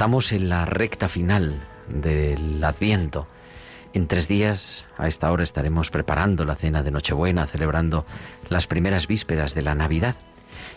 Estamos 0.00 0.32
en 0.32 0.48
la 0.48 0.64
recta 0.64 1.10
final 1.10 1.60
del 1.86 2.64
Adviento. 2.64 3.28
En 3.92 4.08
tres 4.08 4.28
días, 4.28 4.86
a 4.96 5.08
esta 5.08 5.30
hora, 5.30 5.42
estaremos 5.42 5.90
preparando 5.90 6.46
la 6.46 6.54
cena 6.54 6.82
de 6.82 6.90
Nochebuena, 6.90 7.46
celebrando 7.46 8.06
las 8.48 8.66
primeras 8.66 9.06
vísperas 9.06 9.54
de 9.54 9.60
la 9.60 9.74
Navidad. 9.74 10.16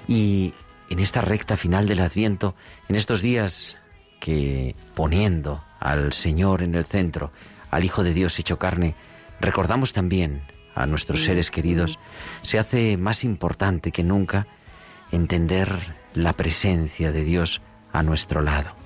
Y 0.09 0.53
en 0.89 0.99
esta 0.99 1.21
recta 1.21 1.55
final 1.55 1.88
del 1.88 2.01
Adviento, 2.01 2.53
en 2.89 2.97
estos 2.97 3.21
días 3.21 3.77
que 4.19 4.75
poniendo 4.94 5.63
al 5.79 6.11
Señor 6.11 6.61
en 6.61 6.75
el 6.75 6.83
centro, 6.83 7.31
al 7.71 7.85
Hijo 7.85 8.03
de 8.03 8.13
Dios 8.13 8.38
hecho 8.39 8.59
carne, 8.59 8.94
recordamos 9.39 9.94
también 9.94 10.41
a 10.75 10.85
nuestros 10.85 11.23
seres 11.23 11.49
queridos, 11.49 11.97
se 12.41 12.59
hace 12.59 12.97
más 12.97 13.23
importante 13.23 13.94
que 13.94 14.03
nunca 14.03 14.47
entender 15.13 15.95
la 16.13 16.33
presencia 16.33 17.13
de 17.13 17.23
Dios 17.23 17.61
a 17.94 18.03
nuestro 18.03 18.41
lado. 18.41 18.82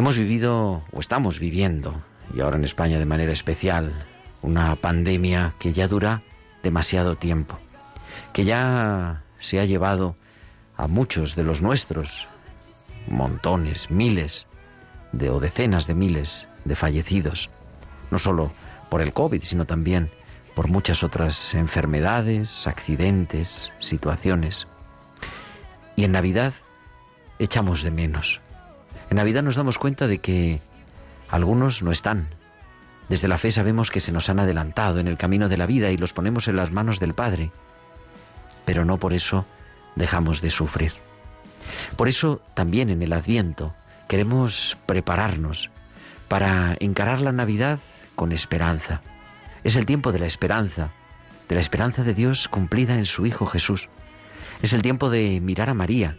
Hemos 0.00 0.16
vivido, 0.16 0.82
o 0.92 1.00
estamos 1.00 1.38
viviendo, 1.38 2.02
y 2.34 2.40
ahora 2.40 2.56
en 2.56 2.64
España 2.64 2.98
de 2.98 3.04
manera 3.04 3.34
especial, 3.34 4.06
una 4.40 4.74
pandemia 4.76 5.52
que 5.58 5.74
ya 5.74 5.88
dura 5.88 6.22
demasiado 6.62 7.16
tiempo, 7.16 7.58
que 8.32 8.46
ya 8.46 9.22
se 9.40 9.60
ha 9.60 9.66
llevado 9.66 10.16
a 10.78 10.86
muchos 10.86 11.36
de 11.36 11.44
los 11.44 11.60
nuestros, 11.60 12.26
montones, 13.08 13.90
miles 13.90 14.46
de, 15.12 15.28
o 15.28 15.38
decenas 15.38 15.86
de 15.86 15.94
miles 15.94 16.46
de 16.64 16.76
fallecidos, 16.76 17.50
no 18.10 18.18
solo 18.18 18.52
por 18.88 19.02
el 19.02 19.12
COVID, 19.12 19.42
sino 19.42 19.66
también 19.66 20.08
por 20.54 20.68
muchas 20.68 21.02
otras 21.04 21.52
enfermedades, 21.52 22.66
accidentes, 22.66 23.70
situaciones. 23.80 24.66
Y 25.94 26.04
en 26.04 26.12
Navidad 26.12 26.54
echamos 27.38 27.82
de 27.82 27.90
menos. 27.90 28.40
En 29.10 29.16
Navidad 29.16 29.42
nos 29.42 29.56
damos 29.56 29.76
cuenta 29.76 30.06
de 30.06 30.18
que 30.18 30.60
algunos 31.28 31.82
no 31.82 31.90
están. 31.90 32.28
Desde 33.08 33.26
la 33.26 33.38
fe 33.38 33.50
sabemos 33.50 33.90
que 33.90 33.98
se 33.98 34.12
nos 34.12 34.28
han 34.28 34.38
adelantado 34.38 35.00
en 35.00 35.08
el 35.08 35.16
camino 35.16 35.48
de 35.48 35.58
la 35.58 35.66
vida 35.66 35.90
y 35.90 35.96
los 35.96 36.12
ponemos 36.12 36.46
en 36.46 36.54
las 36.54 36.70
manos 36.70 37.00
del 37.00 37.12
Padre. 37.12 37.50
Pero 38.64 38.84
no 38.84 38.98
por 38.98 39.12
eso 39.12 39.46
dejamos 39.96 40.40
de 40.40 40.50
sufrir. 40.50 40.92
Por 41.96 42.08
eso 42.08 42.40
también 42.54 42.88
en 42.88 43.02
el 43.02 43.12
Adviento 43.12 43.74
queremos 44.06 44.76
prepararnos 44.86 45.70
para 46.28 46.76
encarar 46.78 47.20
la 47.20 47.32
Navidad 47.32 47.80
con 48.14 48.30
esperanza. 48.30 49.02
Es 49.64 49.74
el 49.74 49.86
tiempo 49.86 50.12
de 50.12 50.20
la 50.20 50.26
esperanza, 50.26 50.92
de 51.48 51.56
la 51.56 51.60
esperanza 51.60 52.04
de 52.04 52.14
Dios 52.14 52.46
cumplida 52.46 52.94
en 52.94 53.06
su 53.06 53.26
Hijo 53.26 53.46
Jesús. 53.46 53.88
Es 54.62 54.72
el 54.72 54.82
tiempo 54.82 55.10
de 55.10 55.40
mirar 55.40 55.68
a 55.68 55.74
María, 55.74 56.16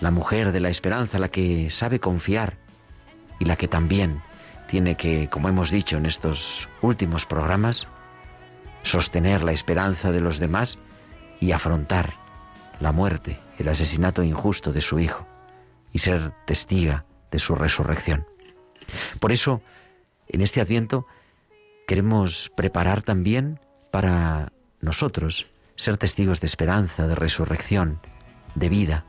la 0.00 0.10
mujer 0.10 0.52
de 0.52 0.60
la 0.60 0.68
esperanza, 0.68 1.18
la 1.18 1.28
que 1.28 1.70
sabe 1.70 2.00
confiar 2.00 2.56
y 3.38 3.44
la 3.44 3.56
que 3.56 3.68
también 3.68 4.22
tiene 4.68 4.96
que, 4.96 5.28
como 5.28 5.48
hemos 5.48 5.70
dicho 5.70 5.96
en 5.96 6.06
estos 6.06 6.68
últimos 6.82 7.26
programas, 7.26 7.86
sostener 8.82 9.42
la 9.42 9.52
esperanza 9.52 10.12
de 10.12 10.20
los 10.20 10.38
demás 10.38 10.78
y 11.40 11.52
afrontar 11.52 12.14
la 12.80 12.92
muerte, 12.92 13.38
el 13.58 13.68
asesinato 13.68 14.22
injusto 14.22 14.72
de 14.72 14.80
su 14.80 14.98
Hijo 14.98 15.26
y 15.92 15.98
ser 15.98 16.32
testiga 16.46 17.04
de 17.30 17.38
su 17.38 17.54
resurrección. 17.54 18.26
Por 19.18 19.32
eso, 19.32 19.62
en 20.28 20.40
este 20.40 20.60
adviento, 20.60 21.06
queremos 21.86 22.50
preparar 22.56 23.02
también 23.02 23.60
para 23.90 24.52
nosotros 24.80 25.46
ser 25.76 25.96
testigos 25.96 26.40
de 26.40 26.46
esperanza, 26.46 27.06
de 27.06 27.14
resurrección, 27.14 28.00
de 28.54 28.68
vida, 28.68 29.04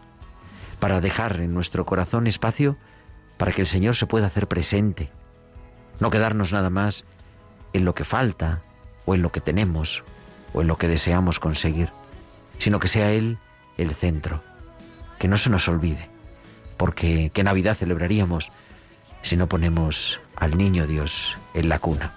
para 0.80 1.02
dejar 1.02 1.40
en 1.42 1.54
nuestro 1.54 1.86
corazón 1.86 2.28
espacio 2.28 2.78
para 3.38 3.52
que 3.52 3.62
el 3.62 3.68
Señor 3.68 3.96
se 3.96 4.08
pueda 4.08 4.28
hacer 4.28 4.48
presente, 4.48 5.12
no 6.00 6.10
quedarnos 6.10 6.54
nada 6.54 6.70
más 6.70 7.06
en 7.74 7.86
lo 7.86 7.96
que 7.96 8.04
falta 8.04 8.62
o 9.06 9.16
en 9.16 9.22
lo 9.22 9.32
que 9.32 9.42
tenemos 9.42 10.04
o 10.54 10.62
en 10.62 10.68
lo 10.68 10.78
que 10.78 10.88
deseamos 10.88 11.40
conseguir, 11.40 11.92
sino 12.60 12.80
que 12.80 12.88
sea 12.88 13.12
Él 13.12 13.38
el 13.78 13.94
centro, 13.94 14.42
que 15.20 15.28
no 15.28 15.38
se 15.38 15.50
nos 15.50 15.68
olvide, 15.68 16.10
porque 16.78 17.32
¿qué 17.34 17.44
Navidad 17.44 17.76
celebraríamos 17.76 18.52
si 19.22 19.38
no 19.38 19.48
ponemos 19.48 20.20
al 20.36 20.58
niño 20.58 20.88
Dios 20.88 21.36
en 21.54 21.70
la 21.70 21.80
cuna? 21.80 22.14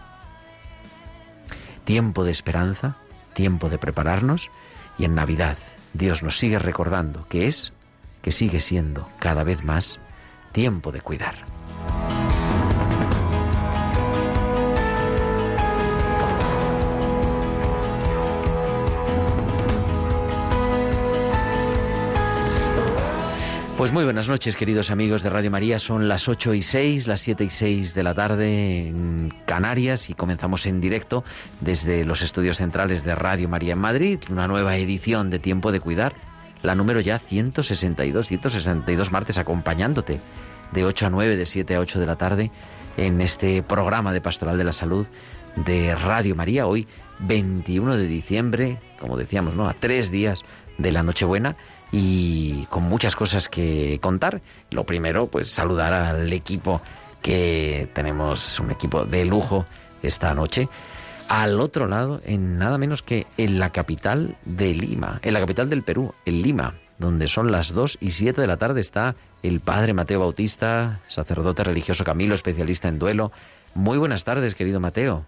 Tiempo 1.84 2.24
de 2.24 2.30
esperanza, 2.30 2.96
tiempo 3.34 3.68
de 3.68 3.78
prepararnos 3.78 4.50
y 4.98 5.04
en 5.04 5.14
Navidad 5.14 5.56
Dios 5.92 6.22
nos 6.22 6.38
sigue 6.38 6.58
recordando 6.58 7.26
que 7.28 7.46
es, 7.46 7.72
que 8.22 8.32
sigue 8.32 8.60
siendo 8.60 9.08
cada 9.18 9.44
vez 9.44 9.64
más 9.64 10.00
tiempo 10.52 10.92
de 10.92 11.00
cuidar. 11.00 11.36
Pues 23.80 23.92
muy 23.92 24.04
buenas 24.04 24.28
noches, 24.28 24.56
queridos 24.56 24.90
amigos 24.90 25.22
de 25.22 25.30
Radio 25.30 25.50
María. 25.50 25.78
Son 25.78 26.06
las 26.06 26.28
8 26.28 26.52
y 26.52 26.60
6, 26.60 27.06
las 27.06 27.22
7 27.22 27.44
y 27.44 27.48
6 27.48 27.94
de 27.94 28.02
la 28.02 28.12
tarde 28.12 28.88
en 28.88 29.32
Canarias 29.46 30.10
y 30.10 30.14
comenzamos 30.14 30.66
en 30.66 30.82
directo 30.82 31.24
desde 31.62 32.04
los 32.04 32.20
estudios 32.20 32.58
centrales 32.58 33.04
de 33.04 33.14
Radio 33.14 33.48
María 33.48 33.72
en 33.72 33.78
Madrid, 33.78 34.18
una 34.28 34.46
nueva 34.46 34.76
edición 34.76 35.30
de 35.30 35.38
Tiempo 35.38 35.72
de 35.72 35.80
Cuidar, 35.80 36.12
la 36.62 36.74
número 36.74 37.00
ya 37.00 37.18
162, 37.18 38.26
162 38.26 39.12
martes 39.12 39.38
acompañándote 39.38 40.20
de 40.72 40.84
8 40.84 41.06
a 41.06 41.10
9, 41.10 41.36
de 41.36 41.46
7 41.46 41.74
a 41.74 41.80
8 41.80 42.00
de 42.00 42.06
la 42.06 42.16
tarde 42.16 42.50
en 42.96 43.20
este 43.20 43.62
programa 43.62 44.12
de 44.12 44.20
Pastoral 44.20 44.58
de 44.58 44.64
la 44.64 44.72
Salud 44.72 45.06
de 45.56 45.94
Radio 45.94 46.34
María, 46.34 46.66
hoy 46.66 46.86
21 47.20 47.96
de 47.96 48.06
diciembre, 48.06 48.78
como 48.98 49.16
decíamos, 49.16 49.54
¿no? 49.54 49.68
A 49.68 49.74
tres 49.74 50.10
días 50.10 50.42
de 50.78 50.92
la 50.92 51.02
Nochebuena 51.02 51.56
y 51.92 52.64
con 52.66 52.84
muchas 52.84 53.16
cosas 53.16 53.48
que 53.48 53.98
contar. 54.00 54.40
Lo 54.70 54.84
primero, 54.84 55.26
pues 55.26 55.50
saludar 55.50 55.92
al 55.92 56.32
equipo 56.32 56.80
que 57.22 57.88
tenemos, 57.94 58.58
un 58.60 58.70
equipo 58.70 59.04
de 59.04 59.24
lujo 59.24 59.66
esta 60.02 60.32
noche. 60.34 60.68
Al 61.30 61.60
otro 61.60 61.86
lado, 61.86 62.20
en 62.24 62.58
nada 62.58 62.76
menos 62.76 63.02
que 63.02 63.24
en 63.36 63.60
la 63.60 63.70
capital 63.70 64.36
de 64.44 64.74
Lima, 64.74 65.20
en 65.22 65.32
la 65.32 65.38
capital 65.38 65.70
del 65.70 65.84
Perú, 65.84 66.12
en 66.24 66.42
Lima, 66.42 66.74
donde 66.98 67.28
son 67.28 67.52
las 67.52 67.72
2 67.72 67.98
y 68.00 68.10
7 68.10 68.40
de 68.40 68.48
la 68.48 68.56
tarde, 68.56 68.80
está 68.80 69.14
el 69.44 69.60
padre 69.60 69.94
Mateo 69.94 70.18
Bautista, 70.18 71.00
sacerdote 71.06 71.62
religioso 71.62 72.02
Camilo, 72.02 72.34
especialista 72.34 72.88
en 72.88 72.98
duelo. 72.98 73.30
Muy 73.76 73.96
buenas 73.96 74.24
tardes, 74.24 74.56
querido 74.56 74.80
Mateo. 74.80 75.24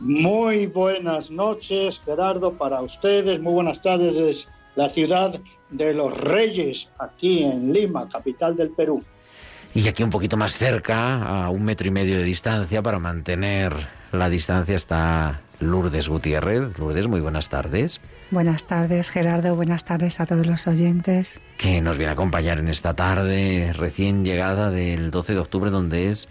Muy 0.00 0.68
buenas 0.68 1.30
noches, 1.30 2.00
Gerardo, 2.02 2.54
para 2.54 2.80
ustedes. 2.80 3.38
Muy 3.40 3.52
buenas 3.52 3.82
tardes 3.82 4.48
la 4.74 4.88
ciudad 4.88 5.38
de 5.68 5.92
los 5.92 6.18
reyes, 6.18 6.88
aquí 6.98 7.44
en 7.44 7.74
Lima, 7.74 8.08
capital 8.08 8.56
del 8.56 8.70
Perú. 8.70 9.04
Y 9.74 9.86
aquí 9.86 10.02
un 10.02 10.08
poquito 10.08 10.38
más 10.38 10.56
cerca, 10.56 11.44
a 11.44 11.50
un 11.50 11.62
metro 11.62 11.88
y 11.88 11.90
medio 11.90 12.16
de 12.16 12.24
distancia, 12.24 12.80
para 12.80 12.98
mantener 12.98 14.00
la 14.12 14.28
distancia, 14.28 14.76
está 14.76 15.40
Lourdes 15.60 16.08
Gutiérrez. 16.08 16.78
Lourdes, 16.78 17.08
muy 17.08 17.20
buenas 17.20 17.48
tardes. 17.48 18.00
Buenas 18.30 18.64
tardes, 18.64 19.10
Gerardo. 19.10 19.56
Buenas 19.56 19.84
tardes 19.84 20.20
a 20.20 20.26
todos 20.26 20.46
los 20.46 20.66
oyentes. 20.66 21.40
Que 21.58 21.80
nos 21.80 21.98
viene 21.98 22.10
a 22.10 22.14
acompañar 22.14 22.58
en 22.58 22.68
esta 22.68 22.94
tarde 22.94 23.72
recién 23.76 24.24
llegada 24.24 24.70
del 24.70 25.10
12 25.10 25.34
de 25.34 25.38
octubre, 25.38 25.70
donde 25.70 26.08
es 26.08 26.28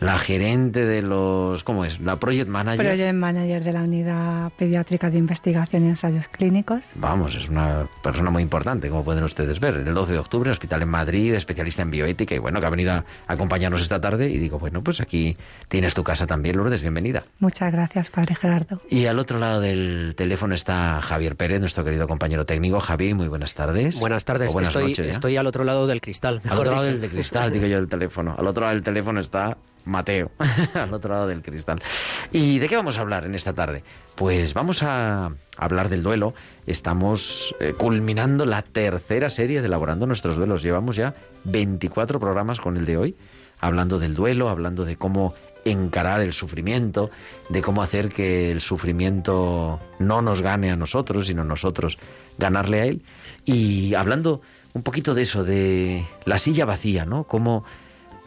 la 0.00 0.18
gerente 0.18 0.86
de 0.86 1.02
los, 1.02 1.64
¿cómo 1.64 1.84
es? 1.84 2.00
La 2.00 2.16
project 2.16 2.48
manager. 2.48 2.86
Project 2.86 3.14
manager 3.14 3.64
de 3.64 3.72
la 3.72 3.82
unidad 3.82 4.52
pediátrica 4.56 5.10
de 5.10 5.18
investigación 5.18 5.84
y 5.84 5.88
ensayos 5.88 6.28
clínicos. 6.28 6.84
Vamos, 6.94 7.34
es 7.34 7.48
una 7.48 7.88
persona 8.02 8.30
muy 8.30 8.42
importante, 8.42 8.88
como 8.90 9.04
pueden 9.04 9.24
ustedes 9.24 9.58
ver. 9.60 9.74
El 9.74 9.94
12 9.94 10.12
de 10.12 10.18
octubre, 10.18 10.50
hospital 10.50 10.82
en 10.82 10.88
Madrid, 10.88 11.34
especialista 11.34 11.82
en 11.82 11.90
bioética 11.90 12.34
y 12.34 12.38
bueno, 12.38 12.60
que 12.60 12.66
ha 12.66 12.70
venido 12.70 12.92
a 12.92 13.04
acompañarnos 13.26 13.82
esta 13.82 14.00
tarde 14.00 14.30
y 14.30 14.38
digo, 14.38 14.58
bueno, 14.58 14.82
pues 14.82 15.00
aquí 15.00 15.36
tienes 15.68 15.94
tu 15.94 16.04
casa 16.04 16.26
también, 16.26 16.56
Lourdes, 16.56 16.80
bienvenida. 16.80 17.24
Muchas 17.40 17.72
gracias, 17.72 18.10
padre 18.10 18.34
Gerardo. 18.34 18.80
Y 18.88 19.06
al 19.06 19.18
otro 19.18 19.38
lado 19.38 19.60
del 19.60 20.14
teléfono 20.16 20.54
está 20.54 21.00
Javier 21.02 21.36
Pérez, 21.36 21.60
nuestro 21.60 21.84
querido 21.84 22.06
compañero 22.06 22.46
técnico. 22.46 22.80
Javi, 22.80 23.14
muy 23.14 23.28
buenas 23.28 23.54
tardes. 23.54 23.98
Buenas 23.98 24.24
tardes, 24.24 24.52
buenas 24.52 24.70
estoy, 24.70 24.90
noches, 24.90 25.06
¿ya? 25.06 25.12
estoy 25.12 25.36
al 25.36 25.46
otro 25.46 25.64
lado 25.64 25.86
del 25.86 26.00
cristal. 26.00 26.40
Al 26.48 26.58
otro 26.58 26.72
lado 26.72 26.84
del 26.84 27.00
de 27.00 27.08
cristal, 27.08 27.52
digo 27.52 27.66
yo, 27.66 27.76
del 27.76 27.88
teléfono. 27.88 28.34
Al 28.38 28.46
otro 28.46 28.62
lado 28.62 28.74
del 28.74 28.84
teléfono 28.84 29.20
está 29.20 29.56
Mateo, 29.88 30.30
al 30.74 30.92
otro 30.92 31.12
lado 31.14 31.26
del 31.26 31.42
cristal. 31.42 31.82
¿Y 32.30 32.58
de 32.58 32.68
qué 32.68 32.76
vamos 32.76 32.98
a 32.98 33.00
hablar 33.00 33.24
en 33.24 33.34
esta 33.34 33.54
tarde? 33.54 33.82
Pues 34.14 34.54
vamos 34.54 34.82
a 34.82 35.32
hablar 35.56 35.88
del 35.88 36.02
duelo. 36.02 36.34
Estamos 36.66 37.54
eh, 37.58 37.72
culminando 37.76 38.44
la 38.44 38.62
tercera 38.62 39.30
serie 39.30 39.60
de 39.60 39.66
Elaborando 39.66 40.06
nuestros 40.06 40.36
duelos. 40.36 40.62
Llevamos 40.62 40.96
ya 40.96 41.14
24 41.44 42.20
programas 42.20 42.60
con 42.60 42.76
el 42.76 42.84
de 42.84 42.96
hoy, 42.98 43.16
hablando 43.60 43.98
del 43.98 44.14
duelo, 44.14 44.50
hablando 44.50 44.84
de 44.84 44.96
cómo 44.96 45.34
encarar 45.64 46.20
el 46.20 46.32
sufrimiento, 46.32 47.10
de 47.48 47.62
cómo 47.62 47.82
hacer 47.82 48.10
que 48.10 48.50
el 48.50 48.60
sufrimiento 48.60 49.80
no 49.98 50.22
nos 50.22 50.42
gane 50.42 50.70
a 50.70 50.76
nosotros, 50.76 51.26
sino 51.26 51.44
nosotros 51.44 51.98
ganarle 52.36 52.80
a 52.80 52.84
él. 52.84 53.02
Y 53.44 53.94
hablando 53.94 54.42
un 54.74 54.82
poquito 54.82 55.14
de 55.14 55.22
eso, 55.22 55.44
de 55.44 56.06
la 56.26 56.38
silla 56.38 56.66
vacía, 56.66 57.04
¿no? 57.04 57.24
Cómo, 57.24 57.64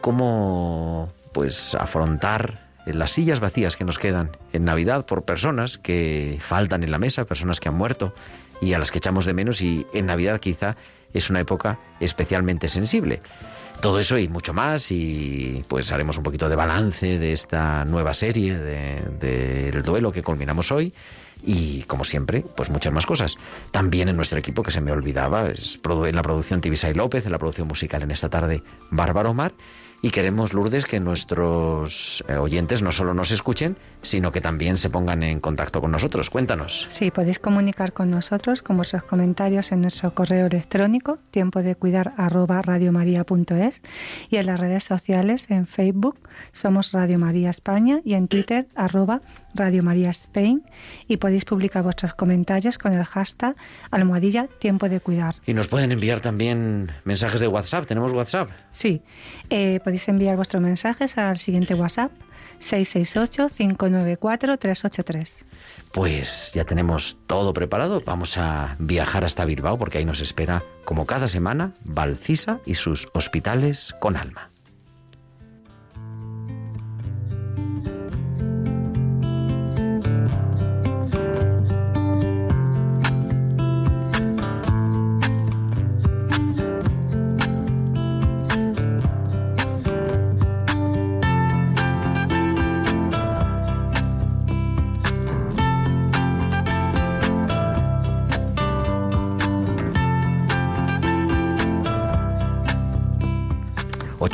cómo 0.00 1.12
pues 1.32 1.74
afrontar 1.74 2.72
las 2.86 3.12
sillas 3.12 3.40
vacías 3.40 3.76
que 3.76 3.84
nos 3.84 3.98
quedan 3.98 4.36
en 4.52 4.64
Navidad 4.64 5.06
por 5.06 5.24
personas 5.24 5.78
que 5.78 6.38
faltan 6.40 6.82
en 6.82 6.90
la 6.90 6.98
mesa, 6.98 7.24
personas 7.24 7.60
que 7.60 7.68
han 7.68 7.74
muerto 7.74 8.12
y 8.60 8.74
a 8.74 8.78
las 8.78 8.90
que 8.90 8.98
echamos 8.98 9.24
de 9.24 9.34
menos 9.34 9.60
y 9.60 9.86
en 9.92 10.06
Navidad 10.06 10.40
quizá 10.40 10.76
es 11.12 11.30
una 11.30 11.40
época 11.40 11.78
especialmente 12.00 12.68
sensible. 12.68 13.20
Todo 13.80 13.98
eso 13.98 14.16
y 14.16 14.28
mucho 14.28 14.52
más 14.52 14.92
y 14.92 15.64
pues 15.66 15.90
haremos 15.90 16.16
un 16.16 16.22
poquito 16.22 16.48
de 16.48 16.54
balance 16.54 17.18
de 17.18 17.32
esta 17.32 17.84
nueva 17.84 18.14
serie 18.14 18.56
del 18.56 19.18
de, 19.18 19.82
duelo 19.82 20.12
que 20.12 20.22
culminamos 20.22 20.70
hoy 20.70 20.94
y 21.44 21.82
como 21.82 22.04
siempre, 22.04 22.44
pues 22.56 22.70
muchas 22.70 22.92
más 22.92 23.06
cosas. 23.06 23.36
También 23.72 24.08
en 24.08 24.14
nuestro 24.14 24.38
equipo 24.38 24.62
que 24.62 24.70
se 24.70 24.80
me 24.80 24.92
olvidaba, 24.92 25.48
es 25.48 25.80
en 25.84 26.16
la 26.16 26.22
producción 26.22 26.60
Tibisay 26.60 26.94
López, 26.94 27.26
en 27.26 27.32
la 27.32 27.38
producción 27.38 27.66
musical 27.66 28.02
en 28.02 28.12
esta 28.12 28.28
tarde 28.28 28.62
Bárbara 28.90 29.30
Omar 29.30 29.52
y 30.02 30.10
queremos, 30.10 30.52
Lourdes, 30.52 30.84
que 30.84 30.98
nuestros 30.98 32.24
eh, 32.26 32.34
oyentes 32.34 32.82
no 32.82 32.90
solo 32.90 33.14
nos 33.14 33.30
escuchen, 33.30 33.76
sino 34.02 34.32
que 34.32 34.40
también 34.40 34.78
se 34.78 34.90
pongan 34.90 35.22
en 35.22 35.40
contacto 35.40 35.80
con 35.80 35.90
nosotros. 35.90 36.30
Cuéntanos. 36.30 36.86
Sí, 36.90 37.10
podéis 37.10 37.38
comunicar 37.38 37.92
con 37.92 38.10
nosotros 38.10 38.62
con 38.62 38.76
vuestros 38.76 39.04
comentarios 39.04 39.72
en 39.72 39.80
nuestro 39.82 40.14
correo 40.14 40.46
electrónico, 40.46 41.18
tiempo 41.30 41.62
de 41.62 41.74
cuidar 41.76 42.12
arroba 42.16 42.60
radiomaria.es 42.62 43.80
y 44.28 44.36
en 44.36 44.46
las 44.46 44.60
redes 44.60 44.84
sociales, 44.84 45.50
en 45.50 45.66
Facebook 45.66 46.18
somos 46.52 46.92
Radio 46.92 47.18
María 47.18 47.50
España 47.50 48.00
y 48.04 48.14
en 48.14 48.28
Twitter 48.28 48.66
arroba 48.74 49.20
Radio 49.54 49.82
María 49.82 50.10
Spain 50.10 50.62
y 51.08 51.18
podéis 51.18 51.44
publicar 51.44 51.82
vuestros 51.82 52.14
comentarios 52.14 52.78
con 52.78 52.92
el 52.92 53.04
hashtag 53.04 53.54
almohadilla 53.90 54.48
tiempo 54.58 54.88
de 54.88 55.00
cuidar. 55.00 55.36
Y 55.46 55.54
nos 55.54 55.68
pueden 55.68 55.92
enviar 55.92 56.20
también 56.20 56.90
mensajes 57.04 57.40
de 57.40 57.48
WhatsApp. 57.48 57.86
¿Tenemos 57.86 58.12
WhatsApp? 58.12 58.50
Sí, 58.70 59.02
eh, 59.50 59.80
podéis 59.84 60.08
enviar 60.08 60.36
vuestros 60.36 60.62
mensajes 60.62 61.18
al 61.18 61.38
siguiente 61.38 61.74
WhatsApp 61.74 62.12
668-594-383. 62.62 65.44
Pues 65.92 66.52
ya 66.54 66.64
tenemos 66.64 67.18
todo 67.26 67.52
preparado. 67.52 68.02
Vamos 68.04 68.38
a 68.38 68.76
viajar 68.78 69.24
hasta 69.24 69.44
Bilbao 69.44 69.78
porque 69.78 69.98
ahí 69.98 70.04
nos 70.04 70.20
espera, 70.20 70.62
como 70.84 71.06
cada 71.06 71.26
semana, 71.28 71.74
Valcisa 71.84 72.60
y 72.64 72.74
sus 72.74 73.08
hospitales 73.12 73.94
con 74.00 74.16
alma. 74.16 74.51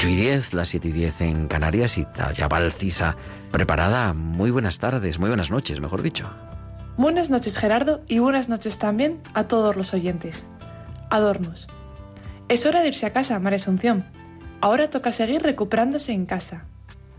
Y 0.07 0.15
10, 0.15 0.55
las 0.55 0.69
7 0.69 0.89
y 0.89 0.93
10 0.93 1.21
en 1.23 1.49
Canarias 1.49 1.99
y 1.99 2.07
ya 2.35 2.47
Valcisa 2.47 3.17
preparada. 3.51 4.13
Muy 4.13 4.51
buenas 4.51 4.79
tardes, 4.79 5.19
muy 5.19 5.29
buenas 5.29 5.51
noches, 5.51 5.81
mejor 5.81 6.03
dicho. 6.03 6.31
Buenas 6.97 7.31
noches 7.31 7.59
Gerardo 7.59 8.03
y 8.07 8.19
buenas 8.19 8.49
noches 8.49 8.79
también 8.79 9.21
a 9.35 9.45
todos 9.45 9.77
los 9.77 9.95
oyentes. 9.95 10.47
Adornos. 11.11 11.67
Es 12.49 12.65
hora 12.67 12.81
de 12.81 12.89
irse 12.89 13.07
a 13.07 13.13
casa, 13.13 13.39
María 13.39 13.57
Asunción. 13.57 14.05
Ahora 14.61 14.89
toca 14.91 15.11
seguir 15.11 15.43
recuperándose 15.43 16.13
en 16.13 16.27
casa. 16.27 16.65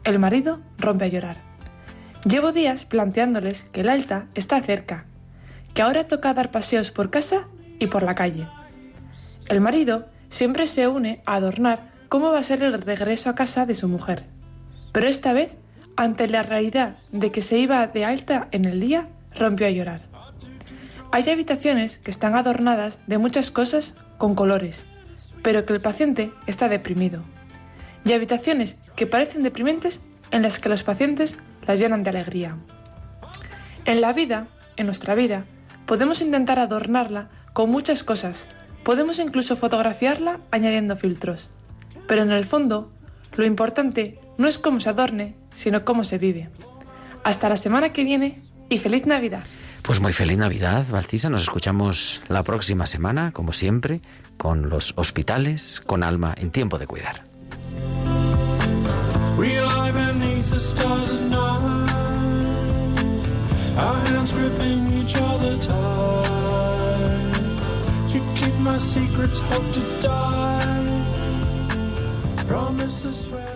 El 0.03 0.19
marido 0.19 0.59
rompe 0.77 1.05
a 1.05 1.09
llorar. 1.09 1.37
Llevo 2.25 2.51
días 2.51 2.85
planteándoles 2.85 3.63
que 3.63 3.81
el 3.81 3.89
alta 3.89 4.27
está 4.35 4.61
cerca, 4.61 5.05
que 5.73 5.81
ahora 5.81 6.07
toca 6.07 6.33
dar 6.33 6.51
paseos 6.51 6.91
por 6.91 7.09
casa 7.09 7.47
y 7.79 7.87
por 7.87 8.03
la 8.03 8.15
calle. 8.15 8.47
El 9.47 9.61
marido 9.61 10.07
siempre 10.29 10.67
se 10.67 10.87
une 10.87 11.21
a 11.25 11.35
adornar 11.35 11.98
cómo 12.09 12.31
va 12.31 12.39
a 12.39 12.43
ser 12.43 12.63
el 12.63 12.81
regreso 12.81 13.29
a 13.29 13.35
casa 13.35 13.65
de 13.65 13.75
su 13.75 13.87
mujer. 13.87 14.25
Pero 14.91 15.07
esta 15.07 15.31
vez, 15.31 15.51
ante 15.95 16.27
la 16.27 16.43
realidad 16.43 16.97
de 17.11 17.31
que 17.31 17.43
se 17.43 17.59
iba 17.59 17.85
de 17.85 18.03
alta 18.03 18.47
en 18.51 18.65
el 18.65 18.79
día, 18.79 19.07
rompió 19.35 19.67
a 19.67 19.69
llorar. 19.69 20.01
Hay 21.11 21.29
habitaciones 21.29 21.99
que 21.99 22.11
están 22.11 22.35
adornadas 22.35 22.99
de 23.07 23.17
muchas 23.19 23.51
cosas 23.51 23.95
con 24.17 24.35
colores, 24.35 24.85
pero 25.43 25.65
que 25.65 25.73
el 25.73 25.81
paciente 25.81 26.31
está 26.47 26.67
deprimido. 26.67 27.23
Y 28.05 28.13
habitaciones 28.13 28.77
que 28.95 29.07
parecen 29.07 29.43
deprimentes 29.43 30.01
en 30.31 30.41
las 30.41 30.59
que 30.59 30.69
los 30.69 30.83
pacientes 30.83 31.37
las 31.67 31.79
llenan 31.79 32.03
de 32.03 32.09
alegría. 32.09 32.57
En 33.85 34.01
la 34.01 34.13
vida, 34.13 34.47
en 34.77 34.87
nuestra 34.87 35.15
vida, 35.15 35.45
podemos 35.85 36.21
intentar 36.21 36.59
adornarla 36.59 37.29
con 37.53 37.69
muchas 37.69 38.03
cosas. 38.03 38.47
Podemos 38.83 39.19
incluso 39.19 39.55
fotografiarla 39.55 40.39
añadiendo 40.51 40.95
filtros. 40.95 41.49
Pero 42.09 42.23
en 42.23 42.31
el 42.31 42.43
fondo, 42.43 42.91
lo 43.35 43.45
importante 43.45 44.19
no 44.39 44.47
es 44.47 44.57
cómo 44.57 44.79
se 44.79 44.89
adorne, 44.89 45.35
sino 45.53 45.85
cómo 45.85 46.03
se 46.03 46.17
vive. 46.17 46.49
Hasta 47.23 47.47
la 47.49 47.55
semana 47.55 47.93
que 47.93 48.03
viene 48.03 48.41
y 48.67 48.79
feliz 48.79 49.05
Navidad. 49.05 49.43
Pues 49.83 49.99
muy 49.99 50.11
feliz 50.11 50.39
Navidad, 50.39 50.87
Valcisa. 50.89 51.29
Nos 51.29 51.43
escuchamos 51.43 52.23
la 52.27 52.41
próxima 52.41 52.87
semana, 52.87 53.31
como 53.31 53.53
siempre, 53.53 54.01
con 54.37 54.69
los 54.69 54.93
hospitales 54.95 55.83
con 55.85 56.01
alma 56.01 56.33
en 56.35 56.49
tiempo 56.49 56.79
de 56.79 56.87
cuidar. 56.87 57.29
to 70.01 70.78
promise 72.49 73.03
to 73.03 73.13
swear. 73.13 73.48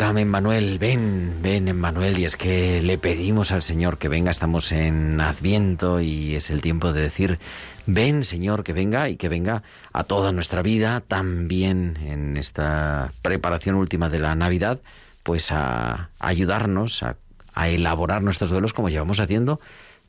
Emmanuel, 0.00 0.78
ven, 0.78 1.38
ven, 1.40 1.68
Emmanuel. 1.68 2.18
Y 2.18 2.24
es 2.24 2.36
que 2.36 2.82
le 2.82 2.98
pedimos 2.98 3.52
al 3.52 3.62
Señor 3.62 3.96
que 3.96 4.08
venga, 4.08 4.30
estamos 4.30 4.72
en 4.72 5.20
Adviento 5.20 6.00
y 6.00 6.34
es 6.34 6.50
el 6.50 6.60
tiempo 6.60 6.92
de 6.92 7.02
decir, 7.02 7.38
ven, 7.86 8.24
Señor, 8.24 8.64
que 8.64 8.72
venga 8.72 9.08
y 9.08 9.16
que 9.16 9.28
venga 9.28 9.62
a 9.92 10.04
toda 10.04 10.32
nuestra 10.32 10.62
vida, 10.62 11.00
también 11.00 11.96
en 12.02 12.36
esta 12.36 13.12
preparación 13.22 13.76
última 13.76 14.08
de 14.08 14.18
la 14.18 14.34
Navidad, 14.34 14.80
pues 15.22 15.52
a, 15.52 16.10
ayudarnos 16.18 17.02
a, 17.02 17.16
a 17.54 17.68
elaborar 17.68 18.22
nuestros 18.22 18.50
duelos 18.50 18.72
como 18.72 18.88
llevamos 18.88 19.20
haciendo 19.20 19.60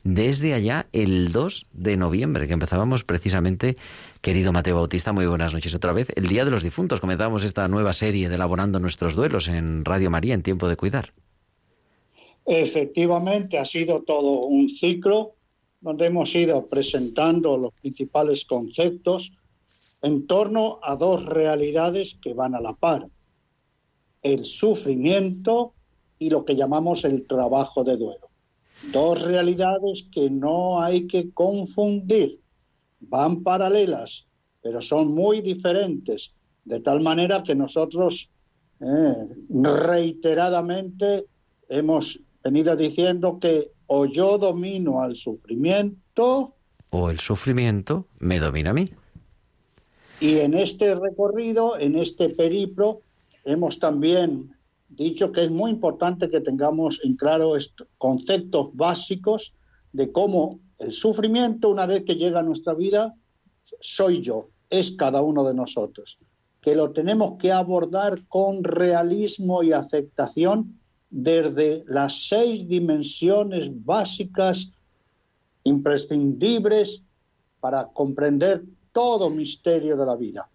desde 0.06 0.54
allá 0.54 0.86
el 0.92 1.32
2 1.32 1.66
de 1.72 1.96
noviembre, 1.96 2.46
que 2.46 2.52
empezábamos 2.52 3.02
precisamente, 3.02 3.76
querido 4.26 4.52
Mateo 4.52 4.74
Bautista, 4.74 5.12
muy 5.12 5.24
buenas 5.28 5.54
noches 5.54 5.72
otra 5.76 5.92
vez, 5.92 6.08
el 6.16 6.26
Día 6.26 6.44
de 6.44 6.50
los 6.50 6.64
Difuntos. 6.64 7.00
Comenzamos 7.00 7.44
esta 7.44 7.68
nueva 7.68 7.92
serie 7.92 8.28
de 8.28 8.34
Elaborando 8.34 8.80
nuestros 8.80 9.14
duelos 9.14 9.46
en 9.46 9.84
Radio 9.84 10.10
María 10.10 10.34
en 10.34 10.42
Tiempo 10.42 10.68
de 10.68 10.76
Cuidar. 10.76 11.12
Efectivamente, 12.44 13.56
ha 13.56 13.64
sido 13.64 14.02
todo 14.02 14.46
un 14.46 14.74
ciclo 14.74 15.36
donde 15.80 16.06
hemos 16.06 16.34
ido 16.34 16.66
presentando 16.66 17.56
los 17.56 17.72
principales 17.74 18.44
conceptos 18.44 19.30
en 20.02 20.26
torno 20.26 20.80
a 20.82 20.96
dos 20.96 21.24
realidades 21.24 22.18
que 22.20 22.34
van 22.34 22.56
a 22.56 22.60
la 22.60 22.72
par, 22.72 23.06
el 24.22 24.44
sufrimiento 24.44 25.72
y 26.18 26.30
lo 26.30 26.44
que 26.44 26.56
llamamos 26.56 27.04
el 27.04 27.28
trabajo 27.28 27.84
de 27.84 27.96
duelo. 27.96 28.28
Dos 28.92 29.22
realidades 29.22 30.08
que 30.10 30.30
no 30.30 30.82
hay 30.82 31.06
que 31.06 31.30
confundir. 31.30 32.40
Van 33.08 33.42
paralelas, 33.42 34.26
pero 34.62 34.82
son 34.82 35.14
muy 35.14 35.40
diferentes. 35.40 36.32
De 36.64 36.80
tal 36.80 37.02
manera 37.02 37.42
que 37.42 37.54
nosotros 37.54 38.30
eh, 38.80 39.14
reiteradamente 39.48 41.26
hemos 41.68 42.20
venido 42.42 42.76
diciendo 42.76 43.38
que 43.40 43.70
o 43.86 44.06
yo 44.06 44.38
domino 44.38 45.00
al 45.00 45.16
sufrimiento. 45.16 46.54
O 46.90 47.10
el 47.10 47.20
sufrimiento 47.20 48.06
me 48.18 48.40
domina 48.40 48.70
a 48.70 48.74
mí. 48.74 48.90
Y 50.20 50.38
en 50.38 50.54
este 50.54 50.94
recorrido, 50.94 51.78
en 51.78 51.96
este 51.96 52.30
periplo, 52.30 53.02
hemos 53.44 53.78
también 53.78 54.54
dicho 54.88 55.30
que 55.32 55.44
es 55.44 55.50
muy 55.50 55.70
importante 55.70 56.30
que 56.30 56.40
tengamos 56.40 57.00
en 57.04 57.16
claro 57.16 57.54
conceptos 57.98 58.70
básicos 58.74 59.52
de 59.92 60.10
cómo 60.10 60.58
el 60.78 60.92
sufrimiento, 60.92 61.70
una 61.70 61.86
vez 61.86 62.04
que 62.04 62.16
llega 62.16 62.40
a 62.40 62.42
nuestra 62.42 62.74
vida, 62.74 63.14
soy 63.80 64.20
yo, 64.20 64.48
es 64.70 64.92
cada 64.92 65.22
uno 65.22 65.44
de 65.44 65.54
nosotros, 65.54 66.18
que 66.60 66.74
lo 66.74 66.90
tenemos 66.92 67.34
que 67.38 67.52
abordar 67.52 68.26
con 68.28 68.62
realismo 68.64 69.62
y 69.62 69.72
aceptación 69.72 70.78
desde 71.10 71.84
las 71.86 72.28
seis 72.28 72.66
dimensiones 72.68 73.68
básicas 73.84 74.72
imprescindibles 75.64 77.02
para 77.60 77.88
comprender 77.88 78.64
todo 78.92 79.30
misterio 79.30 79.96
de 79.96 80.06
la 80.06 80.16
vida. 80.16 80.48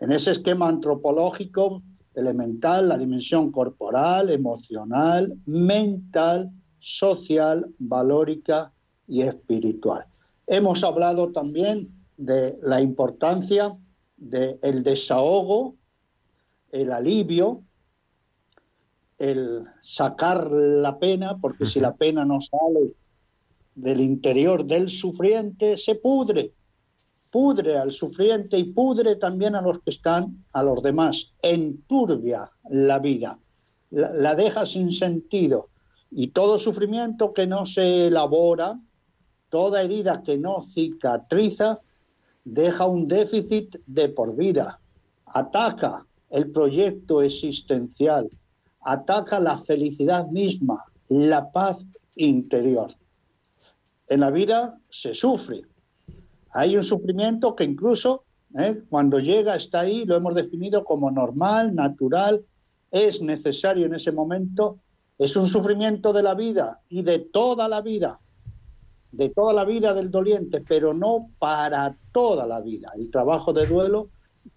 En 0.00 0.12
ese 0.12 0.32
esquema 0.32 0.68
antropológico 0.68 1.82
elemental, 2.14 2.88
la 2.88 2.98
dimensión 2.98 3.52
corporal, 3.52 4.30
emocional, 4.30 5.32
mental, 5.46 6.50
social, 6.80 7.66
valórica 7.78 8.72
y 9.12 9.20
espiritual. 9.20 10.06
Hemos 10.46 10.82
hablado 10.82 11.32
también 11.32 11.90
de 12.16 12.58
la 12.62 12.80
importancia 12.80 13.76
del 14.16 14.82
desahogo, 14.82 15.76
el 16.70 16.90
alivio, 16.90 17.62
el 19.18 19.66
sacar 19.82 20.50
la 20.50 20.98
pena, 20.98 21.38
porque 21.38 21.66
si 21.66 21.78
la 21.78 21.94
pena 21.94 22.24
no 22.24 22.40
sale 22.40 22.94
del 23.74 24.00
interior 24.00 24.64
del 24.64 24.88
sufriente, 24.88 25.76
se 25.76 25.94
pudre, 25.96 26.54
pudre 27.30 27.76
al 27.76 27.92
sufriente 27.92 28.56
y 28.56 28.64
pudre 28.64 29.16
también 29.16 29.54
a 29.56 29.60
los 29.60 29.82
que 29.82 29.90
están, 29.90 30.42
a 30.54 30.62
los 30.62 30.82
demás, 30.82 31.34
enturbia 31.42 32.50
la 32.70 32.98
vida, 32.98 33.38
la, 33.90 34.10
la 34.10 34.34
deja 34.34 34.64
sin 34.64 34.90
sentido. 34.90 35.66
Y 36.10 36.28
todo 36.28 36.58
sufrimiento 36.58 37.34
que 37.34 37.46
no 37.46 37.66
se 37.66 38.06
elabora, 38.06 38.78
toda 39.52 39.82
herida 39.82 40.22
que 40.22 40.38
no 40.38 40.66
cicatriza, 40.72 41.78
deja 42.42 42.86
un 42.86 43.06
déficit 43.06 43.76
de 43.86 44.08
por 44.08 44.34
vida, 44.34 44.80
ataca 45.26 46.06
el 46.30 46.50
proyecto 46.50 47.20
existencial, 47.20 48.30
ataca 48.80 49.38
la 49.40 49.58
felicidad 49.58 50.26
misma, 50.28 50.82
la 51.10 51.52
paz 51.52 51.84
interior. 52.16 52.94
En 54.08 54.20
la 54.20 54.30
vida 54.30 54.78
se 54.88 55.12
sufre, 55.12 55.66
hay 56.52 56.78
un 56.78 56.84
sufrimiento 56.84 57.54
que 57.54 57.64
incluso 57.64 58.24
¿eh? 58.58 58.82
cuando 58.88 59.18
llega 59.18 59.54
está 59.54 59.80
ahí, 59.80 60.06
lo 60.06 60.16
hemos 60.16 60.34
definido 60.34 60.82
como 60.82 61.10
normal, 61.10 61.74
natural, 61.74 62.42
es 62.90 63.20
necesario 63.20 63.84
en 63.84 63.96
ese 63.96 64.12
momento, 64.12 64.78
es 65.18 65.36
un 65.36 65.46
sufrimiento 65.46 66.14
de 66.14 66.22
la 66.22 66.34
vida 66.34 66.80
y 66.88 67.02
de 67.02 67.18
toda 67.18 67.68
la 67.68 67.82
vida, 67.82 68.18
de 69.12 69.28
toda 69.28 69.52
la 69.52 69.64
vida 69.64 69.94
del 69.94 70.10
doliente, 70.10 70.60
pero 70.60 70.94
no 70.94 71.28
para 71.38 71.96
toda 72.12 72.46
la 72.46 72.60
vida. 72.60 72.90
El 72.96 73.10
trabajo 73.10 73.52
de 73.52 73.66
duelo 73.66 74.08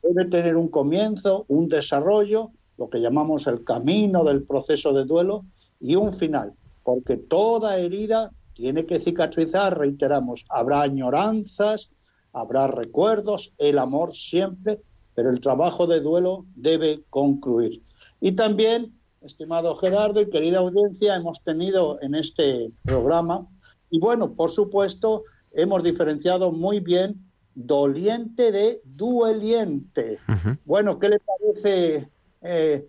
debe 0.01 0.25
tener 0.25 0.55
un 0.55 0.69
comienzo, 0.69 1.45
un 1.49 1.67
desarrollo, 1.67 2.51
lo 2.77 2.89
que 2.89 2.99
llamamos 2.99 3.47
el 3.47 3.63
camino 3.63 4.23
del 4.23 4.43
proceso 4.43 4.93
de 4.93 5.05
duelo 5.05 5.45
y 5.79 5.95
un 5.95 6.13
final, 6.13 6.53
porque 6.83 7.17
toda 7.17 7.77
herida 7.77 8.31
tiene 8.53 8.85
que 8.85 8.99
cicatrizar, 8.99 9.77
reiteramos, 9.77 10.45
habrá 10.49 10.81
añoranzas, 10.81 11.89
habrá 12.31 12.67
recuerdos, 12.67 13.53
el 13.57 13.77
amor 13.77 14.15
siempre, 14.15 14.81
pero 15.13 15.29
el 15.29 15.41
trabajo 15.41 15.87
de 15.87 15.99
duelo 15.99 16.45
debe 16.55 17.03
concluir. 17.09 17.81
Y 18.21 18.33
también, 18.33 18.93
estimado 19.21 19.75
Gerardo 19.75 20.21
y 20.21 20.29
querida 20.29 20.59
audiencia, 20.59 21.15
hemos 21.15 21.41
tenido 21.43 22.01
en 22.01 22.15
este 22.15 22.71
programa, 22.83 23.47
y 23.89 23.99
bueno, 23.99 24.33
por 24.33 24.51
supuesto, 24.51 25.23
hemos 25.51 25.83
diferenciado 25.83 26.51
muy 26.51 26.79
bien 26.79 27.25
doliente 27.55 28.51
de 28.51 28.81
dueliente. 28.83 30.19
Uh 30.27 30.31
-huh. 30.31 30.57
Bueno, 30.65 30.99
¿qué 30.99 31.09
le 31.09 31.19
parece, 31.19 32.09
eh, 32.41 32.85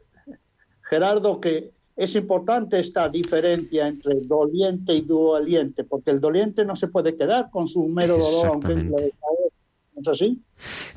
Gerardo, 0.83 1.41
que 1.41 1.71
es 1.97 2.15
importante 2.15 2.79
esta 2.79 3.09
diferencia 3.09 3.87
entre 3.87 4.17
doliente 4.23 4.95
y 4.95 5.01
doliente, 5.01 5.85
porque 5.85 6.11
el 6.11 6.21
doliente 6.21 6.65
no 6.65 6.77
se 6.77 6.89
puede 6.89 7.17
quedar 7.17 7.51
con 7.51 7.69
su 7.69 7.87
mero 7.87 8.19
dolor, 8.19 8.47
aunque 8.47 8.73
es 8.75 8.85
¿no 8.85 10.03
es 10.03 10.09
así? 10.09 10.43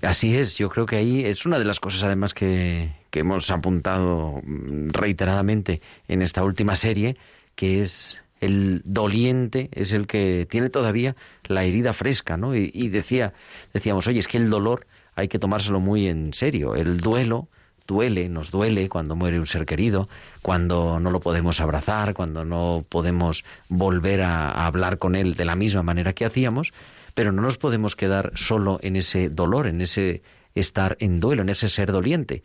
Así 0.02 0.36
es, 0.36 0.58
yo 0.58 0.70
creo 0.70 0.86
que 0.86 0.98
ahí 0.98 1.22
es 1.24 1.46
una 1.46 1.58
de 1.58 1.64
las 1.64 1.80
cosas 1.80 2.04
además 2.04 2.34
que, 2.34 2.92
que 3.10 3.20
hemos 3.20 3.50
apuntado 3.50 4.42
reiteradamente 4.44 5.82
en 6.10 6.22
esta 6.22 6.44
última 6.44 6.76
serie, 6.76 7.16
que 7.56 7.82
es 7.82 8.22
el 8.40 8.82
doliente 8.86 9.70
es 9.74 9.92
el 9.94 10.08
que 10.08 10.48
tiene 10.50 10.70
todavía 10.70 11.16
la 11.46 11.64
herida 11.64 11.94
fresca, 11.94 12.38
¿no? 12.38 12.56
Y, 12.56 12.90
decía, 12.90 13.34
decíamos, 13.74 14.08
oye, 14.08 14.20
es 14.20 14.28
que 14.28 14.38
el 14.38 14.50
dolor 14.50 14.88
hay 15.16 15.28
que 15.28 15.40
tomárselo 15.40 15.80
muy 15.80 16.08
en 16.08 16.34
serio. 16.34 16.76
El 16.76 17.00
duelo 17.00 17.48
duele, 17.88 18.30
nos 18.30 18.52
duele 18.52 18.88
cuando 18.88 19.16
muere 19.16 19.40
un 19.40 19.48
ser 19.48 19.66
querido, 19.66 20.08
cuando 20.42 21.00
no 21.00 21.12
lo 21.12 21.20
podemos 21.20 21.60
abrazar, 21.60 22.14
cuando 22.14 22.46
no 22.46 22.86
podemos 22.88 23.44
volver 23.68 24.22
a, 24.22 24.50
a 24.52 24.68
hablar 24.68 25.00
con 25.00 25.16
él 25.16 25.34
de 25.34 25.46
la 25.46 25.56
misma 25.56 25.84
manera 25.84 26.14
que 26.14 26.26
hacíamos, 26.26 26.72
pero 27.16 27.32
no 27.32 27.42
nos 27.42 27.58
podemos 27.58 27.96
quedar 27.96 28.32
solo 28.36 28.80
en 28.84 28.96
ese 28.96 29.30
dolor, 29.30 29.68
en 29.68 29.82
ese 29.82 30.22
estar 30.56 30.98
en 31.00 31.20
duelo, 31.20 31.42
en 31.42 31.50
ese 31.50 31.68
ser 31.68 31.92
doliente, 31.92 32.44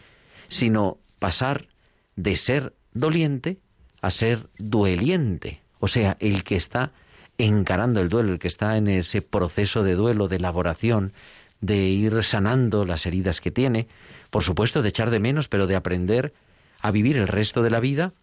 sino 0.48 0.98
pasar 1.18 1.68
de 2.16 2.36
ser 2.36 2.74
doliente 2.92 3.58
a 4.00 4.10
ser 4.10 4.48
dueliente, 4.58 5.62
o 5.84 5.88
sea, 5.88 6.16
el 6.18 6.44
que 6.44 6.56
está 6.56 6.92
encarando 7.36 8.00
el 8.00 8.08
duelo, 8.08 8.32
el 8.32 8.38
que 8.38 8.48
está 8.48 8.78
en 8.78 8.88
ese 8.88 9.20
proceso 9.20 9.82
de 9.82 9.96
duelo, 9.96 10.28
de 10.28 10.36
elaboración, 10.36 11.12
de 11.60 11.76
ir 11.76 12.22
sanando 12.22 12.86
las 12.86 13.04
heridas 13.04 13.42
que 13.42 13.50
tiene, 13.50 13.86
por 14.30 14.42
supuesto 14.42 14.80
de 14.80 14.88
echar 14.88 15.10
de 15.10 15.20
menos, 15.20 15.48
pero 15.48 15.66
de 15.66 15.76
aprender 15.76 16.32
a 16.80 16.90
vivir 16.90 17.18
el 17.18 17.28
resto 17.28 17.62
de 17.62 17.68
la 17.68 17.80
vida 17.80 18.14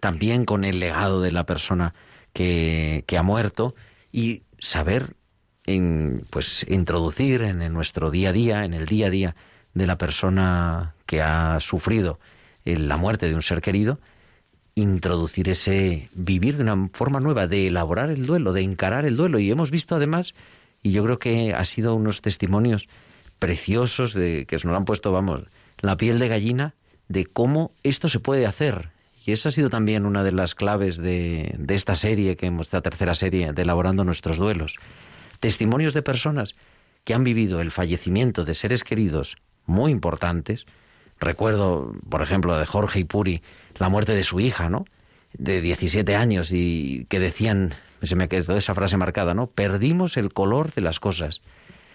también 0.00 0.44
con 0.44 0.64
el 0.64 0.80
legado 0.80 1.22
de 1.22 1.30
la 1.30 1.46
persona 1.46 1.94
que, 2.32 3.04
ha 3.16 3.22
muerto 3.22 3.76
y 4.10 4.42
saber 4.58 5.14
pues 6.30 6.66
introducir 6.68 7.42
en, 7.42 7.62
en 7.62 7.72
nuestro 7.72 8.10
día 8.10 8.30
a 8.30 8.32
día, 8.32 8.64
en 8.64 8.74
el 8.74 8.86
día 8.86 9.06
a 9.06 9.10
día 9.10 9.36
de 9.72 9.86
la 9.86 9.98
persona 9.98 10.94
que 11.06 11.22
ha 11.22 11.60
sufrido 11.60 12.18
la 12.64 12.96
muerte 12.96 13.28
de 13.28 13.36
un 13.36 13.42
ser 13.42 13.60
querido, 13.60 14.00
introducir 14.74 15.48
ese 15.48 16.08
vivir 16.14 16.56
de 16.56 16.62
una 16.62 16.88
forma 16.92 17.20
nueva, 17.20 17.46
de 17.46 17.66
elaborar 17.66 18.10
el 18.10 18.26
duelo, 18.26 18.52
de 18.52 18.62
encarar 18.62 19.04
el 19.04 19.16
duelo. 19.16 19.38
Y 19.38 19.50
hemos 19.50 19.70
visto 19.70 19.94
además, 19.94 20.34
y 20.82 20.92
yo 20.92 21.04
creo 21.04 21.18
que 21.18 21.54
ha 21.54 21.64
sido 21.64 21.94
unos 21.94 22.22
testimonios 22.22 22.88
preciosos 23.38 24.14
de 24.14 24.46
que 24.46 24.56
nos 24.56 24.76
han 24.76 24.84
puesto, 24.84 25.12
vamos, 25.12 25.44
la 25.80 25.96
piel 25.96 26.18
de 26.18 26.28
gallina 26.28 26.74
de 27.08 27.26
cómo 27.26 27.72
esto 27.82 28.08
se 28.08 28.20
puede 28.20 28.46
hacer. 28.46 28.90
Y 29.24 29.32
esa 29.32 29.50
ha 29.50 29.52
sido 29.52 29.70
también 29.70 30.06
una 30.06 30.24
de 30.24 30.32
las 30.32 30.54
claves 30.54 30.96
de, 30.96 31.54
de 31.58 31.74
esta 31.74 31.94
serie, 31.94 32.36
que 32.36 32.46
hemos, 32.46 32.66
esta 32.66 32.80
tercera 32.80 33.14
serie, 33.14 33.52
de 33.52 33.62
elaborando 33.62 34.04
nuestros 34.04 34.36
duelos. 34.36 34.76
Testimonios 35.40 35.94
de 35.94 36.02
personas 36.02 36.56
que 37.04 37.14
han 37.14 37.24
vivido 37.24 37.60
el 37.60 37.70
fallecimiento 37.70 38.44
de 38.44 38.54
seres 38.54 38.84
queridos 38.84 39.36
muy 39.66 39.92
importantes. 39.92 40.66
Recuerdo, 41.20 41.94
por 42.08 42.22
ejemplo, 42.22 42.58
de 42.58 42.66
Jorge 42.66 43.00
Ipuri, 43.00 43.42
la 43.78 43.88
muerte 43.88 44.14
de 44.14 44.22
su 44.22 44.40
hija, 44.40 44.68
¿no? 44.68 44.84
De 45.32 45.60
17 45.60 46.14
años 46.14 46.52
y 46.52 47.06
que 47.08 47.18
decían, 47.18 47.74
se 48.02 48.16
me 48.16 48.28
quedó 48.28 48.56
esa 48.56 48.74
frase 48.74 48.96
marcada, 48.96 49.34
¿no? 49.34 49.46
Perdimos 49.48 50.16
el 50.16 50.32
color 50.32 50.72
de 50.72 50.82
las 50.82 51.00
cosas. 51.00 51.42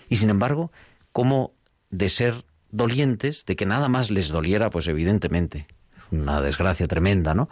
Y 0.09 0.17
sin 0.17 0.29
embargo, 0.29 0.71
como 1.11 1.51
de 1.89 2.09
ser 2.09 2.45
dolientes, 2.71 3.45
de 3.45 3.55
que 3.55 3.65
nada 3.65 3.89
más 3.89 4.11
les 4.11 4.29
doliera, 4.29 4.69
pues 4.69 4.87
evidentemente, 4.87 5.67
una 6.11 6.41
desgracia 6.41 6.87
tremenda, 6.87 7.33
¿no? 7.33 7.49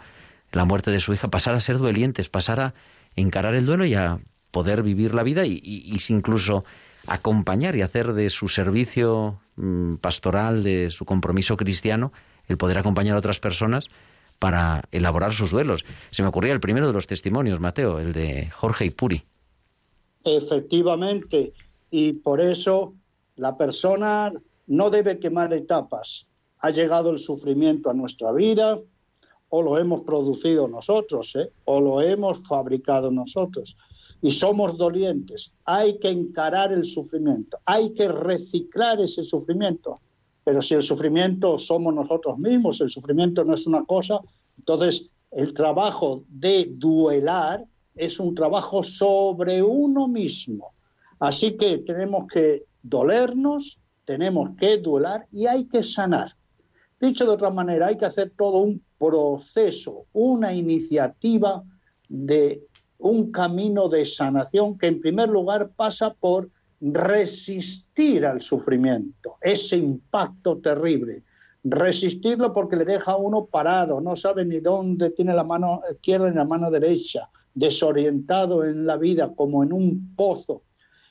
La 0.52 0.64
muerte 0.64 0.90
de 0.90 1.00
su 1.00 1.12
hija, 1.12 1.28
pasar 1.28 1.54
a 1.54 1.60
ser 1.60 1.78
dolientes, 1.78 2.28
pasar 2.28 2.60
a 2.60 2.74
encarar 3.14 3.54
el 3.54 3.66
duelo 3.66 3.84
y 3.84 3.94
a 3.94 4.18
poder 4.50 4.82
vivir 4.82 5.14
la 5.14 5.22
vida 5.22 5.44
y, 5.44 5.60
y, 5.62 5.94
y 5.94 6.12
incluso 6.12 6.64
acompañar 7.06 7.76
y 7.76 7.82
hacer 7.82 8.12
de 8.12 8.30
su 8.30 8.48
servicio 8.48 9.38
mm, 9.56 9.96
pastoral, 9.96 10.62
de 10.62 10.90
su 10.90 11.04
compromiso 11.04 11.56
cristiano, 11.56 12.12
el 12.48 12.56
poder 12.56 12.78
acompañar 12.78 13.16
a 13.16 13.18
otras 13.18 13.40
personas 13.40 13.88
para 14.38 14.84
elaborar 14.92 15.34
sus 15.34 15.50
duelos. 15.50 15.84
Se 16.10 16.22
me 16.22 16.28
ocurría 16.28 16.52
el 16.52 16.60
primero 16.60 16.86
de 16.86 16.92
los 16.92 17.06
testimonios, 17.06 17.60
Mateo, 17.60 17.98
el 17.98 18.12
de 18.12 18.50
Jorge 18.50 18.86
Ipuri. 18.86 19.24
Efectivamente, 20.24 21.52
y 21.90 22.14
por 22.14 22.40
eso 22.40 22.94
la 23.36 23.56
persona 23.56 24.32
no 24.66 24.90
debe 24.90 25.18
quemar 25.18 25.52
etapas. 25.52 26.26
Ha 26.58 26.70
llegado 26.70 27.10
el 27.10 27.18
sufrimiento 27.18 27.90
a 27.90 27.94
nuestra 27.94 28.32
vida, 28.32 28.78
o 29.48 29.62
lo 29.62 29.78
hemos 29.78 30.02
producido 30.02 30.68
nosotros, 30.68 31.36
¿eh? 31.36 31.50
o 31.64 31.80
lo 31.80 32.00
hemos 32.02 32.42
fabricado 32.46 33.10
nosotros. 33.10 33.76
Y 34.22 34.30
somos 34.30 34.76
dolientes. 34.76 35.52
Hay 35.64 35.98
que 35.98 36.10
encarar 36.10 36.72
el 36.72 36.84
sufrimiento, 36.84 37.58
hay 37.64 37.94
que 37.94 38.08
reciclar 38.08 39.00
ese 39.00 39.22
sufrimiento. 39.22 40.00
Pero 40.46 40.62
si 40.62 40.74
el 40.74 40.84
sufrimiento 40.84 41.58
somos 41.58 41.92
nosotros 41.92 42.38
mismos, 42.38 42.80
el 42.80 42.88
sufrimiento 42.88 43.42
no 43.42 43.54
es 43.54 43.66
una 43.66 43.84
cosa, 43.84 44.20
entonces 44.56 45.10
el 45.32 45.52
trabajo 45.52 46.22
de 46.28 46.68
duelar 46.70 47.64
es 47.96 48.20
un 48.20 48.32
trabajo 48.32 48.84
sobre 48.84 49.60
uno 49.60 50.06
mismo. 50.06 50.72
Así 51.18 51.56
que 51.56 51.78
tenemos 51.78 52.28
que 52.32 52.62
dolernos, 52.80 53.80
tenemos 54.04 54.50
que 54.56 54.78
duelar 54.78 55.26
y 55.32 55.46
hay 55.46 55.64
que 55.64 55.82
sanar. 55.82 56.36
Dicho 57.00 57.24
de 57.24 57.32
otra 57.32 57.50
manera, 57.50 57.88
hay 57.88 57.98
que 57.98 58.06
hacer 58.06 58.32
todo 58.38 58.58
un 58.58 58.80
proceso, 58.98 60.06
una 60.12 60.54
iniciativa 60.54 61.64
de 62.08 62.62
un 62.98 63.32
camino 63.32 63.88
de 63.88 64.04
sanación 64.04 64.78
que 64.78 64.86
en 64.86 65.00
primer 65.00 65.28
lugar 65.28 65.70
pasa 65.74 66.14
por 66.14 66.50
resistir 66.80 68.26
al 68.26 68.42
sufrimiento, 68.42 69.36
ese 69.40 69.76
impacto 69.76 70.58
terrible. 70.58 71.22
Resistirlo 71.64 72.52
porque 72.52 72.76
le 72.76 72.84
deja 72.84 73.12
a 73.12 73.16
uno 73.16 73.46
parado, 73.46 74.00
no 74.00 74.14
sabe 74.14 74.44
ni 74.44 74.60
dónde 74.60 75.10
tiene 75.10 75.34
la 75.34 75.42
mano 75.42 75.82
izquierda 75.90 76.30
ni 76.30 76.36
la 76.36 76.44
mano 76.44 76.70
derecha, 76.70 77.28
desorientado 77.54 78.64
en 78.64 78.86
la 78.86 78.96
vida 78.96 79.32
como 79.34 79.64
en 79.64 79.72
un 79.72 80.14
pozo. 80.14 80.62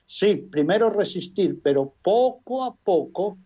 Sí, 0.07 0.35
primero 0.35 0.89
resistir, 0.89 1.59
pero 1.61 1.93
poco 2.01 2.63
a 2.63 2.73
poco 2.73 3.37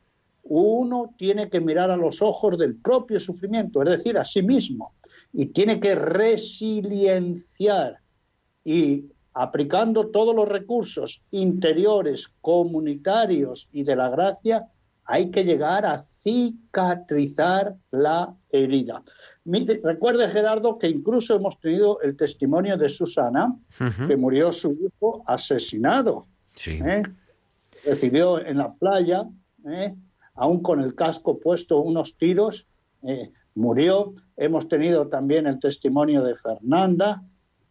uno 0.44 1.16
tiene 1.18 1.50
que 1.50 1.62
mirar 1.62 1.90
a 1.90 1.98
los 1.98 2.22
ojos 2.22 2.58
del 2.58 2.76
propio 2.76 3.20
sufrimiento, 3.20 3.82
es 3.82 3.90
decir, 3.90 4.18
a 4.18 4.26
sí 4.26 4.44
mismo, 4.44 4.94
y 5.32 5.48
tiene 5.48 5.80
que 5.80 5.96
resilienciar 5.96 8.00
y 8.66 9.06
aplicando 9.34 10.08
todos 10.08 10.36
los 10.36 10.48
recursos 10.48 11.22
interiores, 11.32 12.28
comunitarios 12.42 13.70
y 13.72 13.84
de 13.84 13.96
la 13.96 14.10
gracia, 14.10 14.68
hay 15.06 15.32
que 15.32 15.44
llegar 15.44 15.86
a 15.86 16.06
cicatrizar 16.24 17.76
la 17.92 18.34
herida. 18.52 19.02
Mire, 19.46 19.82
recuerde, 19.84 20.28
Gerardo, 20.28 20.78
que 20.78 20.88
incluso 20.88 21.36
hemos 21.36 21.60
tenido 21.60 22.02
el 22.02 22.16
testimonio 22.16 22.78
de 22.78 22.90
Susana, 22.90 23.48
uh 23.80 23.84
-huh. 23.84 24.08
que 24.08 24.18
murió 24.18 24.52
su 24.52 24.72
hijo 24.74 25.24
asesinado. 25.26 26.28
Sí. 26.54 26.80
¿eh? 26.84 27.04
Recibió 27.86 28.40
en 28.40 28.58
la 28.58 28.74
playa, 28.74 29.24
¿eh? 29.66 29.96
aún 30.36 30.62
con 30.62 30.82
el 30.82 30.94
casco 30.94 31.40
puesto, 31.40 31.80
unos 31.80 32.16
tiros, 32.18 32.66
eh, 33.04 33.32
murió. 33.56 34.14
Hemos 34.38 34.68
tenido 34.68 35.08
también 35.08 35.48
el 35.48 35.60
testimonio 35.60 36.24
de 36.24 36.36
Fernanda, 36.36 37.24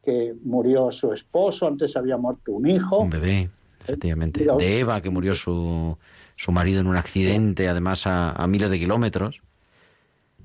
que 0.05 0.35
murió 0.45 0.91
su 0.91 1.13
esposo, 1.13 1.67
antes 1.67 1.97
había 1.97 2.17
muerto 2.17 2.53
un 2.53 2.69
hijo. 2.69 3.01
Un 3.01 3.11
bebé, 3.11 3.51
efectivamente. 3.81 4.47
De 4.59 4.79
Eva, 4.81 5.01
que 5.01 5.11
murió 5.11 5.35
su, 5.35 5.97
su 6.37 6.53
marido 6.53 6.81
en 6.81 6.87
un 6.87 6.97
accidente, 6.97 7.69
además 7.69 8.07
a, 8.07 8.33
a 8.33 8.47
miles 8.47 8.71
de 8.71 8.79
kilómetros. 8.79 9.41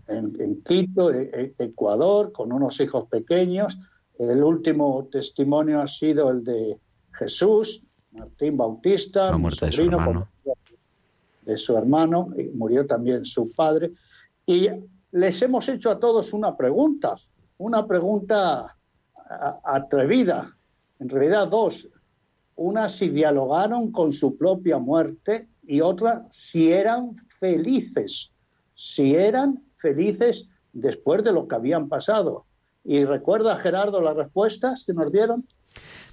En, 0.07 0.35
en 0.39 0.61
Quito, 0.63 1.11
e, 1.13 1.53
Ecuador, 1.57 2.31
con 2.31 2.51
unos 2.51 2.79
hijos 2.81 3.07
pequeños. 3.07 3.77
El 4.19 4.43
último 4.43 5.07
testimonio 5.11 5.79
ha 5.81 5.87
sido 5.87 6.29
el 6.29 6.43
de 6.43 6.77
Jesús, 7.13 7.83
Martín 8.11 8.57
Bautista, 8.57 9.31
La 9.31 9.37
muerte 9.37 9.65
de 9.65 9.71
su 9.71 9.77
sobrino, 9.77 9.97
hermano. 9.99 10.27
de 11.43 11.57
su 11.57 11.77
hermano, 11.77 12.29
y 12.37 12.43
murió 12.55 12.85
también 12.85 13.25
su 13.25 13.49
padre. 13.51 13.91
Y 14.45 14.67
les 15.11 15.41
hemos 15.41 15.67
hecho 15.69 15.89
a 15.89 15.99
todos 15.99 16.33
una 16.33 16.55
pregunta, 16.57 17.15
una 17.57 17.87
pregunta 17.87 18.75
atrevida, 19.63 20.55
en 20.99 21.09
realidad 21.09 21.47
dos. 21.47 21.89
Una 22.55 22.87
si 22.89 23.09
dialogaron 23.09 23.91
con 23.91 24.13
su 24.13 24.37
propia 24.37 24.77
muerte 24.77 25.47
y 25.65 25.81
otra 25.81 26.25
si 26.29 26.71
eran 26.71 27.15
felices, 27.39 28.31
si 28.75 29.15
eran 29.15 29.63
felices 29.75 30.47
después 30.71 31.23
de 31.23 31.33
lo 31.33 31.47
que 31.47 31.55
habían 31.55 31.89
pasado. 31.89 32.45
Y 32.83 33.05
recuerda, 33.05 33.57
Gerardo, 33.57 34.01
las 34.01 34.15
respuestas 34.15 34.83
que 34.85 34.93
nos 34.93 35.11
dieron. 35.11 35.45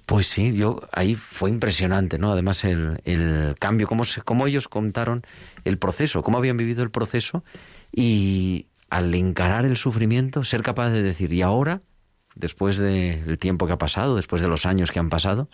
Pues 0.05 0.27
sí, 0.27 0.53
yo 0.53 0.81
ahí 0.91 1.15
fue 1.15 1.49
impresionante, 1.49 2.17
¿no? 2.17 2.31
Además 2.31 2.63
el, 2.63 3.01
el 3.05 3.55
cambio, 3.59 3.87
cómo, 3.87 4.03
cómo 4.25 4.47
ellos 4.47 4.67
contaron 4.67 5.23
el 5.63 5.77
proceso, 5.77 6.23
cómo 6.23 6.37
habían 6.37 6.57
vivido 6.57 6.81
el 6.83 6.91
proceso 6.91 7.43
y 7.91 8.67
al 8.89 9.13
encarar 9.13 9.65
el 9.65 9.77
sufrimiento 9.77 10.43
ser 10.43 10.63
capaz 10.63 10.89
de 10.89 11.03
decir, 11.03 11.31
y 11.31 11.41
ahora, 11.41 11.81
después 12.35 12.77
del 12.77 13.37
tiempo 13.37 13.67
que 13.67 13.73
ha 13.73 13.77
pasado, 13.77 14.15
después 14.15 14.41
de 14.41 14.47
los 14.47 14.65
años 14.65 14.91
que 14.91 14.99
han 14.99 15.09
pasado, 15.09 15.47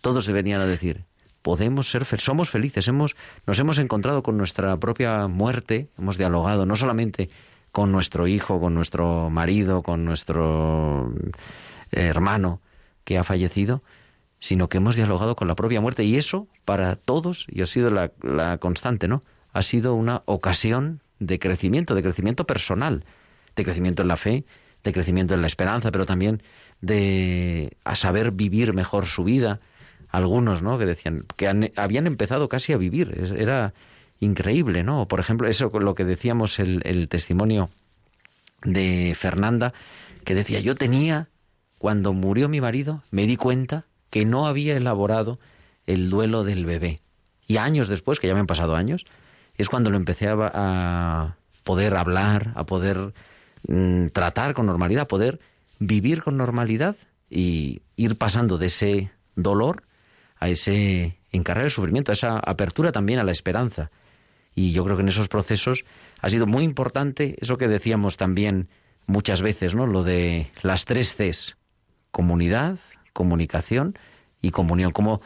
todos 0.00 0.24
se 0.24 0.32
venían 0.32 0.60
a 0.60 0.66
decir, 0.66 1.04
podemos 1.42 1.90
ser, 1.90 2.06
somos 2.20 2.50
felices, 2.50 2.88
hemos, 2.88 3.16
nos 3.46 3.58
hemos 3.58 3.78
encontrado 3.78 4.22
con 4.22 4.36
nuestra 4.36 4.78
propia 4.78 5.28
muerte, 5.28 5.88
hemos 5.98 6.16
dialogado 6.16 6.66
no 6.66 6.76
solamente 6.76 7.30
con 7.72 7.90
nuestro 7.90 8.26
hijo, 8.28 8.60
con 8.60 8.74
nuestro 8.74 9.30
marido, 9.30 9.82
con 9.82 10.04
nuestro 10.04 11.12
hermano 11.90 12.60
que 13.04 13.18
ha 13.18 13.24
fallecido, 13.24 13.82
sino 14.38 14.68
que 14.68 14.78
hemos 14.78 14.96
dialogado 14.96 15.36
con 15.36 15.48
la 15.48 15.54
propia 15.54 15.80
muerte. 15.80 16.04
Y 16.04 16.16
eso, 16.16 16.48
para 16.64 16.96
todos, 16.96 17.46
y 17.48 17.62
ha 17.62 17.66
sido 17.66 17.90
la, 17.90 18.12
la 18.22 18.58
constante, 18.58 19.08
¿no? 19.08 19.22
Ha 19.52 19.62
sido 19.62 19.94
una 19.94 20.22
ocasión 20.26 21.00
de 21.18 21.38
crecimiento, 21.38 21.94
de 21.94 22.02
crecimiento 22.02 22.46
personal, 22.46 23.04
de 23.56 23.64
crecimiento 23.64 24.02
en 24.02 24.08
la 24.08 24.16
fe, 24.16 24.44
de 24.84 24.92
crecimiento 24.92 25.34
en 25.34 25.40
la 25.40 25.46
esperanza, 25.46 25.90
pero 25.92 26.06
también 26.06 26.42
de 26.80 27.76
a 27.84 27.94
saber 27.96 28.32
vivir 28.32 28.72
mejor 28.74 29.06
su 29.06 29.24
vida. 29.24 29.60
Algunos, 30.08 30.60
¿no? 30.60 30.78
Que 30.78 30.84
decían 30.86 31.24
que 31.36 31.48
habían 31.76 32.06
empezado 32.06 32.48
casi 32.48 32.72
a 32.72 32.76
vivir. 32.76 33.32
Era 33.36 33.72
increíble, 34.20 34.82
¿no? 34.82 35.08
Por 35.08 35.20
ejemplo, 35.20 35.48
eso 35.48 35.70
lo 35.78 35.94
que 35.94 36.04
decíamos 36.04 36.58
el, 36.58 36.82
el 36.84 37.08
testimonio 37.08 37.70
de 38.62 39.16
Fernanda, 39.18 39.72
que 40.24 40.34
decía, 40.34 40.60
yo 40.60 40.76
tenía, 40.76 41.28
cuando 41.78 42.12
murió 42.12 42.48
mi 42.48 42.60
marido, 42.60 43.02
me 43.10 43.26
di 43.26 43.36
cuenta 43.36 43.86
que 44.10 44.24
no 44.24 44.46
había 44.46 44.76
elaborado 44.76 45.38
el 45.86 46.10
duelo 46.10 46.44
del 46.44 46.66
bebé. 46.66 47.00
Y 47.46 47.56
años 47.56 47.88
después, 47.88 48.20
que 48.20 48.28
ya 48.28 48.34
me 48.34 48.40
han 48.40 48.46
pasado 48.46 48.76
años, 48.76 49.06
es 49.56 49.68
cuando 49.68 49.90
lo 49.90 49.96
empecé 49.96 50.28
a 50.28 51.36
poder 51.64 51.96
hablar, 51.96 52.52
a 52.54 52.66
poder 52.66 53.14
mm, 53.68 54.08
tratar 54.08 54.54
con 54.54 54.66
normalidad, 54.66 55.08
poder 55.08 55.40
vivir 55.78 56.22
con 56.22 56.36
normalidad 56.36 56.96
y 57.28 57.82
ir 57.96 58.16
pasando 58.16 58.58
de 58.58 58.66
ese 58.66 59.10
dolor 59.34 59.84
a 60.38 60.48
ese 60.48 61.18
encarar 61.30 61.64
el 61.64 61.70
sufrimiento, 61.70 62.12
a 62.12 62.14
esa 62.14 62.38
apertura 62.38 62.92
también 62.92 63.18
a 63.18 63.24
la 63.24 63.32
esperanza. 63.32 63.90
Y 64.54 64.72
yo 64.72 64.84
creo 64.84 64.96
que 64.96 65.02
en 65.02 65.08
esos 65.08 65.28
procesos 65.28 65.84
ha 66.20 66.28
sido 66.28 66.46
muy 66.46 66.64
importante 66.64 67.36
eso 67.40 67.56
que 67.56 67.68
decíamos 67.68 68.16
también 68.16 68.68
muchas 69.06 69.40
veces, 69.40 69.74
¿no? 69.74 69.86
Lo 69.86 70.04
de 70.04 70.50
las 70.62 70.84
tres 70.84 71.14
Cs, 71.14 71.56
comunidad, 72.10 72.78
comunicación 73.12 73.96
y 74.40 74.50
comunión, 74.50 74.92
cómo 74.92 75.22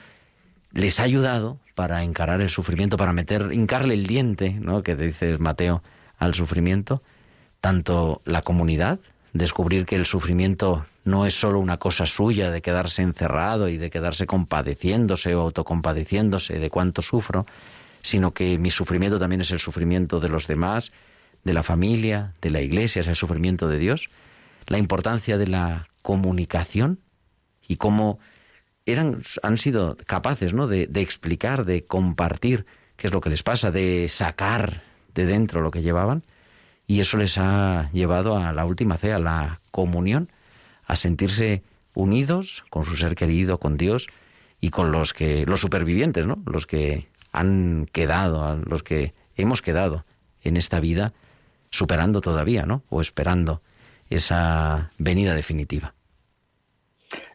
les 0.72 1.00
ha 1.00 1.04
ayudado 1.04 1.58
para 1.74 2.02
encarar 2.02 2.40
el 2.40 2.50
sufrimiento, 2.50 2.96
para 2.96 3.12
meter, 3.12 3.52
hincarle 3.52 3.94
el 3.94 4.06
diente, 4.06 4.52
¿no? 4.52 4.82
Que 4.82 4.94
dices 4.96 5.40
Mateo, 5.40 5.82
al 6.18 6.34
sufrimiento, 6.34 7.02
tanto 7.66 8.22
la 8.24 8.42
comunidad, 8.42 9.00
descubrir 9.32 9.86
que 9.86 9.96
el 9.96 10.06
sufrimiento 10.06 10.86
no 11.02 11.26
es 11.26 11.34
solo 11.34 11.58
una 11.58 11.78
cosa 11.78 12.06
suya 12.06 12.52
de 12.52 12.62
quedarse 12.62 13.02
encerrado 13.02 13.68
y 13.68 13.76
de 13.76 13.90
quedarse 13.90 14.24
compadeciéndose 14.24 15.34
o 15.34 15.40
autocompadeciéndose 15.40 16.60
de 16.60 16.70
cuánto 16.70 17.02
sufro, 17.02 17.44
sino 18.02 18.32
que 18.32 18.56
mi 18.60 18.70
sufrimiento 18.70 19.18
también 19.18 19.40
es 19.40 19.50
el 19.50 19.58
sufrimiento 19.58 20.20
de 20.20 20.28
los 20.28 20.46
demás, 20.46 20.92
de 21.42 21.54
la 21.54 21.64
familia, 21.64 22.34
de 22.40 22.50
la 22.50 22.60
iglesia, 22.60 23.00
es 23.00 23.08
el 23.08 23.16
sufrimiento 23.16 23.66
de 23.66 23.78
Dios, 23.78 24.10
la 24.68 24.78
importancia 24.78 25.36
de 25.36 25.48
la 25.48 25.88
comunicación 26.02 27.00
y 27.66 27.78
cómo 27.78 28.20
eran, 28.84 29.22
han 29.42 29.58
sido 29.58 29.96
capaces 30.06 30.54
¿no? 30.54 30.68
de, 30.68 30.86
de 30.86 31.00
explicar, 31.00 31.64
de 31.64 31.84
compartir 31.84 32.64
qué 32.94 33.08
es 33.08 33.12
lo 33.12 33.20
que 33.20 33.30
les 33.30 33.42
pasa, 33.42 33.72
de 33.72 34.08
sacar 34.08 34.84
de 35.16 35.26
dentro 35.26 35.62
lo 35.62 35.72
que 35.72 35.82
llevaban, 35.82 36.22
y 36.86 37.00
eso 37.00 37.16
les 37.16 37.38
ha 37.38 37.90
llevado 37.92 38.36
a 38.36 38.52
la 38.52 38.64
última 38.64 38.96
C, 38.96 39.12
a 39.12 39.18
la 39.18 39.60
comunión, 39.70 40.30
a 40.84 40.96
sentirse 40.96 41.62
unidos 41.94 42.64
con 42.70 42.84
su 42.84 42.96
ser 42.96 43.14
querido, 43.14 43.58
con 43.58 43.76
Dios 43.76 44.08
y 44.60 44.70
con 44.70 44.92
los 44.92 45.12
que 45.12 45.46
los 45.46 45.60
supervivientes, 45.60 46.26
¿no? 46.26 46.42
Los 46.46 46.66
que 46.66 47.08
han 47.32 47.88
quedado, 47.92 48.56
los 48.56 48.82
que 48.82 49.14
hemos 49.36 49.62
quedado 49.62 50.04
en 50.42 50.56
esta 50.56 50.80
vida 50.80 51.12
superando 51.70 52.20
todavía, 52.20 52.64
¿no? 52.64 52.82
O 52.88 53.00
esperando 53.00 53.62
esa 54.08 54.92
venida 54.98 55.34
definitiva. 55.34 55.94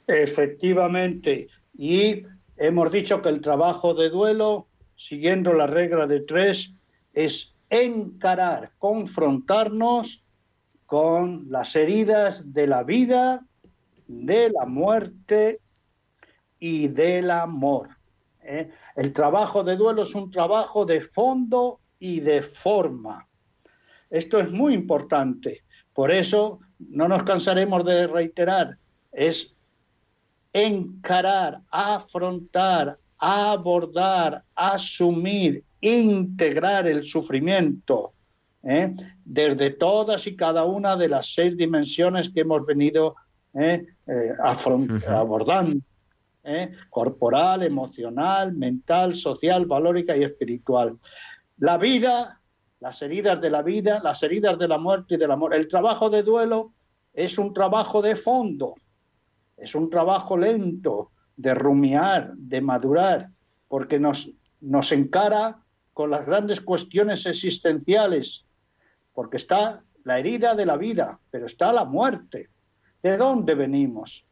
Efectivamente, 0.08 1.48
y 1.78 2.24
hemos 2.58 2.92
dicho 2.92 3.22
que 3.22 3.30
el 3.30 3.42
trabajo 3.42 3.94
de 3.94 4.10
duelo, 4.10 4.68
siguiendo 4.96 5.54
la 5.54 5.68
regla 5.68 6.08
de 6.08 6.22
tres, 6.22 6.72
es 7.14 7.51
encarar, 7.72 8.74
confrontarnos 8.78 10.22
con 10.86 11.46
las 11.50 11.74
heridas 11.76 12.54
de 12.54 12.68
la 12.68 12.84
vida, 12.84 13.46
de 14.08 14.52
la 14.52 14.66
muerte 14.66 15.62
y 16.60 16.90
del 16.90 17.32
amor. 17.32 17.90
¿eh? 18.44 18.70
El 18.98 19.14
trabajo 19.14 19.64
de 19.64 19.78
duelo 19.78 20.04
es 20.04 20.14
un 20.14 20.30
trabajo 20.30 20.86
de 20.86 21.00
fondo 21.00 21.80
y 21.98 22.20
de 22.20 22.44
forma. 22.44 23.26
Esto 24.10 24.40
es 24.40 24.52
muy 24.52 24.74
importante. 24.74 25.64
Por 25.94 26.12
eso 26.12 26.60
no 26.78 27.08
nos 27.08 27.24
cansaremos 27.24 27.86
de 27.86 28.06
reiterar, 28.08 28.78
es 29.14 29.54
encarar, 30.52 31.62
afrontar, 31.70 32.98
abordar, 33.18 34.44
asumir, 34.56 35.64
integrar 35.82 36.88
el 36.88 37.06
sufrimiento 37.06 38.14
¿eh? 38.64 38.96
desde 39.26 39.72
todas 39.72 40.26
y 40.28 40.36
cada 40.36 40.64
una 40.64 40.96
de 40.96 41.10
las 41.10 41.34
seis 41.34 41.58
dimensiones 41.58 42.30
que 42.30 42.42
hemos 42.42 42.66
venido 42.66 43.16
¿eh? 43.54 43.86
Eh, 44.08 44.34
abordando. 45.10 45.82
Corporal, 46.90 47.62
emocional, 47.62 48.54
mental, 48.54 49.16
social, 49.16 49.68
valórica 49.68 50.18
y 50.18 50.24
espiritual. 50.24 50.98
La 51.60 51.78
vida, 51.78 52.40
las 52.80 53.00
heridas 53.04 53.40
de 53.40 53.52
la 53.52 53.62
vida, 53.62 54.02
las 54.04 54.24
heridas 54.24 54.58
de 54.58 54.68
la 54.68 54.80
muerte 54.80 55.16
y 55.16 55.18
del 55.18 55.30
amor. 55.30 55.54
El 55.54 55.68
trabajo 55.68 56.10
de 56.10 56.24
duelo 56.24 56.74
es 57.14 57.38
un 57.38 57.54
trabajo 57.54 58.02
de 58.02 58.16
fondo, 58.16 58.74
es 59.56 59.76
un 59.76 59.90
trabajo 59.92 60.36
lento, 60.36 61.12
de 61.38 61.54
rumiar, 61.54 62.34
de 62.36 62.62
madurar, 62.62 63.30
porque 63.68 64.00
nos, 64.00 64.30
nos 64.60 64.92
encara 64.92 65.61
con 65.94 66.10
las 66.10 66.26
grandes 66.26 66.62
cuestiones 66.62 67.26
existenciales, 67.26 68.46
porque 69.14 69.38
está 69.38 69.84
la 70.04 70.20
herida 70.20 70.56
de 70.56 70.66
la 70.66 70.78
vida, 70.78 71.20
pero 71.30 71.46
está 71.46 71.72
la 71.74 71.86
muerte. 71.86 72.50
¿De 73.04 73.18
dónde 73.18 73.56
venimos? 73.56 74.26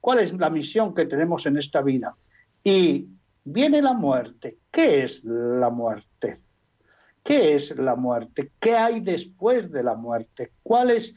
¿Cuál 0.00 0.18
es 0.18 0.32
la 0.32 0.50
misión 0.50 0.94
que 0.94 1.06
tenemos 1.06 1.46
en 1.46 1.56
esta 1.56 1.80
vida? 1.80 2.16
Y 2.64 3.08
viene 3.44 3.80
la 3.80 3.92
muerte. 3.92 4.58
¿Qué 4.70 5.04
es 5.04 5.24
la 5.24 5.70
muerte? 5.70 6.40
¿Qué 7.24 7.54
es 7.54 7.76
la 7.76 7.94
muerte? 7.94 8.52
¿Qué 8.58 8.76
hay 8.76 9.00
después 9.00 9.70
de 9.70 9.82
la 9.82 9.94
muerte? 9.94 10.52
¿Cuál 10.62 10.90
es 10.90 11.14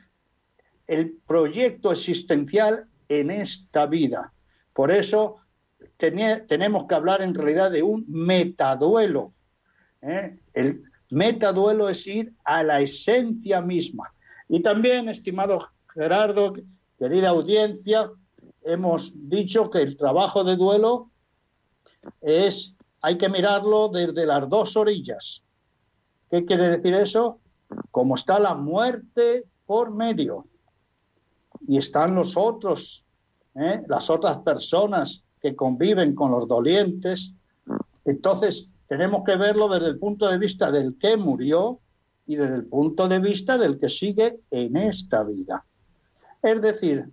el 0.88 1.18
proyecto 1.26 1.92
existencial 1.92 2.86
en 3.10 3.32
esta 3.32 3.88
vida? 3.88 4.32
Por 4.72 4.92
eso 4.92 5.38
tenemos 5.98 6.88
que 6.88 6.96
hablar 6.96 7.22
en 7.22 7.34
realidad 7.34 7.72
de 7.72 7.84
un 7.84 8.06
metaduelo. 8.08 9.34
¿eh? 10.02 10.40
El 10.54 10.84
metaduelo 11.10 11.90
es 11.90 12.06
ir 12.08 12.34
a 12.44 12.64
la 12.64 12.82
esencia 12.82 13.62
misma. 13.62 14.14
Y 14.48 14.62
también, 14.62 15.10
estimado 15.10 15.70
Gerardo, 15.94 16.54
querida 16.98 17.30
audiencia, 17.30 18.12
hemos 18.64 19.12
dicho 19.30 19.70
que 19.70 19.82
el 19.82 19.98
trabajo 19.98 20.44
de 20.44 20.56
duelo 20.56 21.12
es, 22.22 22.76
hay 23.02 23.18
que 23.18 23.30
mirarlo 23.30 23.90
desde 23.90 24.26
las 24.26 24.48
dos 24.50 24.76
orillas. 24.76 25.44
¿Qué 26.30 26.46
quiere 26.46 26.70
decir 26.70 26.94
eso? 26.96 27.40
Como 27.92 28.16
está 28.16 28.40
la 28.40 28.54
muerte 28.54 29.46
por 29.66 29.92
medio 29.92 30.46
y 31.68 31.78
están 31.78 32.16
los 32.16 32.38
otros, 32.38 33.06
¿eh? 33.56 33.84
las 33.88 34.10
otras 34.10 34.38
personas 34.40 35.25
que 35.46 35.56
conviven 35.56 36.16
con 36.16 36.32
los 36.32 36.48
dolientes. 36.48 37.32
Entonces, 38.04 38.68
tenemos 38.88 39.24
que 39.24 39.36
verlo 39.36 39.70
desde 39.70 39.90
el 39.90 40.00
punto 40.00 40.28
de 40.28 40.40
vista 40.40 40.72
del 40.72 40.98
que 40.98 41.18
murió 41.18 41.78
y 42.26 42.36
desde 42.36 42.56
el 42.56 42.66
punto 42.66 43.08
de 43.08 43.20
vista 43.20 43.56
del 43.56 43.78
que 43.80 43.88
sigue 43.88 44.40
en 44.50 44.76
esta 44.76 45.22
vida. 45.22 45.64
Es 46.42 46.60
decir, 46.64 47.06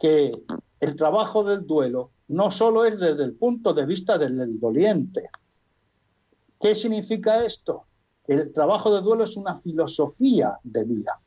que 0.00 0.32
el 0.80 0.96
trabajo 0.96 1.44
del 1.44 1.64
duelo 1.64 2.10
no 2.26 2.50
solo 2.50 2.84
es 2.84 2.98
desde 2.98 3.22
el 3.22 3.34
punto 3.34 3.72
de 3.72 3.86
vista 3.86 4.18
del 4.18 4.58
doliente. 4.58 5.30
¿Qué 6.60 6.74
significa 6.74 7.44
esto? 7.44 7.84
El 8.26 8.52
trabajo 8.52 8.92
de 8.92 9.00
duelo 9.00 9.22
es 9.22 9.36
una 9.36 9.54
filosofía 9.54 10.58
de 10.64 10.82
vida. 10.82 11.20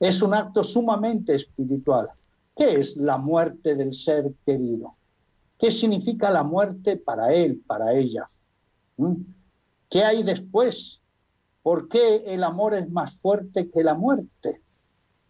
Es 0.00 0.22
un 0.22 0.34
acto 0.34 0.64
sumamente 0.64 1.36
espiritual. 1.36 2.08
¿Qué 2.56 2.74
es 2.74 2.96
la 2.96 3.16
muerte 3.16 3.76
del 3.76 3.94
ser 3.94 4.32
querido? 4.44 4.96
¿Qué 5.62 5.70
significa 5.70 6.28
la 6.28 6.42
muerte 6.42 6.96
para 6.96 7.32
él, 7.32 7.62
para 7.64 7.92
ella? 7.92 8.28
¿Mm? 8.96 9.14
¿Qué 9.88 10.02
hay 10.02 10.24
después? 10.24 11.00
¿Por 11.62 11.88
qué 11.88 12.24
el 12.26 12.42
amor 12.42 12.74
es 12.74 12.90
más 12.90 13.14
fuerte 13.20 13.70
que 13.70 13.84
la 13.84 13.94
muerte? 13.94 14.60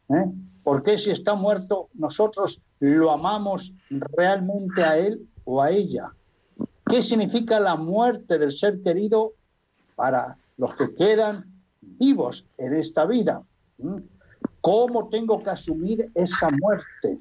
¿Eh? 0.09 0.33
¿Por 0.64 0.83
qué 0.83 0.97
si 0.97 1.11
está 1.11 1.35
muerto 1.35 1.90
nosotros 1.92 2.62
lo 2.81 3.11
amamos 3.11 3.75
realmente 3.90 4.83
a 4.83 4.97
él 4.97 5.29
o 5.45 5.61
a 5.61 5.71
ella? 5.71 6.14
¿Qué 6.87 7.03
significa 7.03 7.61
la 7.61 7.77
muerte 7.77 8.38
del 8.38 8.53
ser 8.53 8.81
querido 8.81 9.35
para 9.97 10.38
los 10.57 10.75
que 10.77 10.95
quedan 10.95 11.45
vivos 11.83 12.47
en 12.57 12.73
esta 12.73 13.05
vida? 13.05 13.42
¿Mm? 13.77 13.99
¿Cómo 14.62 15.11
tengo 15.11 15.42
que 15.42 15.51
asumir 15.51 16.11
esa 16.14 16.49
muerte? 16.51 17.21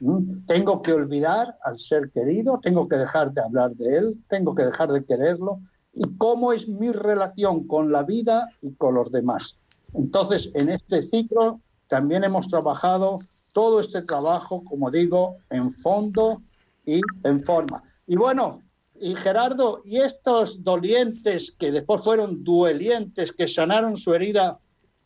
¿Mm? 0.00 0.46
Tengo 0.46 0.82
que 0.82 0.92
olvidar 0.92 1.56
al 1.64 1.78
ser 1.78 2.10
querido, 2.10 2.60
tengo 2.62 2.88
que 2.88 2.96
dejar 2.96 3.32
de 3.32 3.42
hablar 3.42 3.74
de 3.74 3.96
él, 3.96 4.24
tengo 4.28 4.54
que 4.54 4.64
dejar 4.64 4.92
de 4.92 5.04
quererlo. 5.04 5.60
¿Y 5.92 6.16
cómo 6.16 6.52
es 6.52 6.68
mi 6.68 6.92
relación 6.92 7.66
con 7.66 7.90
la 7.90 8.02
vida 8.02 8.48
y 8.62 8.72
con 8.74 8.94
los 8.94 9.10
demás? 9.10 9.58
Entonces, 9.94 10.50
en 10.54 10.68
este 10.68 11.02
ciclo 11.02 11.60
también 11.88 12.24
hemos 12.24 12.48
trabajado 12.48 13.18
todo 13.52 13.80
este 13.80 14.02
trabajo, 14.02 14.62
como 14.64 14.90
digo, 14.90 15.36
en 15.50 15.72
fondo 15.72 16.42
y 16.84 17.00
en 17.24 17.42
forma. 17.42 17.82
Y 18.06 18.16
bueno, 18.16 18.60
y 19.00 19.14
Gerardo, 19.14 19.82
y 19.84 19.98
estos 19.98 20.62
dolientes 20.62 21.52
que 21.52 21.70
después 21.70 22.02
fueron 22.02 22.44
duelientes, 22.44 23.32
que 23.32 23.48
sanaron 23.48 23.96
su 23.96 24.14
herida, 24.14 24.58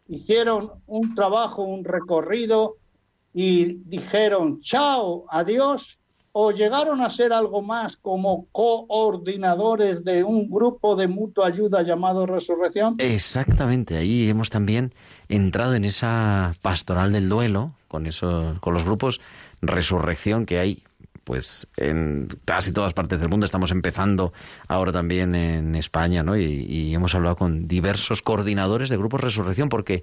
hicieron 0.09 0.71
un 0.87 1.15
trabajo, 1.15 1.63
un 1.63 1.85
recorrido 1.85 2.77
y 3.35 3.79
dijeron 3.85 4.61
chao, 4.61 5.25
adiós, 5.31 5.99
o 6.33 6.51
llegaron 6.51 7.03
a 7.03 7.11
ser 7.11 7.33
algo 7.33 7.61
más 7.61 7.97
como 7.97 8.47
coordinadores 8.53 10.03
de 10.03 10.25
un 10.25 10.51
grupo 10.51 10.97
de 10.97 11.07
mutua 11.07 11.49
ayuda 11.49 11.83
llamado 11.83 12.27
Resurrección? 12.27 12.95
Exactamente, 12.99 13.97
ahí 13.97 14.29
hemos 14.29 14.49
también 14.49 14.95
entrado 15.29 15.75
en 15.75 15.85
esa 15.85 16.55
pastoral 16.63 17.13
del 17.13 17.29
duelo 17.29 17.75
con 17.89 18.07
esos, 18.07 18.59
con 18.61 18.73
los 18.73 18.85
grupos 18.85 19.21
Resurrección 19.61 20.47
que 20.47 20.59
hay 20.59 20.83
pues 21.25 21.69
en 21.77 22.29
casi 22.45 22.73
todas 22.73 22.95
partes 22.95 23.21
del 23.21 23.29
mundo 23.29 23.47
estamos 23.47 23.71
empezando 23.71 24.33
ahora 24.67 24.93
también 24.93 25.35
en 25.35 25.75
España, 25.77 26.23
¿no? 26.23 26.37
Y, 26.37 26.93
hemos 26.95 27.15
hablado 27.15 27.37
con 27.37 27.69
diversos 27.69 28.23
coordinadores 28.23 28.89
de 28.89 28.97
grupos 28.97 29.21
Resurrección 29.21 29.69
porque 29.69 30.03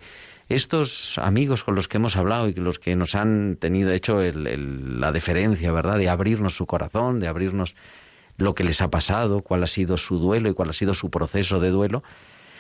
estos 0.50 1.18
amigos 1.20 1.64
con 1.64 1.76
los 1.76 1.88
que 1.88 1.98
hemos 1.98 2.16
hablado 2.16 2.50
y 2.50 2.54
los 2.56 2.80
que 2.80 2.96
nos 2.96 3.16
han 3.16 3.56
tenido 3.56 3.92
hecho 3.92 4.20
la 4.22 5.12
deferencia, 5.12 5.72
¿verdad?, 5.72 5.98
de 5.98 6.10
abrirnos 6.10 6.56
su 6.56 6.66
corazón, 6.66 7.20
de 7.20 7.28
abrirnos 7.28 7.76
lo 8.38 8.56
que 8.56 8.64
les 8.64 8.82
ha 8.82 8.90
pasado, 8.90 9.42
cuál 9.42 9.64
ha 9.64 9.68
sido 9.68 9.98
su 9.98 10.18
duelo 10.18 10.50
y 10.50 10.54
cuál 10.54 10.72
ha 10.72 10.74
sido 10.74 10.94
su 10.94 11.10
proceso 11.12 11.60
de 11.60 11.70
duelo, 11.70 12.04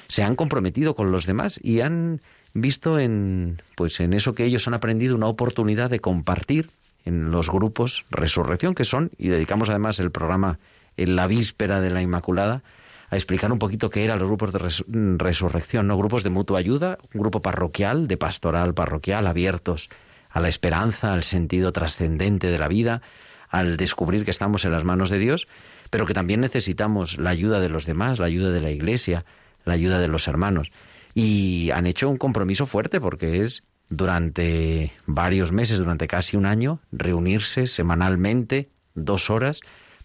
se 0.08 0.24
han 0.24 0.36
comprometido 0.36 0.96
con 0.96 1.12
los 1.12 1.26
demás 1.26 1.60
y 1.64 1.80
han 1.82 2.22
visto 2.54 3.00
en 3.00 3.62
pues 3.76 4.00
en 4.00 4.14
eso 4.14 4.34
que 4.34 4.46
ellos 4.46 4.68
han 4.68 4.74
aprendido 4.74 5.16
una 5.16 5.28
oportunidad 5.28 5.90
de 5.90 6.00
compartir 6.00 6.70
en 7.06 7.32
los 7.32 7.50
grupos 7.50 8.06
Resurrección 8.10 8.76
que 8.76 8.84
son 8.84 9.12
y 9.18 9.30
dedicamos 9.30 9.70
además 9.70 10.00
el 10.00 10.12
programa 10.12 10.60
en 10.98 11.16
la 11.16 11.28
víspera 11.28 11.80
de 11.80 11.92
la 11.92 12.02
Inmaculada 12.02 12.64
a 13.10 13.16
explicar 13.16 13.52
un 13.52 13.60
poquito 13.60 13.90
qué 13.90 14.04
eran 14.04 14.20
los 14.20 14.28
grupos 14.28 14.54
de 14.54 15.18
resurrección, 15.18 15.88
¿no? 15.88 15.98
Grupos 15.98 16.24
de 16.24 16.30
mutua 16.30 16.60
ayuda, 16.60 16.98
un 17.14 17.22
grupo 17.22 17.42
parroquial, 17.42 18.08
de 18.08 18.18
pastoral 18.18 18.74
parroquial, 18.74 19.28
abiertos 19.28 19.90
a 20.30 20.40
la 20.40 20.48
esperanza, 20.48 21.14
al 21.14 21.24
sentido 21.24 21.72
trascendente 21.72 22.48
de 22.48 22.60
la 22.60 22.68
vida, 22.68 23.02
al 23.50 23.78
descubrir 23.78 24.26
que 24.26 24.32
estamos 24.32 24.64
en 24.66 24.72
las 24.72 24.84
manos 24.84 25.10
de 25.10 25.18
Dios, 25.18 25.48
pero 25.90 26.06
que 26.06 26.14
también 26.14 26.40
necesitamos 26.40 27.18
la 27.18 27.32
ayuda 27.32 27.60
de 27.60 27.70
los 27.70 27.86
demás, 27.86 28.20
la 28.20 28.28
ayuda 28.28 28.52
de 28.52 28.62
la 28.62 28.70
Iglesia, 28.70 29.26
la 29.66 29.74
ayuda 29.74 30.00
de 30.00 30.08
los 30.08 30.28
hermanos. 30.28 30.72
Y 31.16 31.72
han 31.72 31.88
hecho 31.88 32.10
un 32.10 32.18
compromiso 32.18 32.68
fuerte 32.68 33.02
porque 33.02 33.42
es 33.42 33.64
durante 33.90 34.94
varios 35.08 35.52
meses, 35.52 35.80
durante 35.80 36.08
casi 36.08 36.38
un 36.38 36.46
año, 36.46 36.80
reunirse 36.92 37.66
semanalmente, 37.66 38.70
dos 38.94 39.32
horas, 39.32 39.62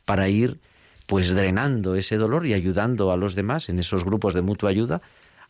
para 0.06 0.28
ir 0.30 0.58
pues 1.06 1.34
drenando 1.34 1.94
ese 1.94 2.16
dolor 2.16 2.46
y 2.46 2.54
ayudando 2.54 3.12
a 3.12 3.16
los 3.16 3.34
demás 3.34 3.68
en 3.68 3.78
esos 3.78 4.04
grupos 4.04 4.34
de 4.34 4.42
mutua 4.42 4.70
ayuda 4.70 5.02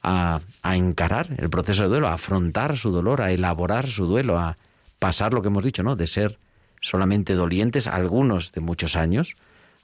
a, 0.03 0.40
a, 0.62 0.77
encarar 0.77 1.35
el 1.38 1.51
proceso 1.51 1.83
de 1.83 1.88
duelo, 1.88 2.09
a 2.09 2.14
afrontar 2.14 2.77
su 2.77 2.90
dolor, 2.90 3.23
a 3.23 3.31
elaborar 3.31 3.88
su 3.88 4.07
duelo, 4.07 4.38
a 4.38 4.59
pasar 4.99 5.33
lo 5.33 5.43
que 5.43 5.49
hemos 5.49 5.64
dicho, 5.64 5.83
¿no? 5.83 5.97
De 5.97 6.07
ser 6.07 6.38
solamente 6.81 7.35
dolientes, 7.35 7.87
algunos 7.87 8.53
de 8.53 8.61
muchos 8.61 8.97
años, 8.97 9.37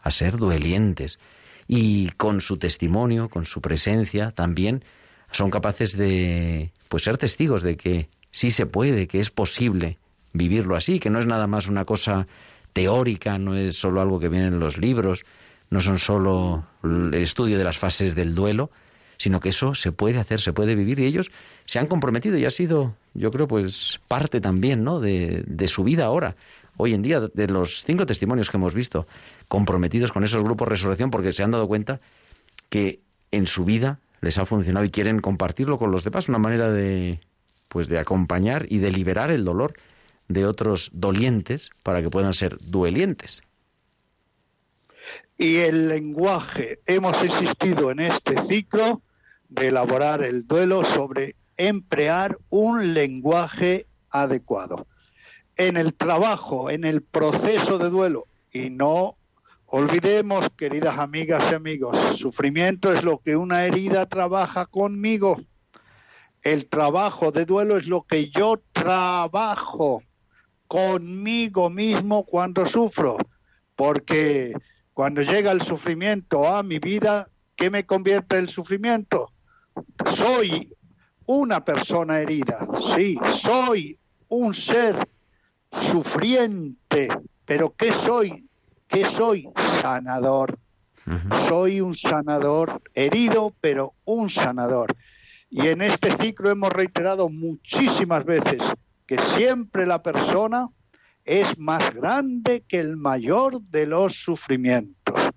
a 0.02 0.10
ser 0.10 0.36
duelientes. 0.36 1.18
Y 1.66 2.10
con 2.10 2.40
su 2.40 2.58
testimonio, 2.58 3.28
con 3.28 3.46
su 3.46 3.60
presencia, 3.60 4.32
también 4.32 4.84
son 5.32 5.50
capaces 5.50 5.96
de 5.96 6.72
pues 6.88 7.04
ser 7.04 7.16
testigos 7.16 7.62
de 7.62 7.76
que 7.76 8.08
sí 8.32 8.50
se 8.50 8.66
puede, 8.66 9.06
que 9.06 9.20
es 9.20 9.30
posible 9.30 9.98
vivirlo 10.32 10.76
así, 10.76 10.98
que 10.98 11.10
no 11.10 11.18
es 11.18 11.26
nada 11.26 11.46
más 11.46 11.68
una 11.68 11.84
cosa 11.84 12.26
teórica, 12.72 13.38
no 13.38 13.54
es 13.54 13.76
solo 13.76 14.00
algo 14.00 14.20
que 14.20 14.28
viene 14.28 14.48
en 14.48 14.58
los 14.58 14.78
libros, 14.78 15.24
no 15.70 15.80
son 15.80 15.98
solo 15.98 16.64
el 16.82 17.14
estudio 17.14 17.56
de 17.56 17.64
las 17.64 17.78
fases 17.78 18.14
del 18.14 18.34
duelo, 18.34 18.70
sino 19.18 19.38
que 19.40 19.50
eso 19.50 19.74
se 19.74 19.92
puede 19.92 20.18
hacer, 20.18 20.40
se 20.40 20.52
puede 20.52 20.74
vivir 20.74 20.98
y 20.98 21.04
ellos 21.04 21.30
se 21.64 21.78
han 21.78 21.86
comprometido 21.86 22.36
y 22.38 22.44
ha 22.44 22.50
sido, 22.50 22.94
yo 23.14 23.30
creo, 23.30 23.46
pues 23.46 24.00
parte 24.08 24.40
también, 24.40 24.82
¿no? 24.82 24.98
De, 24.98 25.44
de 25.46 25.68
su 25.68 25.84
vida 25.84 26.06
ahora, 26.06 26.36
hoy 26.76 26.94
en 26.94 27.02
día, 27.02 27.20
de 27.20 27.46
los 27.46 27.84
cinco 27.84 28.06
testimonios 28.06 28.50
que 28.50 28.56
hemos 28.56 28.74
visto, 28.74 29.06
comprometidos 29.48 30.10
con 30.10 30.24
esos 30.24 30.42
grupos 30.42 30.66
de 30.66 30.70
resurrección 30.70 31.10
porque 31.10 31.32
se 31.32 31.42
han 31.42 31.52
dado 31.52 31.68
cuenta 31.68 32.00
que 32.68 33.00
en 33.30 33.46
su 33.46 33.64
vida 33.64 34.00
les 34.20 34.38
ha 34.38 34.46
funcionado 34.46 34.84
y 34.84 34.90
quieren 34.90 35.20
compartirlo 35.20 35.78
con 35.78 35.92
los 35.92 36.02
demás, 36.02 36.28
una 36.28 36.38
manera 36.38 36.70
de, 36.70 37.20
pues 37.68 37.88
de 37.88 37.98
acompañar 37.98 38.66
y 38.68 38.78
de 38.78 38.90
liberar 38.90 39.30
el 39.30 39.44
dolor 39.44 39.74
de 40.28 40.46
otros 40.46 40.90
dolientes 40.92 41.70
para 41.82 42.02
que 42.02 42.10
puedan 42.10 42.32
ser 42.32 42.58
duelientes 42.60 43.42
y 45.38 45.56
el 45.56 45.88
lenguaje. 45.88 46.80
Hemos 46.86 47.22
insistido 47.24 47.90
en 47.90 48.00
este 48.00 48.40
ciclo 48.42 49.02
de 49.48 49.68
elaborar 49.68 50.22
el 50.22 50.46
duelo 50.46 50.84
sobre 50.84 51.36
emplear 51.56 52.38
un 52.48 52.94
lenguaje 52.94 53.86
adecuado. 54.10 54.86
En 55.56 55.76
el 55.76 55.94
trabajo, 55.94 56.70
en 56.70 56.84
el 56.84 57.02
proceso 57.02 57.78
de 57.78 57.90
duelo, 57.90 58.26
y 58.52 58.70
no 58.70 59.16
olvidemos, 59.66 60.48
queridas 60.56 60.98
amigas 60.98 61.44
y 61.50 61.54
amigos, 61.54 61.98
sufrimiento 62.16 62.92
es 62.92 63.04
lo 63.04 63.18
que 63.18 63.36
una 63.36 63.64
herida 63.64 64.06
trabaja 64.06 64.66
conmigo. 64.66 65.40
El 66.42 66.66
trabajo 66.66 67.30
de 67.32 67.44
duelo 67.44 67.76
es 67.76 67.86
lo 67.86 68.02
que 68.02 68.30
yo 68.30 68.62
trabajo 68.72 70.02
conmigo 70.66 71.68
mismo 71.68 72.24
cuando 72.24 72.64
sufro, 72.64 73.18
porque 73.76 74.54
cuando 75.00 75.22
llega 75.22 75.50
el 75.50 75.62
sufrimiento 75.62 76.46
a 76.46 76.62
mi 76.62 76.78
vida, 76.78 77.26
¿qué 77.56 77.70
me 77.70 77.86
convierte 77.86 78.36
el 78.36 78.50
sufrimiento? 78.50 79.32
Soy 80.04 80.76
una 81.24 81.64
persona 81.64 82.20
herida, 82.20 82.68
sí, 82.78 83.18
soy 83.32 83.98
un 84.28 84.52
ser 84.52 85.08
sufriente, 85.72 87.08
pero 87.46 87.74
¿qué 87.74 87.92
soy? 87.92 88.46
¿Qué 88.88 89.06
soy? 89.06 89.48
Sanador. 89.80 90.58
Soy 91.48 91.80
un 91.80 91.94
sanador 91.94 92.82
herido, 92.92 93.54
pero 93.62 93.94
un 94.04 94.28
sanador. 94.28 94.94
Y 95.48 95.68
en 95.68 95.80
este 95.80 96.14
ciclo 96.14 96.50
hemos 96.50 96.74
reiterado 96.74 97.30
muchísimas 97.30 98.26
veces 98.26 98.62
que 99.06 99.16
siempre 99.16 99.86
la 99.86 100.02
persona 100.02 100.68
es 101.30 101.56
más 101.60 101.94
grande 101.94 102.64
que 102.66 102.80
el 102.80 102.96
mayor 102.96 103.62
de 103.62 103.86
los 103.86 104.16
sufrimientos. 104.16 105.30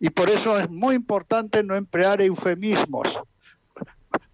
Y 0.00 0.08
por 0.08 0.30
eso 0.30 0.58
es 0.58 0.70
muy 0.70 0.94
importante 0.94 1.62
no 1.62 1.76
emplear 1.76 2.22
eufemismos. 2.22 3.20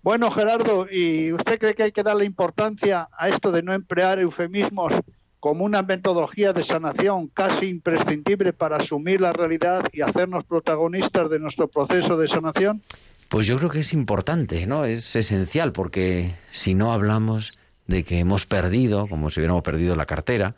Bueno, 0.03 0.31
Gerardo, 0.31 0.87
¿y 0.88 1.33
usted 1.33 1.59
cree 1.59 1.75
que 1.75 1.83
hay 1.83 1.92
que 1.92 2.05
darle 2.05 2.25
importancia 2.27 3.09
a 3.18 3.29
esto 3.29 3.51
de 3.51 3.61
no 3.64 3.75
emplear 3.75 4.20
eufemismos 4.20 4.94
como 5.40 5.64
una 5.64 5.83
metodología 5.83 6.53
de 6.53 6.62
sanación 6.62 7.27
casi 7.27 7.66
imprescindible 7.66 8.53
para 8.53 8.77
asumir 8.77 9.20
la 9.20 9.33
realidad 9.33 9.88
y 9.92 10.03
hacernos 10.03 10.44
protagonistas 10.44 11.29
de 11.29 11.40
nuestro 11.40 11.66
proceso 11.66 12.16
de 12.16 12.29
sanación? 12.29 12.85
Pues 13.29 13.49
yo 13.49 13.59
creo 13.59 13.70
que 13.70 13.81
es 13.81 13.92
importante, 13.92 14.64
¿no? 14.68 14.85
Es 14.85 15.16
esencial 15.16 15.73
porque 15.73 16.37
si 16.53 16.75
no 16.75 16.92
hablamos 16.92 17.60
de 17.90 18.05
que 18.05 18.20
hemos 18.20 18.46
perdido, 18.46 19.09
como 19.09 19.31
si 19.31 19.40
hubiéramos 19.40 19.62
perdido 19.62 19.96
la 19.96 20.07
cartera, 20.07 20.55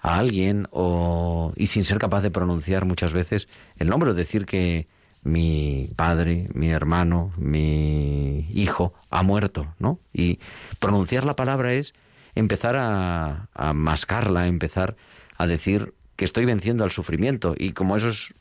a 0.00 0.18
alguien 0.18 0.66
o, 0.72 1.52
y 1.56 1.68
sin 1.68 1.84
ser 1.84 1.98
capaz 1.98 2.22
de 2.22 2.32
pronunciar 2.32 2.84
muchas 2.84 3.12
veces 3.12 3.48
el 3.78 3.88
nombre 3.88 4.10
o 4.10 4.14
decir 4.14 4.46
que 4.46 4.88
mi 5.22 5.90
padre, 5.94 6.48
mi 6.54 6.70
hermano, 6.70 7.32
mi 7.36 8.48
hijo 8.52 8.92
ha 9.10 9.22
muerto, 9.22 9.72
¿no? 9.78 10.00
Y 10.12 10.40
pronunciar 10.80 11.24
la 11.24 11.36
palabra 11.36 11.72
es 11.72 11.94
empezar 12.34 12.74
a, 12.76 13.48
a 13.54 13.72
mascarla, 13.72 14.48
empezar 14.48 14.96
a 15.38 15.46
decir 15.46 15.94
que 16.16 16.24
estoy 16.24 16.44
venciendo 16.44 16.82
al 16.82 16.90
sufrimiento 16.90 17.54
y 17.56 17.70
como 17.70 17.96
eso 17.96 18.08
es 18.08 18.34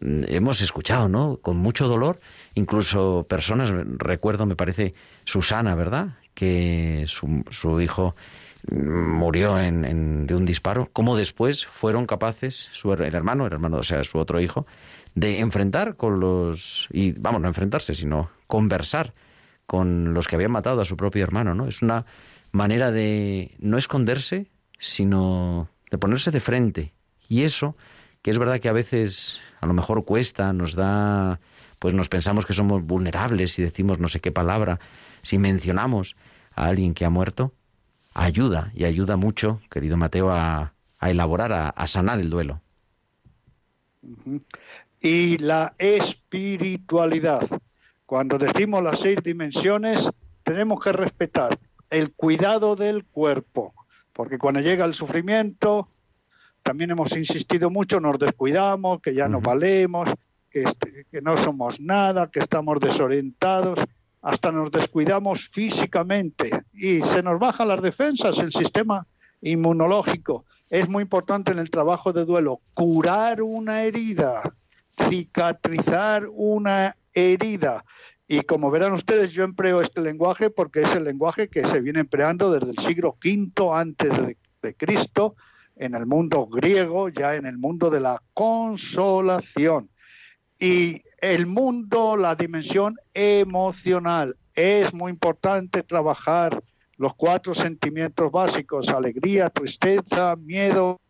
mm, 0.00 0.22
hemos 0.28 0.60
escuchado, 0.60 1.08
¿no? 1.08 1.38
Con 1.38 1.56
mucho 1.56 1.88
dolor, 1.88 2.20
incluso 2.54 3.26
personas, 3.28 3.72
recuerdo, 3.96 4.46
me 4.46 4.54
parece, 4.54 4.94
Susana, 5.24 5.74
¿verdad? 5.74 6.10
Que 6.38 7.06
su, 7.08 7.80
hijo 7.80 8.14
murió 8.70 9.58
en, 9.58 10.28
de 10.28 10.34
un 10.36 10.44
disparo, 10.46 10.88
cómo 10.92 11.16
después 11.16 11.66
fueron 11.66 12.06
capaces, 12.06 12.68
su, 12.72 12.92
el 12.92 13.12
hermano, 13.12 13.46
el 13.46 13.52
hermano, 13.52 13.78
o 13.78 13.82
sea, 13.82 14.04
su 14.04 14.18
otro 14.18 14.40
hijo, 14.40 14.64
de 15.16 15.40
enfrentar 15.40 15.96
con 15.96 16.20
los, 16.20 16.86
y 16.92 17.10
vamos, 17.10 17.40
no 17.40 17.48
enfrentarse, 17.48 17.92
sino 17.92 18.30
conversar 18.46 19.14
con 19.66 20.14
los 20.14 20.28
que 20.28 20.36
habían 20.36 20.52
matado 20.52 20.80
a 20.80 20.84
su 20.84 20.96
propio 20.96 21.24
hermano, 21.24 21.54
¿no? 21.54 21.66
Es 21.66 21.82
una 21.82 22.06
manera 22.52 22.92
de 22.92 23.56
no 23.58 23.76
esconderse, 23.76 24.46
sino 24.78 25.68
de 25.90 25.98
ponerse 25.98 26.30
de 26.30 26.40
frente. 26.40 26.94
Y 27.28 27.42
eso, 27.42 27.76
que 28.22 28.30
es 28.30 28.38
verdad 28.38 28.60
que 28.60 28.68
a 28.68 28.72
veces 28.72 29.40
a 29.60 29.66
lo 29.66 29.74
mejor 29.74 30.04
cuesta, 30.04 30.52
nos 30.52 30.74
da, 30.74 31.40
pues 31.80 31.94
nos 31.94 32.08
pensamos 32.08 32.46
que 32.46 32.52
somos 32.52 32.84
vulnerables 32.84 33.52
si 33.52 33.62
decimos 33.62 33.98
no 33.98 34.08
sé 34.08 34.20
qué 34.20 34.30
palabra, 34.30 34.78
si 35.22 35.38
mencionamos 35.38 36.16
a 36.58 36.66
alguien 36.66 36.92
que 36.92 37.04
ha 37.04 37.10
muerto, 37.10 37.52
ayuda 38.14 38.72
y 38.74 38.84
ayuda 38.84 39.16
mucho, 39.16 39.60
querido 39.70 39.96
Mateo, 39.96 40.30
a, 40.30 40.72
elaborar, 41.00 41.72
a, 41.74 41.86
sanar 41.86 42.18
el 42.18 42.30
duelo. 42.30 42.60
y 45.00 45.38
la 45.38 45.74
espiritualidad. 45.78 47.46
Cuando 48.06 48.38
decimos 48.38 48.82
las 48.82 48.98
seis 49.00 49.18
dimensiones, 49.22 50.10
tenemos 50.42 50.82
que 50.82 50.92
respetar 50.92 51.58
el 51.90 52.12
cuidado 52.12 52.74
del 52.74 53.04
cuerpo, 53.04 53.74
porque 54.12 54.38
cuando 54.38 54.60
llega 54.60 54.84
el 54.84 54.94
sufrimiento, 54.94 55.88
también 56.64 56.90
hemos 56.90 57.16
insistido 57.16 57.70
mucho, 57.70 58.00
nos 58.00 58.18
descuidamos, 58.18 59.00
que 59.00 59.14
ya 59.14 59.28
no 59.28 59.40
valemos, 59.40 60.10
que, 60.50 60.64
este, 60.64 61.06
que 61.08 61.22
no 61.22 61.36
somos 61.36 61.80
nada, 61.80 62.30
que 62.30 62.40
estamos 62.40 62.80
desorientados, 62.80 63.78
hasta 64.22 64.50
nos 64.52 64.70
descuidamos 64.70 65.48
físicamente 65.48 66.62
y 66.72 67.02
se 67.02 67.22
nos 67.22 67.38
bajan 67.38 67.68
las 67.68 67.82
defensas, 67.82 68.38
el 68.38 68.52
sistema 68.52 69.06
inmunológico. 69.40 70.44
Es 70.70 70.88
muy 70.88 71.02
importante 71.02 71.52
en 71.52 71.58
el 71.58 71.70
trabajo 71.70 72.12
de 72.12 72.24
duelo 72.24 72.60
curar 72.74 73.42
una 73.42 73.82
herida, 73.82 74.54
cicatrizar 75.08 76.24
una 76.30 76.96
herida. 77.14 77.84
Y 78.26 78.42
como 78.42 78.70
verán 78.70 78.92
ustedes, 78.92 79.32
yo 79.32 79.44
empleo 79.44 79.80
este 79.80 80.02
lenguaje 80.02 80.50
porque 80.50 80.82
es 80.82 80.94
el 80.94 81.04
lenguaje 81.04 81.48
que 81.48 81.66
se 81.66 81.80
viene 81.80 82.00
empleando 82.00 82.50
desde 82.52 82.72
el 82.72 82.78
siglo 82.78 83.16
V 83.24 83.50
antes 83.72 84.10
de, 84.10 84.36
de 84.62 84.74
Cristo 84.74 85.36
en 85.76 85.94
el 85.94 86.06
mundo 86.06 86.46
griego, 86.46 87.08
ya 87.08 87.36
en 87.36 87.46
el 87.46 87.56
mundo 87.56 87.88
de 87.88 88.00
la 88.00 88.20
consolación. 88.34 89.88
Y 90.58 91.02
el 91.20 91.46
mundo, 91.46 92.16
la 92.16 92.34
dimensión 92.34 92.96
emocional. 93.14 94.36
Es 94.54 94.94
muy 94.94 95.10
importante 95.10 95.82
trabajar 95.82 96.62
los 96.96 97.14
cuatro 97.14 97.54
sentimientos 97.54 98.30
básicos, 98.32 98.88
alegría, 98.88 99.50
tristeza, 99.50 100.36
miedo, 100.36 101.00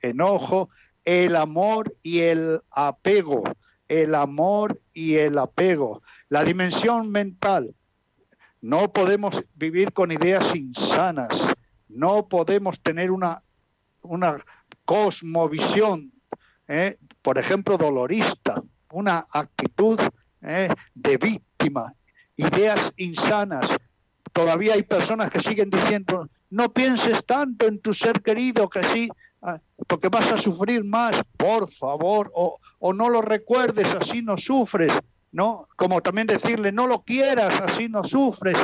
enojo, 0.00 0.68
el 1.04 1.36
amor 1.36 1.96
y 2.02 2.20
el 2.20 2.60
apego. 2.70 3.44
El 3.88 4.14
amor 4.14 4.80
y 4.92 5.14
el 5.14 5.38
apego. 5.38 6.02
La 6.28 6.44
dimensión 6.44 7.10
mental. 7.10 7.74
No 8.60 8.92
podemos 8.92 9.42
vivir 9.54 9.92
con 9.94 10.12
ideas 10.12 10.54
insanas. 10.54 11.54
No 11.88 12.28
podemos 12.28 12.80
tener 12.82 13.10
una, 13.10 13.42
una 14.02 14.36
cosmovisión, 14.84 16.12
¿eh? 16.66 16.96
por 17.22 17.38
ejemplo, 17.38 17.78
dolorista, 17.78 18.62
una 18.92 19.26
actitud 19.32 19.98
¿eh? 20.42 20.68
de 20.94 21.16
víctima, 21.16 21.94
ideas 22.36 22.92
insanas. 22.96 23.76
Todavía 24.32 24.74
hay 24.74 24.82
personas 24.82 25.30
que 25.30 25.40
siguen 25.40 25.70
diciendo, 25.70 26.28
no 26.50 26.72
pienses 26.72 27.24
tanto 27.24 27.66
en 27.66 27.80
tu 27.80 27.94
ser 27.94 28.22
querido 28.22 28.68
que 28.68 28.82
sí, 28.84 29.08
ah, 29.42 29.58
porque 29.86 30.08
vas 30.08 30.32
a 30.32 30.38
sufrir 30.38 30.84
más, 30.84 31.22
por 31.36 31.72
favor, 31.72 32.30
o, 32.34 32.58
o 32.78 32.92
no 32.92 33.08
lo 33.08 33.22
recuerdes, 33.22 33.94
así 33.94 34.22
no 34.22 34.38
sufres, 34.38 34.92
¿no? 35.32 35.66
Como 35.76 36.00
también 36.00 36.26
decirle, 36.26 36.72
no 36.72 36.86
lo 36.86 37.02
quieras, 37.02 37.60
así 37.60 37.88
no 37.88 38.04
sufres. 38.04 38.58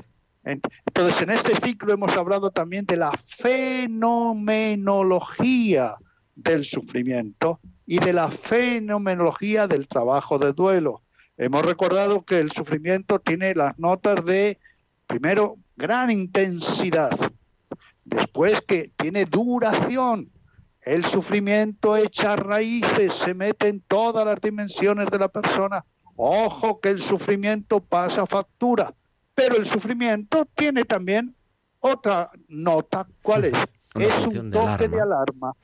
Entonces, 0.44 1.22
en 1.22 1.30
este 1.30 1.54
ciclo 1.54 1.94
hemos 1.94 2.14
hablado 2.16 2.50
también 2.50 2.84
de 2.84 2.98
la 2.98 3.12
fenomenología 3.12 5.96
del 6.36 6.64
sufrimiento 6.64 7.60
y 7.86 7.98
de 7.98 8.12
la 8.12 8.30
fenomenología 8.30 9.66
del 9.66 9.86
trabajo 9.86 10.38
de 10.38 10.52
duelo. 10.52 11.02
Hemos 11.36 11.64
recordado 11.64 12.24
que 12.24 12.38
el 12.38 12.52
sufrimiento 12.52 13.18
tiene 13.18 13.54
las 13.54 13.78
notas 13.78 14.24
de, 14.24 14.58
primero, 15.06 15.56
gran 15.76 16.10
intensidad, 16.10 17.10
después 18.04 18.60
que 18.62 18.90
tiene 18.96 19.24
duración. 19.24 20.30
El 20.82 21.04
sufrimiento 21.04 21.96
echa 21.96 22.36
raíces, 22.36 23.14
se 23.14 23.34
mete 23.34 23.68
en 23.68 23.80
todas 23.80 24.24
las 24.24 24.40
dimensiones 24.40 25.10
de 25.10 25.18
la 25.18 25.28
persona. 25.28 25.84
Ojo 26.16 26.80
que 26.80 26.90
el 26.90 27.00
sufrimiento 27.00 27.80
pasa 27.80 28.26
factura, 28.26 28.94
pero 29.34 29.56
el 29.56 29.66
sufrimiento 29.66 30.46
tiene 30.54 30.84
también 30.84 31.34
otra 31.80 32.30
nota. 32.48 33.08
¿Cuál 33.22 33.46
es? 33.46 33.54
Una 33.94 34.04
es 34.04 34.26
un 34.26 34.50
toque 34.50 34.88
de 34.88 35.00
alarma. 35.00 35.54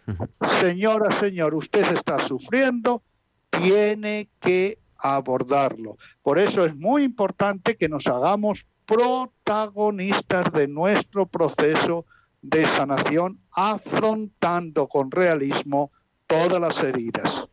Señora, 0.61 1.11
señor, 1.11 1.55
usted 1.55 1.93
está 1.93 2.21
sufriendo, 2.21 3.03
tiene 3.51 4.29
que 4.41 4.79
abordarlo. 4.97 5.97
Por 6.23 6.39
eso 6.39 6.65
es 6.65 6.77
muy 6.77 7.03
importante 7.03 7.77
que 7.77 7.89
nos 7.89 8.07
hagamos 8.07 8.67
protagonistas 8.87 10.53
de 10.53 10.69
nuestro 10.69 11.27
proceso 11.27 12.07
de 12.43 12.67
sanación, 12.67 13.39
afrontando 13.53 14.89
con 14.89 15.11
realismo 15.11 15.91
todas 16.27 16.61
las 16.61 16.83
heridas. 16.83 17.47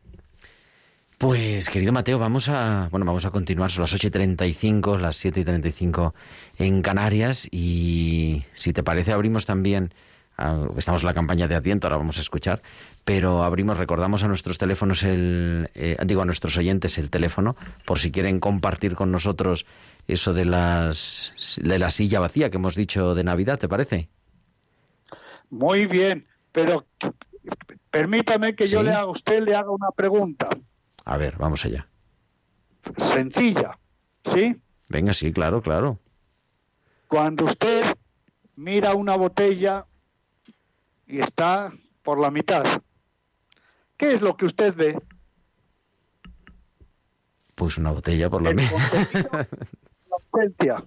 Pues, 1.18 1.68
querido 1.68 1.92
Mateo, 1.92 2.20
vamos 2.20 2.48
a, 2.48 2.88
bueno, 2.92 3.04
vamos 3.04 3.24
a 3.26 3.30
continuar, 3.30 3.72
son 3.72 3.82
las 3.82 3.92
8 3.92 4.06
y 4.06 4.10
35, 4.10 4.98
las 4.98 5.16
7 5.16 5.40
y 5.40 5.44
35 5.44 6.14
en 6.58 6.80
Canarias 6.80 7.48
y 7.50 8.44
si 8.54 8.72
te 8.72 8.84
parece 8.84 9.12
abrimos 9.12 9.44
también, 9.44 9.92
estamos 10.76 11.02
en 11.02 11.06
la 11.06 11.14
campaña 11.14 11.48
de 11.48 11.56
Adviento, 11.56 11.86
ahora 11.86 11.96
vamos 11.96 12.18
a 12.18 12.20
escuchar, 12.20 12.62
pero 13.04 13.42
abrimos, 13.42 13.76
recordamos 13.76 14.22
a 14.22 14.28
nuestros 14.28 14.56
teléfonos, 14.56 15.02
el, 15.02 15.70
eh, 15.74 15.96
digo 16.06 16.22
a 16.22 16.24
nuestros 16.24 16.56
oyentes 16.56 16.96
el 16.98 17.10
teléfono, 17.10 17.56
por 17.84 17.98
si 17.98 18.12
quieren 18.12 18.38
compartir 18.38 18.94
con 18.94 19.10
nosotros 19.10 19.66
eso 20.06 20.32
de, 20.34 20.44
las, 20.44 21.32
de 21.60 21.78
la 21.78 21.90
silla 21.90 22.20
vacía 22.20 22.50
que 22.50 22.56
hemos 22.56 22.76
dicho 22.76 23.14
de 23.14 23.24
Navidad, 23.24 23.58
¿te 23.58 23.68
parece? 23.68 24.08
Muy 25.50 25.86
bien, 25.86 26.26
pero 26.52 26.86
permítame 27.90 28.54
que 28.54 28.68
yo 28.68 28.82
le 28.82 28.90
haga 28.90 29.00
a 29.00 29.06
usted 29.06 29.42
le 29.42 29.54
haga 29.56 29.70
una 29.70 29.90
pregunta 29.90 30.48
A 31.04 31.16
ver, 31.16 31.36
vamos 31.36 31.64
allá. 31.64 31.88
sencilla, 32.96 33.78
¿sí? 34.24 34.60
Venga, 34.88 35.12
sí, 35.12 35.32
claro, 35.32 35.62
claro. 35.62 35.98
Cuando 37.08 37.46
usted 37.46 37.84
mira 38.56 38.94
una 38.94 39.16
botella 39.16 39.86
y 41.08 41.20
está 41.20 41.72
por 42.02 42.20
la 42.20 42.30
mitad, 42.30 42.64
¿qué 43.96 44.12
es 44.12 44.22
lo 44.22 44.36
que 44.36 44.44
usted 44.46 44.74
ve? 44.74 44.98
Pues 47.54 47.76
una 47.78 47.90
botella 47.90 48.30
por 48.30 48.42
menos. 48.42 48.70
contenido, 48.70 49.30
la 49.32 49.46
ausencia. 50.32 50.84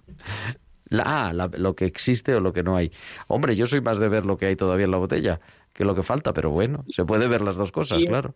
La, 0.88 1.02
ah, 1.28 1.32
la- 1.32 1.50
lo 1.52 1.74
que 1.74 1.84
existe 1.86 2.34
o 2.34 2.40
lo 2.40 2.52
que 2.52 2.62
no 2.62 2.76
hay. 2.76 2.92
Hombre, 3.26 3.56
yo 3.56 3.66
soy 3.66 3.80
más 3.80 3.98
de 3.98 4.08
ver 4.08 4.24
lo 4.26 4.36
que 4.38 4.46
hay 4.46 4.56
todavía 4.56 4.84
en 4.84 4.90
la 4.90 4.98
botella 4.98 5.40
que 5.72 5.84
lo 5.84 5.94
que 5.94 6.02
falta, 6.02 6.32
pero 6.32 6.50
bueno, 6.50 6.84
se 6.90 7.04
puede 7.04 7.28
ver 7.28 7.40
las 7.42 7.56
dos 7.56 7.72
cosas, 7.72 8.02
Y- 8.02 8.06
claro. 8.06 8.34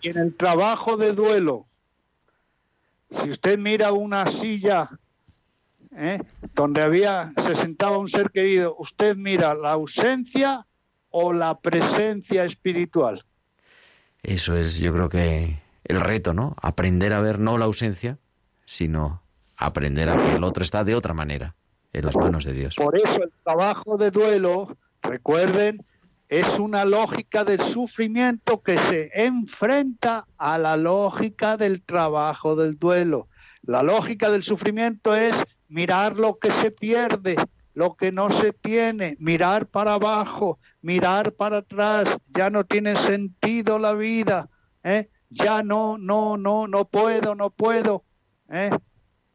Y 0.00 0.10
en 0.10 0.18
el 0.18 0.36
trabajo 0.36 0.96
de 0.96 1.10
duelo, 1.12 1.66
si 3.10 3.30
usted 3.30 3.58
mira 3.58 3.90
una 3.92 4.28
silla 4.28 4.88
¿eh? 5.96 6.20
donde 6.54 6.82
había 6.82 7.32
se 7.36 7.56
sentaba 7.56 7.98
un 7.98 8.08
ser 8.08 8.30
querido, 8.30 8.76
usted 8.78 9.16
mira 9.16 9.54
la 9.54 9.72
ausencia 9.72 10.67
o 11.10 11.32
la 11.32 11.58
presencia 11.58 12.44
espiritual. 12.44 13.24
Eso 14.22 14.56
es, 14.56 14.78
yo 14.78 14.92
creo 14.92 15.08
que 15.08 15.60
el 15.84 16.00
reto, 16.00 16.34
¿no? 16.34 16.56
Aprender 16.60 17.12
a 17.12 17.20
ver 17.20 17.38
no 17.38 17.58
la 17.58 17.64
ausencia, 17.64 18.18
sino 18.64 19.22
aprender 19.56 20.08
a 20.08 20.16
que 20.16 20.36
el 20.36 20.44
otro 20.44 20.62
está 20.62 20.84
de 20.84 20.94
otra 20.94 21.14
manera, 21.14 21.54
en 21.92 22.06
las 22.06 22.16
manos 22.16 22.44
de 22.44 22.52
Dios. 22.52 22.74
Por 22.76 22.96
eso 22.96 23.22
el 23.22 23.32
trabajo 23.42 23.96
de 23.96 24.10
duelo, 24.10 24.76
recuerden, 25.02 25.84
es 26.28 26.58
una 26.58 26.84
lógica 26.84 27.44
del 27.44 27.60
sufrimiento 27.60 28.62
que 28.62 28.76
se 28.78 29.10
enfrenta 29.14 30.26
a 30.36 30.58
la 30.58 30.76
lógica 30.76 31.56
del 31.56 31.82
trabajo 31.82 32.54
del 32.54 32.78
duelo. 32.78 33.28
La 33.62 33.82
lógica 33.82 34.30
del 34.30 34.42
sufrimiento 34.42 35.16
es 35.16 35.42
mirar 35.68 36.16
lo 36.16 36.38
que 36.38 36.50
se 36.50 36.70
pierde, 36.70 37.36
lo 37.74 37.94
que 37.94 38.12
no 38.12 38.30
se 38.30 38.52
tiene, 38.52 39.16
mirar 39.18 39.66
para 39.66 39.94
abajo, 39.94 40.58
mirar 40.82 41.32
para 41.32 41.58
atrás, 41.58 42.16
ya 42.34 42.50
no 42.50 42.64
tiene 42.64 42.96
sentido 42.96 43.78
la 43.78 43.94
vida, 43.94 44.48
¿eh? 44.84 45.08
ya 45.30 45.62
no, 45.62 45.98
no, 45.98 46.36
no, 46.36 46.66
no 46.68 46.84
puedo, 46.86 47.34
no 47.34 47.50
puedo. 47.50 48.04
¿eh? 48.50 48.70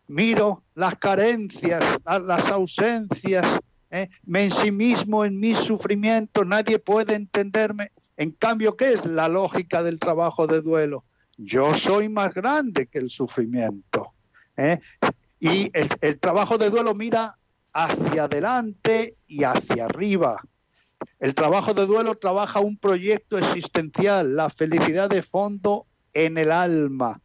Miro 0.08 0.64
las 0.76 0.96
carencias, 0.98 1.98
la- 2.06 2.20
las 2.20 2.50
ausencias, 2.50 3.60
¿eh? 3.92 4.10
me 4.24 4.46
ensimismo 4.46 5.26
en 5.26 5.40
mi 5.40 5.56
sufrimiento, 5.56 6.46
nadie 6.46 6.80
puede 6.80 7.16
entenderme. 7.16 7.92
En 8.18 8.32
cambio, 8.32 8.76
¿qué 8.78 8.94
es 8.94 9.06
la 9.06 9.28
lógica 9.28 9.84
del 9.84 10.00
trabajo 10.00 10.46
de 10.48 10.62
duelo? 10.62 11.04
Yo 11.38 11.74
soy 11.74 12.10
más 12.10 12.34
grande 12.34 12.88
que 12.88 13.00
el 13.00 13.10
sufrimiento. 13.10 14.14
¿eh? 14.56 14.80
Y 15.40 15.72
el, 15.74 15.90
el 16.02 16.20
trabajo 16.20 16.58
de 16.58 16.70
duelo 16.70 16.94
mira 16.94 17.38
hacia 17.74 18.26
adelante 18.26 19.18
y 19.28 19.44
hacia 19.44 19.86
arriba. 19.86 20.40
El 21.20 21.34
trabajo 21.34 21.74
de 21.74 21.86
duelo 21.86 22.16
trabaja 22.16 22.60
un 22.60 22.78
proyecto 22.78 23.38
existencial, 23.38 24.36
la 24.36 24.50
felicidad 24.50 25.10
de 25.10 25.22
fondo 25.22 25.86
en 26.14 26.38
el 26.38 26.52
alma. 26.52 27.22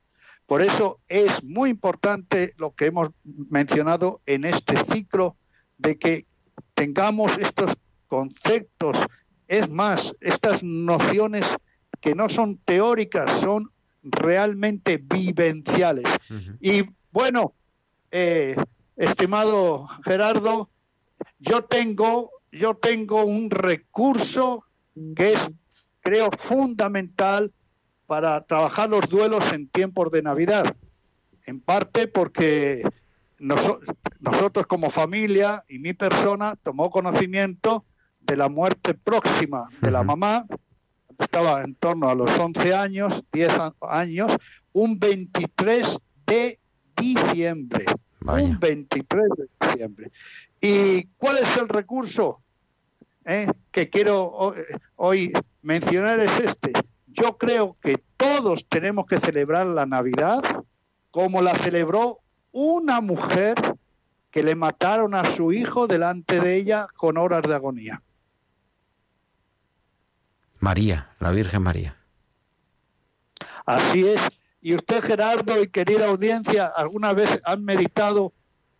Por 0.46 0.62
eso 0.62 1.00
es 1.08 1.44
muy 1.44 1.70
importante 1.70 2.54
lo 2.56 2.74
que 2.74 2.86
hemos 2.86 3.10
mencionado 3.24 4.22
en 4.24 4.44
este 4.44 4.76
ciclo 4.90 5.36
de 5.76 5.98
que 5.98 6.26
tengamos 6.74 7.36
estos 7.38 7.76
conceptos, 8.06 8.98
es 9.46 9.68
más, 9.68 10.14
estas 10.20 10.62
nociones 10.62 11.54
que 12.00 12.14
no 12.14 12.28
son 12.28 12.58
teóricas, 12.64 13.40
son 13.40 13.70
realmente 14.02 14.96
vivenciales. 14.96 16.04
Y 16.60 16.84
bueno, 17.10 17.54
eh, 18.10 18.56
estimado 18.96 19.86
Gerardo, 20.04 20.70
yo 21.38 21.64
tengo, 21.64 22.30
yo 22.52 22.74
tengo 22.74 23.24
un 23.24 23.50
recurso 23.50 24.64
que 25.16 25.32
es, 25.34 25.50
creo, 26.00 26.30
fundamental 26.30 27.52
para 28.06 28.40
trabajar 28.42 28.88
los 28.88 29.08
duelos 29.08 29.52
en 29.52 29.68
tiempos 29.68 30.10
de 30.10 30.22
Navidad. 30.22 30.74
En 31.46 31.60
parte 31.60 32.08
porque 32.08 32.82
noso- 33.38 33.80
nosotros 34.20 34.66
como 34.66 34.90
familia 34.90 35.64
y 35.68 35.78
mi 35.78 35.92
persona 35.92 36.56
tomó 36.62 36.90
conocimiento 36.90 37.84
de 38.20 38.36
la 38.36 38.48
muerte 38.48 38.94
próxima 38.94 39.68
de 39.80 39.90
la 39.90 40.02
mamá, 40.02 40.46
estaba 41.18 41.62
en 41.62 41.74
torno 41.74 42.08
a 42.08 42.14
los 42.14 42.30
11 42.38 42.74
años, 42.74 43.24
10 43.32 43.50
a- 43.50 43.74
años, 43.82 44.32
un 44.72 44.98
23 44.98 45.98
de 46.26 46.58
diciembre. 46.96 47.86
Vaya. 48.20 48.46
Un 48.48 48.58
23 48.60 49.24
de 49.36 49.48
diciembre. 49.68 50.10
¿Y 50.60 51.04
cuál 51.18 51.38
es 51.38 51.56
el 51.56 51.68
recurso 51.68 52.40
eh, 53.24 53.46
que 53.70 53.88
quiero 53.90 54.22
ho- 54.24 54.54
hoy 54.96 55.32
mencionar? 55.62 56.18
Es 56.20 56.38
este. 56.40 56.72
Yo 57.06 57.36
creo 57.38 57.76
que 57.82 57.98
todos 58.16 58.66
tenemos 58.68 59.06
que 59.06 59.20
celebrar 59.20 59.66
la 59.66 59.86
Navidad 59.86 60.42
como 61.10 61.42
la 61.42 61.54
celebró 61.54 62.18
una 62.52 63.00
mujer 63.00 63.54
que 64.30 64.42
le 64.42 64.54
mataron 64.54 65.14
a 65.14 65.24
su 65.24 65.52
hijo 65.52 65.86
delante 65.86 66.40
de 66.40 66.56
ella 66.56 66.86
con 66.96 67.16
horas 67.16 67.42
de 67.42 67.54
agonía. 67.54 68.02
María, 70.60 71.14
la 71.20 71.30
Virgen 71.30 71.62
María. 71.62 71.96
Así 73.64 74.06
es. 74.06 74.20
Y 74.60 74.74
usted, 74.74 75.02
Gerardo, 75.02 75.62
y 75.62 75.68
querida 75.68 76.06
audiencia, 76.06 76.66
¿alguna 76.66 77.12
vez 77.12 77.40
han 77.44 77.64
meditado 77.64 78.32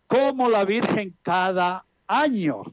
cómo 0.07 0.49
la 0.49 0.65
Virgen 0.65 1.15
cada 1.21 1.85
año, 2.07 2.63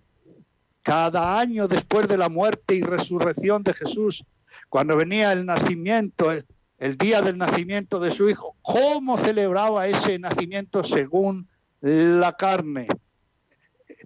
cada 0.82 1.38
año 1.38 1.68
después 1.68 2.08
de 2.08 2.18
la 2.18 2.28
muerte 2.28 2.74
y 2.74 2.82
resurrección 2.82 3.62
de 3.62 3.74
Jesús, 3.74 4.24
cuando 4.68 4.96
venía 4.96 5.32
el 5.32 5.46
nacimiento, 5.46 6.32
el, 6.32 6.46
el 6.78 6.98
día 6.98 7.22
del 7.22 7.38
nacimiento 7.38 8.00
de 8.00 8.10
su 8.10 8.28
hijo, 8.28 8.56
cómo 8.62 9.18
celebraba 9.18 9.86
ese 9.86 10.18
nacimiento 10.18 10.82
según 10.82 11.48
la 11.80 12.32
carne? 12.32 12.88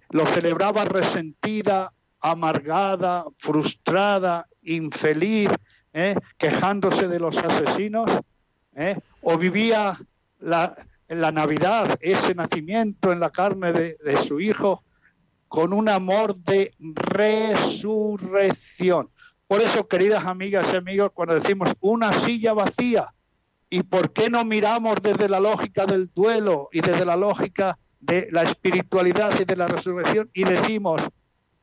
Lo 0.09 0.25
celebraba 0.25 0.85
resentida, 0.85 1.91
amargada, 2.19 3.25
frustrada, 3.37 4.47
infeliz, 4.61 5.49
¿eh? 5.93 6.15
quejándose 6.37 7.07
de 7.07 7.19
los 7.19 7.37
asesinos, 7.37 8.11
¿eh? 8.75 8.99
o 9.21 9.37
vivía 9.37 9.97
la, 10.39 10.75
Navidad, 11.09 11.97
ese 11.99 12.33
nacimiento 12.33 13.11
en 13.11 13.19
la 13.19 13.31
carne 13.31 13.73
de, 13.73 13.97
de 14.03 14.17
su 14.17 14.39
hijo, 14.39 14.81
con 15.49 15.73
un 15.73 15.89
amor 15.89 16.39
de 16.39 16.73
resurrección. 16.79 19.09
Por 19.47 19.59
eso, 19.61 19.89
queridas 19.89 20.25
amigas 20.25 20.71
y 20.71 20.77
amigos, 20.77 21.11
cuando 21.13 21.35
decimos 21.35 21.73
una 21.81 22.13
silla 22.13 22.53
vacía, 22.53 23.13
¿y 23.69 23.83
por 23.83 24.13
qué 24.13 24.29
no 24.29 24.45
miramos 24.45 25.01
desde 25.01 25.27
la 25.27 25.41
lógica 25.41 25.85
del 25.85 26.09
duelo 26.13 26.69
y 26.71 26.79
desde 26.79 27.03
la 27.03 27.17
lógica 27.17 27.77
de 28.01 28.27
la 28.31 28.43
espiritualidad 28.43 29.39
y 29.39 29.45
de 29.45 29.55
la 29.55 29.67
resurrección 29.67 30.29
y 30.33 30.43
decimos, 30.43 31.03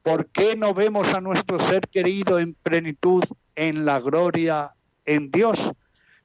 ¿por 0.02 0.26
qué 0.26 0.56
no 0.56 0.72
vemos 0.72 1.12
a 1.12 1.20
nuestro 1.20 1.60
ser 1.60 1.86
querido 1.88 2.38
en 2.38 2.54
plenitud, 2.54 3.24
en 3.56 3.84
la 3.84 4.00
gloria, 4.00 4.72
en 5.04 5.30
Dios? 5.30 5.72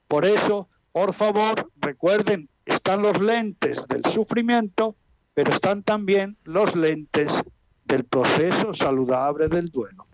Por 0.06 0.24
eso, 0.24 0.68
por 0.94 1.12
favor, 1.12 1.72
recuerden, 1.80 2.48
están 2.64 3.02
los 3.02 3.20
lentes 3.20 3.82
del 3.88 4.04
sufrimiento, 4.04 4.94
pero 5.34 5.52
están 5.52 5.82
también 5.82 6.36
los 6.44 6.76
lentes 6.76 7.42
del 7.84 8.04
proceso 8.04 8.74
saludable 8.74 9.48
del 9.48 9.70
duelo. 9.70 10.06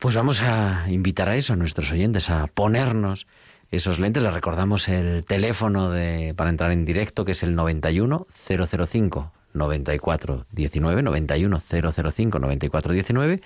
Pues 0.00 0.16
vamos 0.16 0.40
a 0.40 0.86
invitar 0.88 1.28
a 1.28 1.36
eso 1.36 1.52
a 1.52 1.56
nuestros 1.56 1.92
oyentes, 1.92 2.30
a 2.30 2.46
ponernos 2.46 3.26
esos 3.70 3.98
lentes. 3.98 4.22
Les 4.22 4.32
recordamos 4.32 4.88
el 4.88 5.26
teléfono 5.26 5.90
de, 5.90 6.32
para 6.34 6.48
entrar 6.48 6.72
en 6.72 6.86
directo, 6.86 7.26
que 7.26 7.32
es 7.32 7.42
el 7.42 7.54
91 7.54 8.26
005 8.46 9.32
94 9.52 10.46
19, 10.52 11.02
91 11.02 11.60
005 11.60 12.38
94 12.38 12.92
19. 12.94 13.42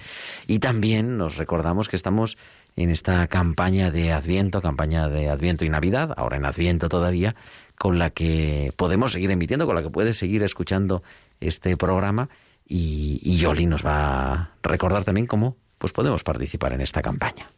Y 0.46 0.60
también 0.60 1.16
nos 1.18 1.36
recordamos 1.38 1.88
que 1.88 1.96
estamos 1.96 2.36
en 2.76 2.90
esta 2.90 3.26
campaña 3.26 3.90
de 3.90 4.12
Adviento, 4.12 4.62
campaña 4.62 5.08
de 5.08 5.28
Adviento 5.28 5.64
y 5.64 5.68
Navidad, 5.68 6.14
ahora 6.16 6.36
en 6.36 6.44
Adviento 6.44 6.88
todavía, 6.88 7.34
con 7.78 7.98
la 7.98 8.10
que 8.10 8.72
podemos 8.76 9.12
seguir 9.12 9.30
emitiendo, 9.30 9.66
con 9.66 9.74
la 9.74 9.82
que 9.82 9.90
puedes 9.90 10.16
seguir 10.16 10.42
escuchando 10.42 11.02
este 11.40 11.76
programa. 11.76 12.28
Y, 12.66 13.20
y 13.22 13.36
Yoli 13.36 13.66
nos 13.66 13.84
va 13.84 14.32
a 14.32 14.50
recordar 14.62 15.04
también 15.04 15.26
cómo 15.26 15.56
pues 15.78 15.92
podemos 15.92 16.22
participar 16.22 16.72
en 16.72 16.80
esta 16.80 17.02
campaña. 17.02 17.48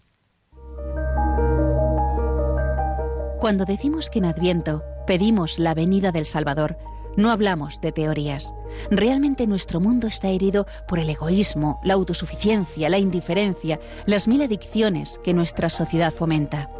Cuando 3.38 3.66
decimos 3.66 4.08
que 4.08 4.20
en 4.20 4.24
Adviento 4.24 4.82
pedimos 5.06 5.58
la 5.58 5.74
venida 5.74 6.10
del 6.12 6.24
Salvador, 6.24 6.78
no 7.16 7.30
hablamos 7.30 7.80
de 7.80 7.92
teorías. 7.92 8.54
Realmente 8.90 9.46
nuestro 9.46 9.80
mundo 9.80 10.06
está 10.06 10.28
herido 10.28 10.66
por 10.88 10.98
el 10.98 11.10
egoísmo, 11.10 11.80
la 11.84 11.94
autosuficiencia, 11.94 12.88
la 12.88 12.98
indiferencia, 12.98 13.80
las 14.06 14.28
mil 14.28 14.42
adicciones 14.42 15.20
que 15.22 15.34
nuestra 15.34 15.68
sociedad 15.68 16.12
fomenta. 16.12 16.70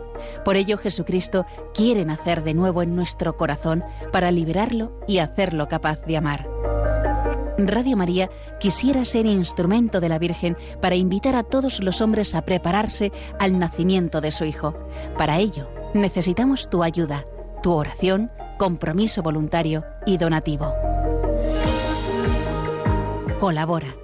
Por 0.45 0.57
ello 0.57 0.79
Jesucristo 0.79 1.45
quiere 1.75 2.05
nacer 2.05 2.43
de 2.45 2.55
nuevo 2.55 2.83
en 2.83 2.95
nuestro 2.97 3.37
corazón 3.37 3.85
para 4.13 4.31
liberarlo 4.31 4.99
y 5.07 5.19
hacerlo 5.19 5.69
capaz 5.69 6.01
de 6.07 6.17
amar. 6.17 6.49
Radio 7.57 7.97
María 7.97 8.31
quisiera 8.59 9.05
ser 9.05 9.27
instrumento 9.27 10.01
de 10.01 10.09
la 10.09 10.19
Virgen 10.19 10.57
para 10.83 10.97
invitar 10.97 11.37
a 11.37 11.45
todos 11.45 11.81
los 11.81 12.01
hombres 12.01 12.35
a 12.35 12.43
prepararse 12.43 13.13
al 13.39 13.59
nacimiento 13.59 14.21
de 14.21 14.33
su 14.33 14.45
Hijo. 14.45 14.75
Para 15.17 15.39
ello, 15.39 15.69
necesitamos 15.95 16.69
tu 16.69 16.83
ayuda, 16.83 17.25
tu 17.63 17.73
oración, 17.73 18.33
compromiso 18.59 19.23
voluntario 19.23 19.85
y 20.07 20.17
donativo. 20.17 20.75
Colabora. 23.41 24.04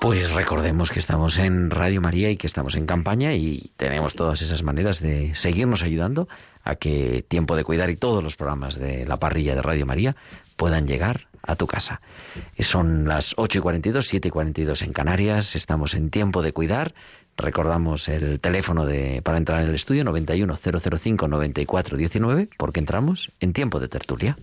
Pues 0.00 0.32
recordemos 0.32 0.90
que 0.90 1.00
estamos 1.00 1.38
en 1.38 1.70
Radio 1.70 2.00
María 2.00 2.30
y 2.30 2.36
que 2.36 2.46
estamos 2.46 2.76
en 2.76 2.86
campaña 2.86 3.34
y 3.34 3.72
tenemos 3.76 4.14
todas 4.14 4.42
esas 4.42 4.62
maneras 4.62 5.00
de 5.00 5.34
seguirnos 5.34 5.82
ayudando 5.82 6.28
a 6.62 6.76
que 6.76 7.24
Tiempo 7.26 7.56
de 7.56 7.64
Cuidar 7.64 7.90
y 7.90 7.96
todos 7.96 8.22
los 8.22 8.36
programas 8.36 8.78
de 8.78 9.04
la 9.06 9.16
parrilla 9.16 9.56
de 9.56 9.62
Radio 9.62 9.86
María 9.86 10.14
puedan 10.56 10.86
llegar 10.86 11.26
a 11.42 11.56
tu 11.56 11.66
casa. 11.66 12.00
Son 12.60 13.08
las 13.08 13.34
8 13.36 13.58
y 13.58 13.60
42, 13.60 14.06
7 14.06 14.28
y 14.28 14.30
42 14.30 14.82
en 14.82 14.92
Canarias, 14.92 15.56
estamos 15.56 15.94
en 15.94 16.10
Tiempo 16.10 16.42
de 16.42 16.52
Cuidar. 16.52 16.94
Recordamos 17.36 18.08
el 18.08 18.38
teléfono 18.40 18.86
de, 18.86 19.20
para 19.22 19.38
entrar 19.38 19.62
en 19.62 19.68
el 19.68 19.74
estudio 19.74 20.04
91 20.04 20.56
005 20.56 21.28
94 21.28 21.96
19 21.96 22.48
porque 22.56 22.80
entramos 22.80 23.32
en 23.40 23.52
Tiempo 23.52 23.80
de 23.80 23.88
Tertulia. 23.88 24.36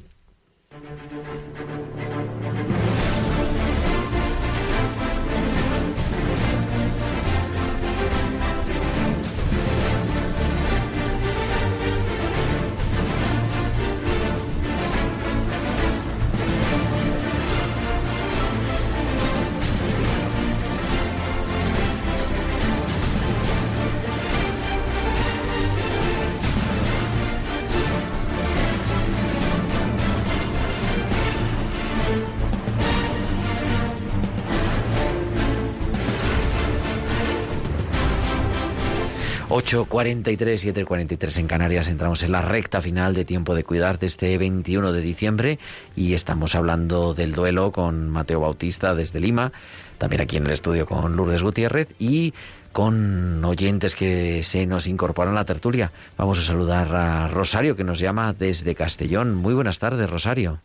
8.43, 39.65 40.85
7.43 40.85 41.39
en 41.39 41.47
Canarias. 41.47 41.87
Entramos 41.87 42.21
en 42.21 42.31
la 42.31 42.43
recta 42.43 42.83
final 42.83 43.15
de 43.15 43.25
Tiempo 43.25 43.55
de 43.55 43.63
Cuidar 43.63 43.97
de 43.97 44.05
este 44.05 44.37
21 44.37 44.91
de 44.91 45.01
diciembre 45.01 45.57
y 45.95 46.13
estamos 46.13 46.53
hablando 46.53 47.15
del 47.15 47.33
duelo 47.33 47.71
con 47.71 48.11
Mateo 48.11 48.41
Bautista 48.41 48.93
desde 48.93 49.19
Lima, 49.19 49.51
también 49.97 50.21
aquí 50.21 50.37
en 50.37 50.45
el 50.45 50.51
estudio 50.51 50.85
con 50.85 51.15
Lourdes 51.15 51.41
Gutiérrez 51.41 51.87
y 51.97 52.35
con 52.73 53.43
oyentes 53.43 53.95
que 53.95 54.43
se 54.43 54.67
nos 54.67 54.85
incorporan 54.85 55.33
a 55.33 55.37
la 55.37 55.45
tertulia. 55.45 55.91
Vamos 56.15 56.37
a 56.37 56.43
saludar 56.43 56.95
a 56.95 57.27
Rosario 57.27 57.75
que 57.75 57.83
nos 57.83 57.97
llama 57.97 58.33
desde 58.33 58.75
Castellón. 58.75 59.33
Muy 59.33 59.55
buenas 59.55 59.79
tardes, 59.79 60.07
Rosario. 60.07 60.59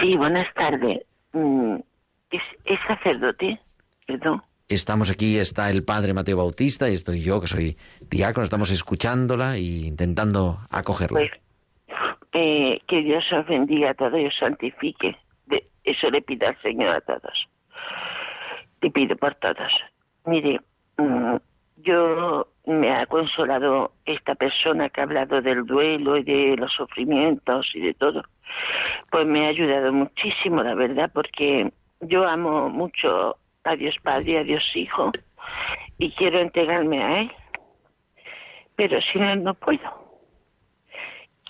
Sí, 0.00 0.16
buenas 0.16 0.52
tardes. 0.54 0.98
Mm, 1.32 1.76
¿Es, 2.32 2.42
es 2.64 2.80
sacerdote? 2.88 3.60
Perdón. 4.04 4.42
Estamos 4.70 5.10
aquí, 5.10 5.36
está 5.36 5.68
el 5.68 5.82
padre 5.82 6.14
Mateo 6.14 6.36
Bautista 6.36 6.88
y 6.88 6.94
estoy 6.94 7.24
yo, 7.24 7.40
que 7.40 7.48
soy 7.48 7.76
diácono, 8.08 8.44
estamos 8.44 8.70
escuchándola 8.70 9.56
e 9.56 9.62
intentando 9.62 10.58
acogerla. 10.70 11.18
Pues, 11.18 11.30
eh, 12.32 12.80
que 12.86 13.02
Dios 13.02 13.24
os 13.32 13.44
bendiga 13.48 13.90
a 13.90 13.94
todos 13.94 14.20
y 14.20 14.26
os 14.26 14.36
santifique. 14.38 15.16
Eso 15.82 16.08
le 16.10 16.22
pido 16.22 16.46
al 16.46 16.56
Señor 16.62 16.94
a 16.94 17.00
todos. 17.00 17.48
Le 18.80 18.92
pido 18.92 19.16
por 19.16 19.34
todos. 19.34 19.72
Mire, 20.26 20.60
mm, 20.98 21.34
yo 21.78 22.46
me 22.66 22.92
ha 22.92 23.06
consolado 23.06 23.90
esta 24.04 24.36
persona 24.36 24.88
que 24.88 25.00
ha 25.00 25.04
hablado 25.04 25.42
del 25.42 25.66
duelo 25.66 26.16
y 26.16 26.22
de 26.22 26.54
los 26.56 26.72
sufrimientos 26.74 27.66
y 27.74 27.80
de 27.80 27.94
todo. 27.94 28.22
Pues 29.10 29.26
me 29.26 29.46
ha 29.46 29.48
ayudado 29.48 29.92
muchísimo, 29.92 30.62
la 30.62 30.76
verdad, 30.76 31.10
porque 31.12 31.72
yo 32.02 32.24
amo 32.24 32.68
mucho 32.68 33.36
a 33.64 33.76
Dios 33.76 33.96
Padre 34.02 34.38
a 34.38 34.44
Dios 34.44 34.64
Hijo 34.74 35.12
y 35.98 36.10
quiero 36.12 36.40
entregarme 36.40 37.02
a 37.02 37.20
Él. 37.22 37.32
Pero 38.76 39.00
sin 39.02 39.22
Él 39.22 39.42
no 39.42 39.54
puedo 39.54 40.00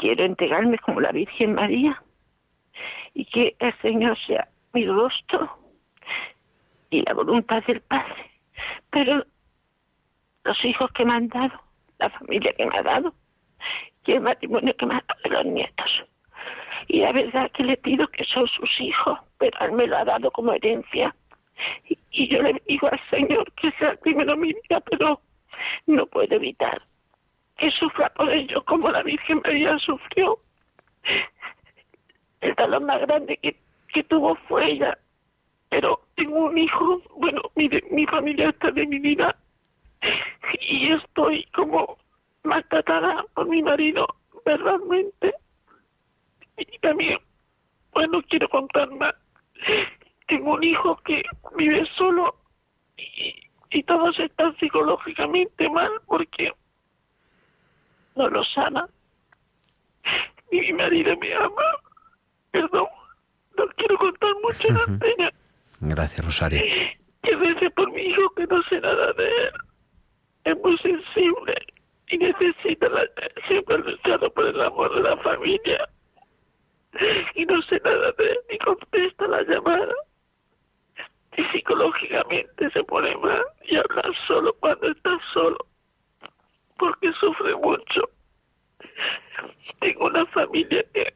quiero 0.00 0.24
entregarme 0.24 0.78
como 0.78 1.00
la 1.00 1.12
Virgen 1.12 1.54
María 1.54 2.02
y 3.12 3.26
que 3.26 3.54
el 3.58 3.74
Señor 3.82 4.18
sea 4.26 4.48
mi 4.72 4.86
rostro 4.86 5.58
y 6.88 7.02
la 7.02 7.12
voluntad 7.12 7.62
del 7.66 7.82
Padre. 7.82 8.30
Pero 8.90 9.24
los 10.44 10.64
hijos 10.64 10.90
que 10.92 11.04
me 11.04 11.12
han 11.12 11.28
dado, 11.28 11.60
la 11.98 12.08
familia 12.10 12.52
que 12.54 12.64
me 12.64 12.78
ha 12.78 12.82
dado 12.82 13.14
y 14.06 14.12
el 14.12 14.22
matrimonio 14.22 14.74
que 14.76 14.86
me 14.86 14.94
ha 14.94 15.04
dado 15.06 15.42
los 15.44 15.52
nietos. 15.52 16.04
Y 16.88 17.00
la 17.00 17.12
verdad 17.12 17.50
que 17.52 17.62
le 17.62 17.76
pido 17.76 18.08
que 18.08 18.24
son 18.24 18.48
sus 18.48 18.80
hijos, 18.80 19.18
pero 19.38 19.56
él 19.60 19.72
me 19.72 19.86
lo 19.86 19.98
ha 19.98 20.04
dado 20.04 20.30
como 20.30 20.52
herencia. 20.52 21.14
Y, 22.12 22.28
yo 22.28 22.42
le 22.42 22.60
digo 22.66 22.88
al 22.90 23.00
Señor 23.10 23.50
que 23.52 23.70
sea 23.72 23.94
primero 23.96 24.36
mi 24.36 24.52
vida, 24.52 24.80
pero 24.90 25.20
no 25.86 26.06
puedo 26.06 26.34
evitar 26.34 26.82
que 27.56 27.70
sufra 27.72 28.08
por 28.10 28.30
ello 28.30 28.64
como 28.64 28.90
la 28.90 29.02
Virgen 29.02 29.40
María 29.44 29.78
sufrió. 29.78 30.38
El 32.40 32.54
dolor 32.54 32.82
más 32.82 33.00
grande 33.02 33.36
que, 33.36 33.56
que 33.92 34.02
tuvo 34.04 34.34
fue 34.48 34.72
ella. 34.72 34.96
Pero 35.68 36.00
tengo 36.16 36.46
un 36.46 36.58
hijo, 36.58 37.02
bueno, 37.16 37.42
mire, 37.54 37.82
mi 37.90 38.06
familia 38.06 38.48
está 38.48 38.70
dividida 38.70 39.36
y 40.60 40.92
estoy 40.92 41.44
como 41.54 41.98
maltratada 42.42 43.24
por 43.34 43.48
mi 43.48 43.62
marido, 43.62 44.06
verdaderamente. 44.44 45.34
Y 46.56 46.78
también, 46.78 47.18
bueno, 47.92 48.22
quiero 48.28 48.48
contar 48.48 48.90
más. 48.92 49.14
Tengo 50.30 50.54
un 50.54 50.62
hijo 50.62 50.96
que 51.04 51.22
vive 51.56 51.84
solo 51.98 52.36
y, 52.96 53.34
y 53.70 53.82
todos 53.82 54.18
están 54.18 54.56
psicológicamente 54.58 55.68
mal 55.68 55.90
porque 56.06 56.52
no 58.14 58.28
lo 58.28 58.44
sana. 58.44 58.88
Y 60.52 60.60
mi 60.60 60.72
marido 60.72 61.16
me 61.16 61.34
ama. 61.34 61.62
Perdón, 62.52 62.86
no 63.58 63.66
quiero 63.76 63.98
contar 63.98 64.30
mucho 64.42 64.68
la 64.72 64.98
pena. 64.98 65.32
Gracias, 65.80 66.24
Rosario. 66.24 66.62
Que 67.22 67.36
rece 67.36 67.70
por 67.70 67.90
mi 67.92 68.02
hijo 68.02 68.30
que 68.36 68.46
no 68.46 68.62
sé 68.64 68.80
nada 68.80 69.12
de 69.14 69.26
él. 69.26 69.52
Es 70.44 70.56
muy 70.58 70.78
sensible 70.78 71.54
y 72.08 72.18
necesita 72.18 72.88
la, 72.88 73.02
siempre 73.46 73.74
ha 73.74 73.78
luchado 73.78 74.32
por 74.32 74.46
el 74.46 74.60
amor 74.60 74.94
de 74.94 75.02
la 75.02 75.16
familia. 75.18 75.88
Y 77.34 77.44
no 77.46 77.60
sé 77.62 77.80
nada 77.84 78.12
de 78.18 78.30
él 78.30 78.38
ni 78.50 78.58
contesta 78.58 79.26
la 79.26 79.42
llamada. 79.42 79.94
Y 81.36 81.44
psicológicamente 81.44 82.70
se 82.70 82.82
pone 82.84 83.16
mal 83.16 83.42
y 83.64 83.76
habla 83.76 84.10
solo 84.26 84.52
cuando 84.60 84.88
está 84.88 85.18
solo 85.32 85.58
porque 86.80 87.12
sufre 87.12 87.54
mucho. 87.56 88.08
Tengo 89.80 90.06
una 90.06 90.26
familia 90.26 90.84
que 90.92 91.14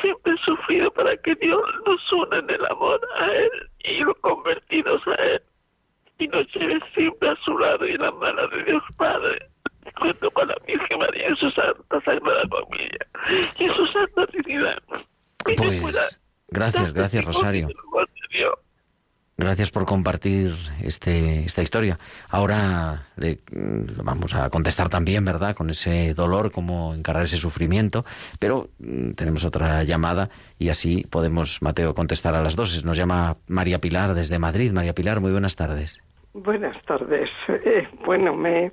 siempre 0.00 0.32
ha 0.32 0.44
sufrido 0.44 0.90
para 0.92 1.16
que 1.18 1.34
Dios 1.36 1.62
nos 1.86 2.12
una 2.12 2.38
en 2.38 2.50
el 2.50 2.66
amor 2.66 3.00
a 3.18 3.32
Él 3.32 3.70
y 3.84 4.00
los 4.00 4.16
convertidos 4.18 5.00
a 5.06 5.14
Él 5.14 5.42
y 6.18 6.28
nos 6.28 6.46
lleve 6.54 6.80
siempre 6.94 7.30
a 7.30 7.36
su 7.36 7.56
lado 7.56 7.86
y 7.86 7.92
en 7.92 8.02
la 8.02 8.10
mano 8.10 8.46
de 8.48 8.64
Dios 8.64 8.82
Padre. 8.96 9.38
Cuento 9.98 10.30
con 10.32 10.48
la 10.48 10.56
Virgen 10.66 10.98
María 10.98 11.28
en 11.28 11.36
su 11.36 11.50
santa 11.50 12.00
sagrada 12.04 12.44
familia 12.48 13.06
y 13.58 13.64
en 13.64 13.74
su 13.74 13.86
santa 13.86 14.26
pueda 14.26 14.76
Pues 15.44 16.20
gracias, 16.48 16.92
gracias, 16.92 17.24
Rosario. 17.24 17.68
el 17.68 17.76
amor 17.88 18.08
de 18.08 18.38
Dios. 18.38 18.54
Gracias 19.40 19.70
por 19.70 19.86
compartir 19.86 20.52
este, 20.82 21.44
esta 21.44 21.62
historia. 21.62 21.98
Ahora 22.28 23.04
le, 23.16 23.38
mm, 23.50 24.04
vamos 24.04 24.34
a 24.34 24.50
contestar 24.50 24.90
también, 24.90 25.24
¿verdad? 25.24 25.56
Con 25.56 25.70
ese 25.70 26.12
dolor, 26.12 26.52
cómo 26.52 26.94
encarar 26.94 27.24
ese 27.24 27.38
sufrimiento. 27.38 28.04
Pero 28.38 28.68
mm, 28.78 29.12
tenemos 29.12 29.44
otra 29.46 29.82
llamada 29.84 30.28
y 30.58 30.68
así 30.68 31.06
podemos, 31.10 31.62
Mateo, 31.62 31.94
contestar 31.94 32.34
a 32.34 32.42
las 32.42 32.54
dos. 32.54 32.84
Nos 32.84 32.96
llama 32.98 33.38
María 33.48 33.78
Pilar 33.78 34.12
desde 34.14 34.38
Madrid. 34.38 34.72
María 34.72 34.92
Pilar, 34.94 35.20
muy 35.20 35.32
buenas 35.32 35.56
tardes. 35.56 36.02
Buenas 36.34 36.76
tardes. 36.84 37.30
Eh, 37.48 37.88
bueno, 38.04 38.34
me, 38.36 38.70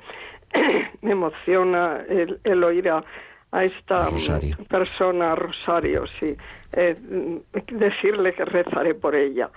me 1.02 1.12
emociona 1.12 2.02
el, 2.10 2.40
el 2.44 2.64
oír 2.64 2.90
a, 2.90 3.04
a 3.52 3.64
esta 3.64 4.10
Rosario. 4.10 4.58
persona, 4.70 5.34
Rosario, 5.34 6.04
sí, 6.20 6.36
eh, 6.74 6.96
mm, 7.00 7.38
decirle 7.78 8.34
que 8.34 8.44
rezaré 8.46 8.94
por 8.96 9.16
ella. 9.16 9.50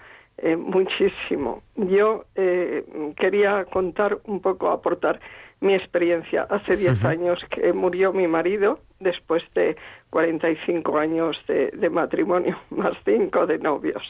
Eh, 0.43 0.57
muchísimo. 0.57 1.63
Yo 1.77 2.25
eh, 2.35 2.85
quería 3.17 3.65
contar 3.67 4.19
un 4.25 4.41
poco, 4.41 4.71
aportar 4.71 5.21
mi 5.61 5.75
experiencia. 5.75 6.47
Hace 6.49 6.77
10 6.77 7.05
años 7.05 7.39
que 7.51 7.73
murió 7.73 8.13
mi 8.13 8.27
marido, 8.27 8.81
después 8.99 9.43
de 9.55 9.77
45 10.11 10.99
años 10.99 11.37
de, 11.47 11.71
de 11.73 11.91
matrimonio, 11.91 12.59
más 12.71 12.95
5 13.05 13.47
de 13.47 13.59
novios. 13.59 14.03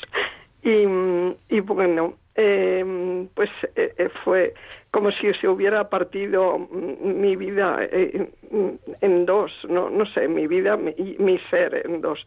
Y, 0.62 0.84
y 1.48 1.60
bueno, 1.60 2.14
eh, 2.36 3.26
pues 3.34 3.50
eh, 3.74 4.08
fue 4.24 4.54
como 4.90 5.10
si 5.10 5.32
se 5.34 5.48
hubiera 5.48 5.88
partido 5.88 6.58
mm, 6.58 7.20
mi 7.20 7.36
vida 7.36 7.78
eh, 7.80 8.30
mm, 8.50 8.68
en 9.00 9.26
dos, 9.26 9.52
no, 9.68 9.90
no 9.90 10.06
sé, 10.06 10.28
mi 10.28 10.46
vida 10.46 10.76
mi, 10.76 10.92
y 10.96 11.16
mi 11.18 11.38
ser 11.50 11.82
en 11.84 12.00
dos. 12.00 12.24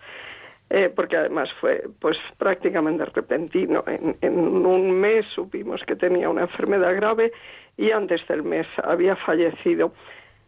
Eh, 0.76 0.90
porque 0.90 1.18
además 1.18 1.54
fue 1.62 1.84
pues 2.00 2.18
prácticamente 2.40 3.06
repentino. 3.06 3.84
En, 3.86 4.66
un 4.66 4.92
mes 4.92 5.24
supimos 5.36 5.84
que 5.84 5.96
tenía 5.96 6.28
una 6.30 6.42
enfermedad 6.42 6.96
grave 6.96 7.32
y 7.78 7.92
antes 7.92 8.28
del 8.28 8.42
mes 8.42 8.66
había 8.84 9.16
fallecido. 9.18 9.94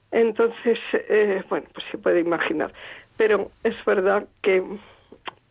Entonces, 0.09 0.79
eh, 0.93 1.43
bueno, 1.47 1.67
pues 1.71 1.85
se 1.91 1.99
puede 1.99 2.21
imaginar. 2.21 2.73
Pero 3.17 3.51
es 3.63 3.75
verdad 3.85 4.25
que, 4.41 4.63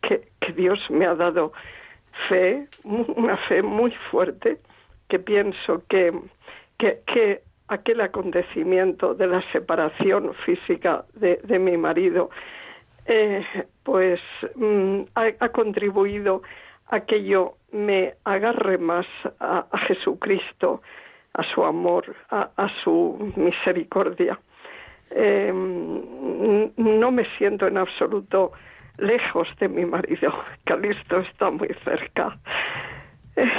que, 0.01 0.27
que 0.41 0.51
Dios 0.51 0.79
me 0.89 1.05
ha 1.05 1.15
dado 1.15 1.53
fe, 2.27 2.67
una 2.83 3.37
fe 3.47 3.61
muy 3.61 3.91
fuerte, 4.11 4.57
que 5.07 5.19
pienso 5.19 5.83
que, 5.87 6.11
que, 6.77 6.99
que 7.07 7.43
aquel 7.69 8.01
acontecimiento 8.01 9.13
de 9.13 9.27
la 9.27 9.41
separación 9.53 10.33
física 10.45 11.05
de, 11.13 11.37
de 11.45 11.59
mi 11.59 11.77
marido, 11.77 12.29
eh, 13.05 13.45
pues 13.83 14.19
mm, 14.55 15.01
ha, 15.15 15.49
contribuido 15.49 16.41
a 16.87 17.01
que 17.01 17.23
yo 17.23 17.57
me 17.71 18.15
agarre 18.23 18.77
más 18.77 19.05
a, 19.39 19.65
Jesucristo, 19.87 20.81
a 21.33 21.43
su 21.43 21.63
amor, 21.63 22.15
a, 22.29 22.67
su 22.83 23.33
misericordia. 23.35 24.39
Eh, 25.11 25.51
no 25.53 27.11
me 27.11 27.25
siento 27.37 27.67
en 27.67 27.77
absoluto 27.77 28.51
lejos 28.97 29.47
de 29.59 29.67
mi 29.67 29.85
marido. 29.85 30.33
Calisto 30.63 31.19
está 31.19 31.51
muy 31.51 31.69
cerca. 31.83 32.37
Eh, 33.35 33.51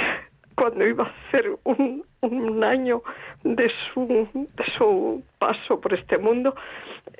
cuando 0.57 0.85
iba 0.87 1.03
a 1.03 1.13
hacer 1.27 1.55
un, 1.65 2.03
un 2.21 2.63
año 2.63 3.03
de 3.43 3.69
su, 3.69 4.27
de 4.33 4.65
su 4.75 5.23
paso 5.37 5.79
por 5.79 5.93
este 5.93 6.17
mundo, 6.17 6.55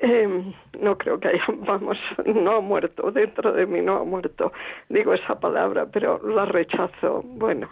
eh, 0.00 0.52
no 0.80 0.98
creo 0.98 1.20
que 1.20 1.28
haya, 1.28 1.44
vamos, 1.58 1.96
no 2.26 2.56
ha 2.56 2.60
muerto, 2.60 3.12
dentro 3.12 3.52
de 3.52 3.64
mí 3.64 3.80
no 3.80 3.98
ha 3.98 4.04
muerto, 4.04 4.52
digo 4.88 5.14
esa 5.14 5.38
palabra, 5.38 5.86
pero 5.86 6.20
la 6.28 6.46
rechazo, 6.46 7.22
bueno, 7.24 7.68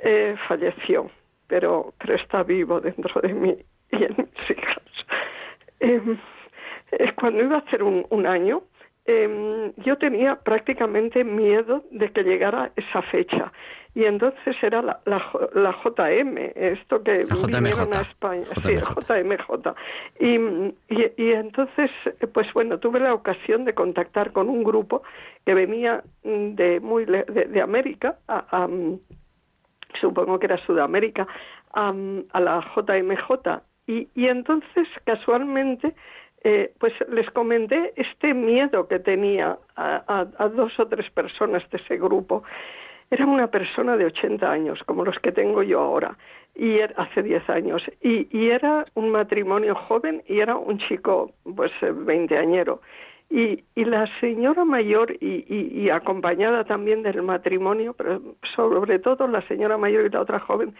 eh, 0.00 0.36
falleció, 0.46 1.10
pero, 1.46 1.94
pero 1.98 2.14
está 2.14 2.42
vivo 2.42 2.78
dentro 2.80 3.18
de 3.22 3.32
mí 3.32 3.56
y 3.92 4.04
en 4.04 4.14
mis 4.18 4.50
hijas. 4.50 4.82
Em, 5.80 6.18
eh, 6.92 7.12
cuando 7.18 7.42
iba 7.42 7.56
a 7.56 7.60
hacer 7.60 7.82
un, 7.82 8.04
un 8.10 8.26
año, 8.26 8.62
em, 9.06 9.72
yo 9.78 9.98
tenía 9.98 10.36
prácticamente 10.36 11.24
miedo 11.24 11.82
de 11.90 12.10
que 12.12 12.22
llegara 12.22 12.70
esa 12.76 13.02
fecha. 13.02 13.52
Y 13.94 14.04
entonces 14.04 14.56
era 14.62 14.80
la, 14.80 15.00
la, 15.04 15.22
la 15.52 15.72
JM, 15.84 16.38
esto 16.54 17.02
que 17.02 17.26
La 17.26 17.34
JMJ. 17.34 17.46
vinieron 17.46 17.92
a 17.92 18.00
España. 18.02 18.46
Sí, 18.64 18.72
JMJ. 18.74 19.06
JMJ. 19.06 19.74
Y, 20.18 20.34
y, 20.88 21.12
y 21.18 21.32
entonces, 21.32 21.90
eh, 22.06 22.26
pues 22.26 22.50
bueno, 22.54 22.78
tuve 22.78 23.00
la 23.00 23.12
ocasión 23.12 23.66
de 23.66 23.74
contactar 23.74 24.32
con 24.32 24.48
un 24.48 24.64
grupo 24.64 25.02
que 25.44 25.52
venía 25.52 26.02
mm, 26.24 26.54
de 26.54 26.80
muy 26.80 27.04
le- 27.04 27.24
de, 27.24 27.44
de 27.46 27.60
América, 27.60 28.16
a- 28.28 28.46
a, 28.62 28.66
mm, 28.66 28.98
supongo 30.00 30.38
que 30.38 30.46
era 30.46 30.56
Sudamérica, 30.64 31.26
a, 31.74 31.92
a 32.32 32.40
la 32.40 32.64
JMJ. 32.74 33.60
Y, 33.88 34.08
y 34.14 34.28
entonces, 34.28 34.88
casualmente, 35.04 35.94
eh, 36.44 36.72
pues 36.78 36.92
les 37.08 37.30
comenté 37.30 37.92
este 37.94 38.34
miedo 38.34 38.88
que 38.88 38.98
tenía 38.98 39.58
a, 39.76 40.24
dos 40.54 40.78
o 40.80 40.86
tres 40.88 41.08
personas 41.10 41.62
de 41.70 41.78
ese 41.78 41.96
grupo. 41.98 42.42
Era 43.10 43.26
una 43.26 43.46
persona 43.48 43.96
de 43.96 44.06
80 44.06 44.50
años, 44.50 44.82
como 44.84 45.04
los 45.04 45.18
que 45.20 45.30
tengo 45.30 45.62
yo 45.62 45.80
ahora, 45.80 46.16
y 46.56 46.80
hace 46.80 47.22
10 47.22 47.48
años. 47.48 47.82
Y, 48.00 48.48
era 48.48 48.84
un 48.94 49.10
matrimonio 49.10 49.74
joven 49.74 50.22
y 50.26 50.40
era 50.40 50.56
un 50.56 50.78
chico, 50.78 51.32
pues, 51.54 51.70
eh, 51.82 51.92
veinteañero. 51.92 52.80
Y, 53.30 53.62
y 53.74 53.84
la 53.84 54.06
señora 54.18 54.64
mayor 54.64 55.16
y, 55.20 55.88
acompañada 55.90 56.64
también 56.64 57.02
del 57.02 57.22
matrimonio, 57.22 57.94
pero 57.94 58.20
sobre 58.56 58.98
todo 58.98 59.28
la 59.28 59.42
señora 59.46 59.78
mayor 59.78 60.06
y 60.06 60.10
la 60.10 60.20
otra 60.20 60.40
joven, 60.40 60.74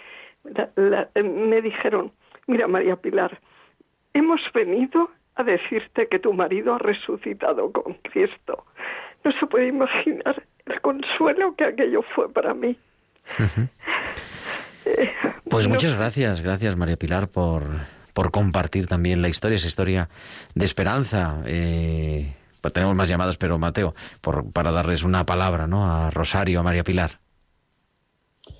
eh, 0.44 1.22
me 1.22 1.62
dijeron, 1.62 2.10
mira 2.46 2.66
María 2.66 2.96
Pilar, 2.96 3.38
hemos 4.12 4.40
venido 4.52 5.08
a 5.36 5.42
decirte 5.44 6.08
que 6.08 6.18
tu 6.18 6.32
marido 6.32 6.74
ha 6.74 6.78
resucitado 6.78 7.70
con 7.72 7.94
Cristo. 7.94 8.64
No 9.24 9.32
se 9.38 9.46
puede 9.46 9.68
imaginar 9.68 10.42
el 10.66 10.80
consuelo 10.80 11.54
que 11.56 11.64
aquello 11.64 12.02
fue 12.14 12.32
para 12.32 12.54
mí. 12.54 12.76
Eh, 14.84 15.10
Pues 15.48 15.66
no 15.68 15.74
muchas 15.74 15.94
gracias, 15.94 16.40
gracias 16.40 16.76
María 16.76 16.96
Pilar 16.96 17.28
por, 17.28 17.62
por 18.12 18.30
compartir 18.30 18.86
también 18.86 19.22
la 19.22 19.28
historia, 19.28 19.56
esa 19.56 19.68
historia 19.68 20.08
de 20.54 20.64
esperanza. 20.64 21.42
Eh, 21.46 22.34
pues 22.60 22.72
tenemos 22.74 22.94
más 22.96 23.08
llamadas, 23.08 23.36
pero 23.36 23.58
Mateo, 23.58 23.94
por, 24.20 24.50
para 24.52 24.70
darles 24.72 25.02
una 25.02 25.24
palabra 25.26 25.66
¿no? 25.66 25.86
a 25.90 26.10
Rosario, 26.10 26.60
a 26.60 26.62
María 26.62 26.84
Pilar. 26.84 27.18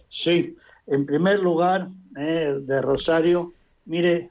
Sí, 0.08 0.56
en 0.86 1.06
primer 1.06 1.38
lugar, 1.40 1.88
eh, 2.18 2.54
de 2.60 2.82
Rosario, 2.82 3.52
mire, 3.86 4.30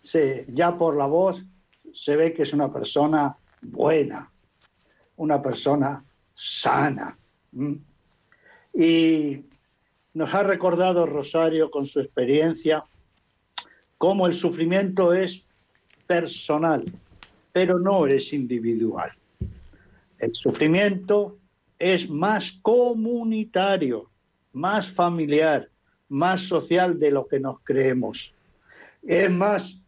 se- 0.00 0.46
ya 0.48 0.76
por 0.76 0.96
la 0.96 1.06
voz 1.06 1.44
se 1.94 2.16
ve 2.16 2.34
que 2.34 2.42
es 2.42 2.52
una 2.52 2.72
persona 2.72 3.36
buena, 3.62 4.30
una 5.16 5.40
persona 5.40 6.04
sana. 6.34 7.16
Y 8.74 9.42
nos 10.12 10.34
ha 10.34 10.42
recordado 10.42 11.06
Rosario 11.06 11.70
con 11.70 11.86
su 11.86 12.00
experiencia 12.00 12.84
cómo 13.96 14.26
el 14.26 14.34
sufrimiento 14.34 15.14
es 15.14 15.44
personal, 16.06 16.84
pero 17.52 17.78
no 17.78 18.06
es 18.06 18.32
individual. 18.32 19.12
El 20.18 20.34
sufrimiento 20.34 21.38
es 21.78 22.08
más 22.08 22.52
comunitario, 22.62 24.10
más 24.52 24.88
familiar, 24.88 25.68
más 26.08 26.42
social 26.42 26.98
de 26.98 27.10
lo 27.10 27.26
que 27.26 27.40
nos 27.40 27.60
creemos. 27.62 28.32
Es 29.02 29.30
más, 29.30 29.78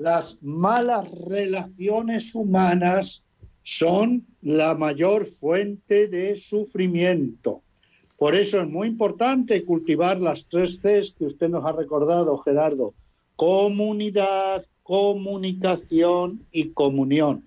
las 0.00 0.42
malas 0.42 1.06
relaciones 1.28 2.34
humanas 2.34 3.22
son 3.62 4.24
la 4.40 4.74
mayor 4.74 5.26
fuente 5.26 6.08
de 6.08 6.36
sufrimiento. 6.36 7.60
Por 8.16 8.34
eso 8.34 8.62
es 8.62 8.68
muy 8.70 8.88
importante 8.88 9.62
cultivar 9.62 10.18
las 10.18 10.46
tres 10.46 10.80
Cs 10.80 11.12
que 11.12 11.26
usted 11.26 11.50
nos 11.50 11.66
ha 11.66 11.72
recordado, 11.72 12.38
Gerardo. 12.38 12.94
Comunidad, 13.36 14.64
comunicación 14.82 16.46
y 16.50 16.70
comunión. 16.70 17.44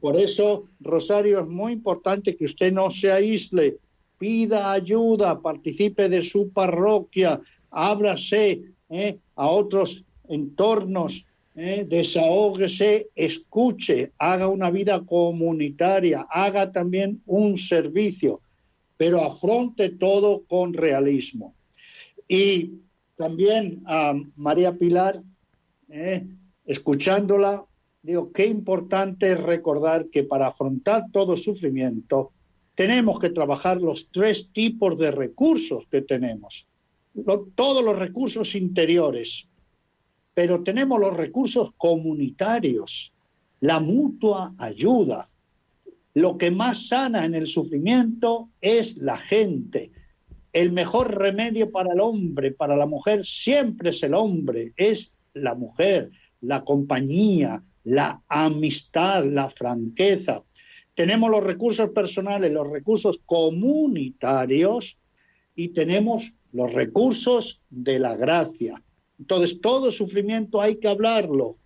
Por 0.00 0.14
eso, 0.14 0.66
Rosario, 0.78 1.40
es 1.40 1.48
muy 1.48 1.72
importante 1.72 2.36
que 2.36 2.44
usted 2.44 2.72
no 2.72 2.92
se 2.92 3.10
aísle, 3.10 3.78
pida 4.16 4.70
ayuda, 4.70 5.40
participe 5.40 6.08
de 6.08 6.22
su 6.22 6.50
parroquia, 6.50 7.40
ábrase 7.72 8.62
¿eh? 8.90 9.18
a 9.34 9.48
otros 9.48 10.04
entornos, 10.28 11.26
¿eh? 11.54 11.84
desahógese, 11.88 13.10
escuche, 13.14 14.12
haga 14.18 14.48
una 14.48 14.70
vida 14.70 15.04
comunitaria, 15.04 16.26
haga 16.30 16.72
también 16.72 17.22
un 17.26 17.56
servicio, 17.58 18.40
pero 18.96 19.22
afronte 19.22 19.90
todo 19.90 20.44
con 20.46 20.72
realismo. 20.72 21.54
Y 22.28 22.80
también 23.16 23.82
a 23.86 24.14
María 24.36 24.72
Pilar, 24.72 25.22
¿eh? 25.88 26.26
escuchándola, 26.66 27.64
digo, 28.02 28.32
qué 28.32 28.46
importante 28.46 29.32
es 29.32 29.40
recordar 29.40 30.08
que 30.10 30.24
para 30.24 30.48
afrontar 30.48 31.06
todo 31.12 31.36
sufrimiento 31.36 32.32
tenemos 32.74 33.20
que 33.20 33.30
trabajar 33.30 33.80
los 33.80 34.10
tres 34.10 34.50
tipos 34.52 34.98
de 34.98 35.10
recursos 35.10 35.86
que 35.90 36.02
tenemos. 36.02 36.66
Todos 37.54 37.84
los 37.84 37.96
recursos 37.96 38.56
interiores, 38.56 39.46
pero 40.34 40.62
tenemos 40.62 40.98
los 41.00 41.16
recursos 41.16 41.72
comunitarios, 41.76 43.14
la 43.60 43.80
mutua 43.80 44.52
ayuda. 44.58 45.30
Lo 46.12 46.36
que 46.36 46.50
más 46.50 46.88
sana 46.88 47.24
en 47.24 47.34
el 47.34 47.46
sufrimiento 47.46 48.50
es 48.60 48.98
la 48.98 49.16
gente. 49.16 49.90
El 50.52 50.72
mejor 50.72 51.16
remedio 51.16 51.70
para 51.70 51.92
el 51.92 52.00
hombre, 52.00 52.52
para 52.52 52.76
la 52.76 52.86
mujer, 52.86 53.24
siempre 53.24 53.90
es 53.90 54.02
el 54.02 54.14
hombre, 54.14 54.72
es 54.76 55.14
la 55.32 55.54
mujer, 55.54 56.10
la 56.40 56.64
compañía, 56.64 57.62
la 57.84 58.22
amistad, 58.28 59.24
la 59.24 59.48
franqueza. 59.48 60.42
Tenemos 60.94 61.30
los 61.30 61.42
recursos 61.42 61.90
personales, 61.90 62.52
los 62.52 62.68
recursos 62.68 63.20
comunitarios 63.26 64.96
y 65.56 65.68
tenemos 65.68 66.34
los 66.52 66.72
recursos 66.72 67.62
de 67.70 67.98
la 67.98 68.14
gracia. 68.14 68.80
Entonces, 69.18 69.60
todo 69.60 69.92
sufrimiento 69.92 70.60
hay 70.60 70.76
que 70.76 70.88
hablarlo, 70.88 71.56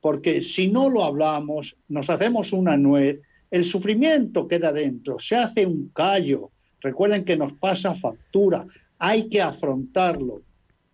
porque 0.00 0.42
si 0.42 0.68
no 0.68 0.88
lo 0.90 1.04
hablamos, 1.04 1.76
nos 1.88 2.10
hacemos 2.10 2.52
una 2.52 2.76
nuez, 2.76 3.20
el 3.50 3.64
sufrimiento 3.64 4.48
queda 4.48 4.72
dentro, 4.72 5.18
se 5.18 5.36
hace 5.36 5.66
un 5.66 5.90
callo. 5.94 6.50
Recuerden 6.80 7.24
que 7.24 7.36
nos 7.36 7.52
pasa 7.54 7.94
factura, 7.94 8.66
hay 8.98 9.28
que 9.28 9.40
afrontarlo. 9.40 10.42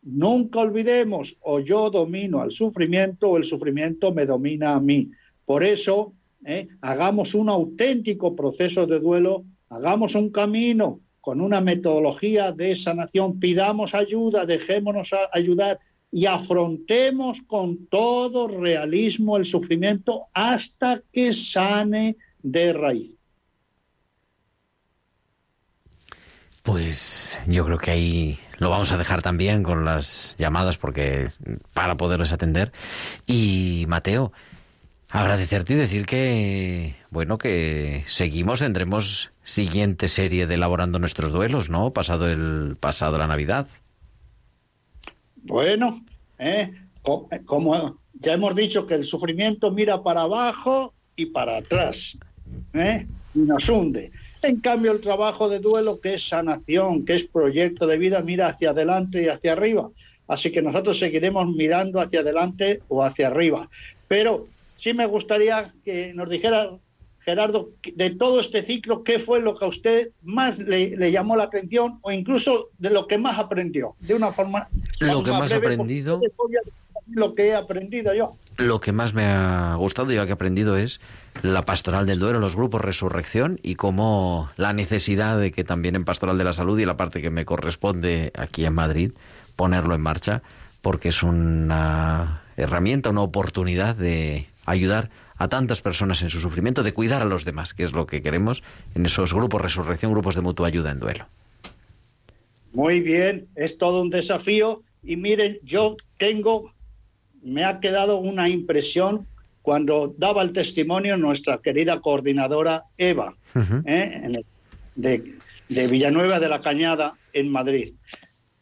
Nunca 0.02 0.60
olvidemos, 0.60 1.36
o 1.40 1.60
yo 1.60 1.90
domino 1.90 2.40
al 2.40 2.52
sufrimiento 2.52 3.30
o 3.30 3.36
el 3.36 3.44
sufrimiento 3.44 4.12
me 4.12 4.26
domina 4.26 4.74
a 4.74 4.80
mí. 4.80 5.10
Por 5.44 5.62
eso, 5.62 6.12
¿eh? 6.44 6.68
hagamos 6.80 7.34
un 7.34 7.48
auténtico 7.48 8.34
proceso 8.34 8.86
de 8.86 9.00
duelo, 9.00 9.44
hagamos 9.68 10.14
un 10.14 10.30
camino 10.30 11.00
con 11.20 11.40
una 11.40 11.60
metodología 11.60 12.50
de 12.50 12.74
sanación, 12.74 13.38
pidamos 13.38 13.94
ayuda, 13.94 14.44
dejémonos 14.44 15.10
ayudar 15.32 15.78
y 16.12 16.26
afrontemos 16.26 17.40
con 17.46 17.86
todo 17.86 18.46
realismo 18.46 19.38
el 19.38 19.46
sufrimiento 19.46 20.26
hasta 20.34 21.00
que 21.10 21.32
sane 21.32 22.18
de 22.42 22.74
raíz. 22.74 23.16
Pues 26.62 27.40
yo 27.48 27.64
creo 27.64 27.78
que 27.78 27.90
ahí 27.90 28.38
lo 28.58 28.70
vamos 28.70 28.92
a 28.92 28.98
dejar 28.98 29.22
también 29.22 29.62
con 29.62 29.84
las 29.84 30.36
llamadas 30.38 30.76
porque 30.76 31.30
para 31.72 31.96
poderles 31.96 32.30
atender. 32.30 32.72
Y 33.26 33.86
Mateo, 33.88 34.32
agradecerte 35.08 35.72
y 35.72 35.76
decir 35.76 36.06
que 36.06 36.94
bueno 37.10 37.38
que 37.38 38.04
seguimos, 38.06 38.60
tendremos 38.60 39.30
siguiente 39.42 40.08
serie 40.08 40.46
de 40.46 40.54
elaborando 40.54 40.98
nuestros 40.98 41.32
duelos, 41.32 41.70
¿no? 41.70 41.92
Pasado 41.92 42.30
el 42.30 42.76
pasado 42.78 43.18
la 43.18 43.26
Navidad. 43.26 43.66
Bueno, 45.42 46.04
¿eh? 46.38 46.72
Co- 47.02 47.28
como 47.46 48.00
ya 48.12 48.34
hemos 48.34 48.54
dicho 48.54 48.86
que 48.86 48.94
el 48.94 49.04
sufrimiento 49.04 49.70
mira 49.72 50.02
para 50.02 50.22
abajo 50.22 50.94
y 51.16 51.26
para 51.26 51.56
atrás 51.58 52.18
¿eh? 52.74 53.08
y 53.34 53.40
nos 53.40 53.68
hunde. 53.68 54.12
En 54.42 54.60
cambio, 54.60 54.92
el 54.92 55.00
trabajo 55.00 55.48
de 55.48 55.60
duelo, 55.60 56.00
que 56.00 56.14
es 56.14 56.28
sanación, 56.28 57.04
que 57.04 57.16
es 57.16 57.28
proyecto 57.28 57.86
de 57.86 57.98
vida, 57.98 58.22
mira 58.22 58.48
hacia 58.48 58.70
adelante 58.70 59.22
y 59.24 59.28
hacia 59.28 59.52
arriba. 59.52 59.90
Así 60.28 60.52
que 60.52 60.62
nosotros 60.62 60.98
seguiremos 60.98 61.48
mirando 61.54 62.00
hacia 62.00 62.20
adelante 62.20 62.84
o 62.88 63.02
hacia 63.04 63.28
arriba. 63.28 63.68
Pero 64.08 64.50
sí 64.76 64.94
me 64.94 65.06
gustaría 65.06 65.74
que 65.84 66.14
nos 66.14 66.30
dijera, 66.30 66.70
Gerardo, 67.24 67.70
de 67.94 68.10
todo 68.10 68.40
este 68.40 68.62
ciclo, 68.62 69.04
¿qué 69.04 69.18
fue 69.18 69.40
lo 69.40 69.54
que 69.54 69.64
a 69.64 69.68
usted 69.68 70.10
más 70.22 70.58
le, 70.58 70.96
le 70.96 71.12
llamó 71.12 71.36
la 71.36 71.44
atención 71.44 71.98
o 72.02 72.10
incluso 72.10 72.68
de 72.78 72.90
lo 72.90 73.06
que 73.06 73.18
más 73.18 73.38
aprendió? 73.38 73.94
De 74.00 74.14
una 74.14 74.32
forma... 74.32 74.68
Lo 74.98 75.22
que 75.22 75.30
más 75.30 75.50
breve, 75.50 75.74
aprendido- 75.74 76.20
lo 77.10 77.34
que 77.34 77.48
he 77.48 77.54
aprendido 77.54 78.14
yo. 78.14 78.36
Lo 78.56 78.80
que 78.80 78.92
más 78.92 79.12
me 79.14 79.24
ha 79.24 79.74
gustado 79.76 80.12
y 80.12 80.16
lo 80.16 80.24
que 80.24 80.30
he 80.30 80.34
aprendido 80.34 80.76
es 80.76 81.00
la 81.42 81.62
pastoral 81.62 82.06
del 82.06 82.18
duelo, 82.20 82.38
los 82.38 82.56
grupos 82.56 82.80
Resurrección 82.80 83.58
y 83.62 83.74
cómo 83.74 84.50
la 84.56 84.72
necesidad 84.72 85.38
de 85.38 85.52
que 85.52 85.64
también 85.64 85.96
en 85.96 86.04
pastoral 86.04 86.38
de 86.38 86.44
la 86.44 86.52
salud 86.52 86.78
y 86.78 86.84
la 86.86 86.96
parte 86.96 87.20
que 87.22 87.30
me 87.30 87.44
corresponde 87.44 88.30
aquí 88.36 88.64
en 88.64 88.74
Madrid 88.74 89.12
ponerlo 89.56 89.94
en 89.94 90.00
marcha 90.00 90.42
porque 90.80 91.08
es 91.10 91.22
una 91.22 92.42
herramienta, 92.56 93.10
una 93.10 93.22
oportunidad 93.22 93.94
de 93.96 94.48
ayudar 94.66 95.10
a 95.42 95.48
tantas 95.48 95.80
personas 95.80 96.22
en 96.22 96.30
su 96.30 96.40
sufrimiento, 96.40 96.84
de 96.84 96.94
cuidar 96.94 97.20
a 97.20 97.24
los 97.24 97.44
demás, 97.44 97.74
que 97.74 97.82
es 97.82 97.92
lo 97.92 98.06
que 98.06 98.22
queremos 98.22 98.62
en 98.94 99.06
esos 99.06 99.34
grupos 99.34 99.60
Resurrección, 99.60 100.12
grupos 100.12 100.36
de 100.36 100.40
mutua 100.40 100.68
ayuda 100.68 100.92
en 100.92 101.00
duelo. 101.00 101.26
Muy 102.72 103.00
bien, 103.00 103.48
es 103.56 103.76
todo 103.76 104.02
un 104.02 104.10
desafío 104.10 104.82
y 105.02 105.16
miren, 105.16 105.58
yo 105.64 105.96
tengo, 106.16 106.72
me 107.42 107.64
ha 107.64 107.80
quedado 107.80 108.18
una 108.18 108.48
impresión 108.48 109.26
cuando 109.62 110.14
daba 110.16 110.42
el 110.42 110.52
testimonio 110.52 111.16
nuestra 111.16 111.58
querida 111.58 112.00
coordinadora 112.00 112.84
Eva, 112.96 113.34
¿eh? 113.84 114.44
de 114.94 115.86
Villanueva 115.88 116.38
de 116.38 116.48
la 116.48 116.60
Cañada, 116.60 117.14
en 117.32 117.50
Madrid. 117.50 117.94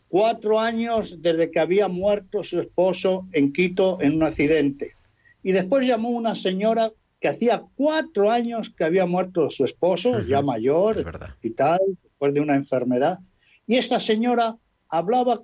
Cuatro 0.09 0.59
años 0.59 1.19
desde 1.21 1.51
que 1.51 1.61
había 1.61 1.89
muerto 1.89 2.43
su 2.43 2.59
esposo 2.59 3.27
en 3.33 3.53
Quito 3.53 3.99
en 4.01 4.17
un 4.17 4.23
accidente. 4.23 4.95
Y 5.43 5.53
después 5.53 5.87
llamó 5.87 6.11
una 6.11 6.35
señora 6.35 6.93
que 7.21 7.29
hacía 7.29 7.65
cuatro 7.77 8.31
años 8.31 8.71
que 8.71 8.85
había 8.85 9.07
muerto 9.07 9.51
su 9.51 9.65
esposo, 9.65 10.21
ya 10.23 10.41
mayor, 10.43 11.05
y 11.43 11.51
tal, 11.51 11.81
después 12.03 12.33
de 12.33 12.41
una 12.41 12.55
enfermedad. 12.55 13.19
Y 13.67 13.77
esta 13.77 14.01
señora 14.01 14.57
hablaba, 14.89 15.43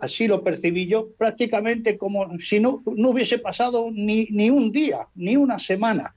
así 0.00 0.26
lo 0.26 0.42
percibí 0.42 0.86
yo, 0.86 1.10
prácticamente 1.12 1.96
como 1.96 2.38
si 2.40 2.58
no, 2.58 2.82
no 2.84 3.10
hubiese 3.10 3.38
pasado 3.38 3.90
ni, 3.92 4.26
ni 4.30 4.50
un 4.50 4.72
día, 4.72 5.06
ni 5.14 5.36
una 5.36 5.58
semana. 5.58 6.14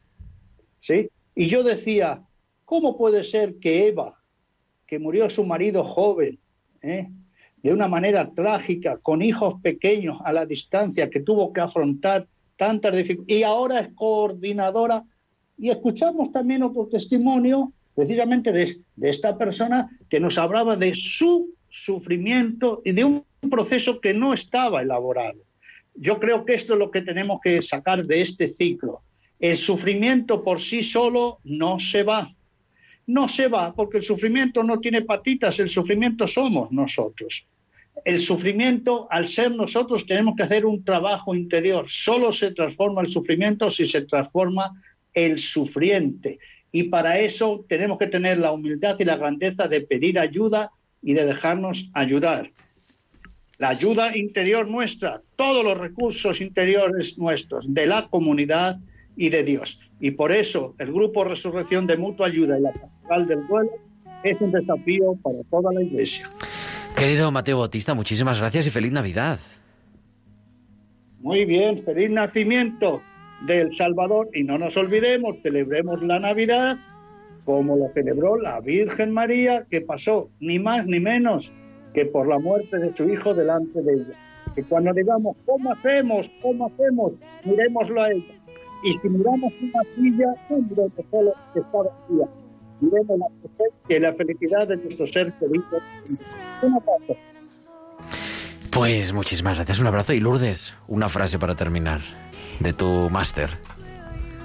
¿sí? 0.82 1.10
Y 1.36 1.48
yo 1.48 1.64
decía, 1.64 2.24
¿cómo 2.66 2.98
puede 2.98 3.24
ser 3.24 3.56
que 3.56 3.88
Eva, 3.88 4.20
que 4.88 4.98
murió 5.00 5.30
su 5.30 5.46
marido 5.46 5.84
joven, 5.84 6.40
¿eh? 6.82 7.10
de 7.62 7.72
una 7.72 7.88
manera 7.88 8.30
trágica, 8.34 8.98
con 8.98 9.22
hijos 9.22 9.56
pequeños 9.62 10.20
a 10.26 10.34
la 10.34 10.46
distancia, 10.46 11.10
que 11.10 11.22
tuvo 11.22 11.54
que 11.54 11.62
afrontar 11.62 12.28
tantas 12.58 12.96
dificultades, 12.96 13.40
y 13.40 13.44
ahora 13.44 13.80
es 13.80 13.90
coordinadora, 13.96 15.04
y 15.58 15.70
escuchamos 15.70 16.32
también 16.32 16.64
otro 16.64 16.88
testimonio 16.88 17.74
precisamente 17.96 18.52
de, 18.52 18.78
de 18.96 19.10
esta 19.10 19.38
persona 19.38 19.90
que 20.10 20.20
nos 20.20 20.38
hablaba 20.38 20.76
de 20.76 20.94
su 20.96 21.54
sufrimiento 21.70 22.82
y 22.86 22.92
de 22.92 23.04
un 23.04 23.26
proceso 23.50 24.00
que 24.00 24.14
no 24.14 24.34
estaba 24.34 24.82
elaborado. 24.82 25.40
Yo 25.96 26.20
creo 26.20 26.46
que 26.46 26.56
esto 26.56 26.74
es 26.74 26.80
lo 26.80 26.92
que 26.92 27.02
tenemos 27.02 27.40
que 27.42 27.62
sacar 27.62 28.06
de 28.06 28.22
este 28.22 28.48
ciclo. 28.48 29.02
El 29.40 29.58
sufrimiento 29.58 30.44
por 30.44 30.62
sí 30.62 30.84
solo 30.84 31.40
no 31.44 31.80
se 31.80 32.04
va. 32.04 32.34
No 33.06 33.28
se 33.28 33.48
va 33.48 33.74
porque 33.76 33.98
el 33.98 34.04
sufrimiento 34.04 34.64
no 34.64 34.80
tiene 34.80 35.02
patitas, 35.02 35.60
el 35.60 35.70
sufrimiento 35.70 36.28
somos 36.28 36.72
nosotros. 36.72 37.46
El 38.06 38.20
sufrimiento, 38.20 39.08
al 39.10 39.28
ser 39.28 39.52
nosotros, 39.52 40.06
tenemos 40.06 40.36
que 40.36 40.44
hacer 40.44 40.66
un 40.66 40.84
trabajo 40.84 41.36
interior. 41.36 41.86
Solo 41.90 42.32
se 42.32 42.52
transforma 42.52 43.02
el 43.02 43.10
sufrimiento 43.10 43.70
si 43.72 43.88
se 43.88 44.02
transforma 44.02 44.72
el 45.14 45.38
sufriente. 45.40 46.40
Y 46.72 46.84
para 46.84 47.20
eso 47.20 47.66
tenemos 47.70 47.98
que 48.00 48.08
tener 48.08 48.40
la 48.40 48.52
humildad 48.52 48.96
y 49.00 49.06
la 49.06 49.18
grandeza 49.18 49.68
de 49.68 49.82
pedir 49.82 50.18
ayuda 50.18 50.72
y 51.02 51.14
de 51.14 51.26
dejarnos 51.26 51.92
ayudar. 51.94 52.50
La 53.60 53.70
ayuda 53.70 54.18
interior 54.18 54.68
nuestra, 54.68 55.22
todos 55.36 55.64
los 55.64 55.78
recursos 55.78 56.42
interiores 56.42 57.18
nuestros, 57.18 57.72
de 57.72 57.86
la 57.86 58.08
comunidad 58.08 58.80
y 59.16 59.30
de 59.30 59.44
Dios. 59.44 59.80
Y 60.00 60.12
por 60.12 60.32
eso 60.32 60.76
el 60.80 60.92
Grupo 60.92 61.24
Resurrección 61.24 61.86
de 61.86 61.98
Mutua 61.98 62.28
Ayuda 62.28 62.58
y 62.58 62.62
la 62.62 62.72
Pastoral 62.74 63.28
del 63.28 63.48
Duelo 63.48 63.72
es 64.24 64.42
un 64.42 64.52
desafío 64.52 65.16
para 65.22 65.44
toda 65.50 65.72
la 65.72 65.84
Iglesia. 65.84 66.30
Querido 66.96 67.32
Mateo 67.32 67.60
Bautista, 67.60 67.94
muchísimas 67.94 68.40
gracias 68.40 68.68
y 68.68 68.72
feliz 68.72 68.92
Navidad. 68.92 69.40
Muy 71.20 71.46
bien, 71.46 71.78
feliz 71.78 72.10
nacimiento 72.10 73.02
del 73.48 73.76
Salvador 73.76 74.30
y 74.34 74.44
no 74.44 74.58
nos 74.58 74.78
olvidemos, 74.78 75.38
celebremos 75.42 76.02
la 76.02 76.20
Navidad 76.20 76.78
como 77.46 77.76
lo 77.76 77.90
celebró 77.94 78.38
la 78.38 78.60
Virgen 78.62 79.12
María, 79.12 79.66
que 79.70 79.82
pasó 79.82 80.30
ni 80.40 80.60
más 80.60 80.86
ni 80.86 81.00
menos 81.00 81.52
que 81.94 82.06
por 82.06 82.28
la 82.28 82.40
muerte 82.40 82.78
de 82.78 82.96
su 82.96 83.10
hijo 83.10 83.34
delante 83.34 83.82
de 83.82 83.94
ella. 83.94 84.16
Que 84.56 84.64
cuando 84.64 84.94
digamos, 84.94 85.36
¿cómo 85.46 85.72
hacemos? 85.74 86.30
¿Cómo 86.42 86.68
hacemos? 86.68 87.14
Miremoslo 87.44 88.02
a 88.02 88.12
ella. 88.12 88.34
Y 88.84 88.98
si 89.00 89.10
miramos 89.10 89.54
una 89.62 89.82
silla, 89.96 90.34
un 90.50 90.70
solo 90.70 91.34
que 91.54 91.60
está 91.60 91.78
vacía. 91.78 92.43
La 92.92 93.28
presencia 93.42 93.98
y 93.98 94.00
la 94.00 94.14
felicidad 94.14 94.68
de 94.68 94.78
nuestro 94.78 95.08
ser 95.08 95.32
querido. 95.34 95.66
Un 96.62 96.74
abrazo. 96.74 97.18
Pues 98.72 99.14
muchísimas 99.14 99.58
gracias, 99.58 99.80
un 99.80 99.88
abrazo 99.88 100.14
y 100.14 100.20
Lourdes, 100.20 100.74
una 100.88 101.08
frase 101.08 101.38
para 101.38 101.56
terminar 101.56 102.02
de 102.60 102.74
tu 102.74 103.10
máster. 103.12 103.52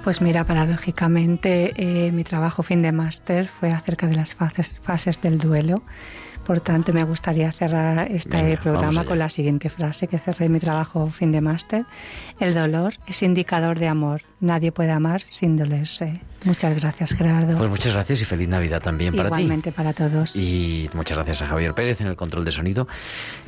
Pues 0.05 0.21
mira, 0.21 0.45
paradójicamente 0.45 1.73
eh, 1.77 2.13
mi 2.13 2.25
trabajo 2.25 2.63
fin 2.63 2.81
de 2.81 2.93
máster 2.93 3.49
fue 3.49 3.71
acerca 3.71 4.07
de 4.07 4.17
las 4.17 4.35
fases, 4.35 4.79
fases 4.83 5.21
del 5.23 5.39
duelo. 5.39 5.83
Por 6.47 6.61
tanto, 6.61 6.93
me 6.93 7.05
gustaría 7.05 7.53
cerrar 7.53 8.11
este 8.11 8.43
Venga, 8.43 8.61
programa 8.61 9.05
con 9.05 9.19
la 9.19 9.29
siguiente 9.29 9.69
frase 9.69 10.09
que 10.09 10.19
cerré 10.19 10.49
mi 10.49 10.61
trabajo 10.61 11.07
fin 11.09 11.31
de 11.31 11.41
máster. 11.41 11.85
El 12.41 12.55
dolor 12.55 12.95
es 13.07 13.23
indicador 13.23 13.79
de 13.79 13.89
amor. 13.89 14.23
Nadie 14.41 14.73
puede 14.73 14.93
amar 14.93 15.23
sin 15.29 15.57
dolerse. 15.57 16.21
Muchas 16.45 16.77
gracias, 16.77 17.13
Gerardo. 17.13 17.59
Pues 17.59 17.69
muchas 17.69 17.93
gracias 17.93 18.23
y 18.23 18.25
feliz 18.25 18.49
Navidad 18.49 18.81
también 18.81 19.15
para 19.15 19.29
ti. 19.29 19.43
Igualmente 19.43 19.73
para 19.73 19.93
todos. 19.93 20.37
Y 20.37 20.89
muchas 20.95 21.17
gracias 21.17 21.43
a 21.43 21.49
Javier 21.49 21.75
Pérez 21.75 22.01
en 22.01 22.07
el 22.07 22.17
control 22.17 22.45
de 22.45 22.53
sonido. 22.53 22.87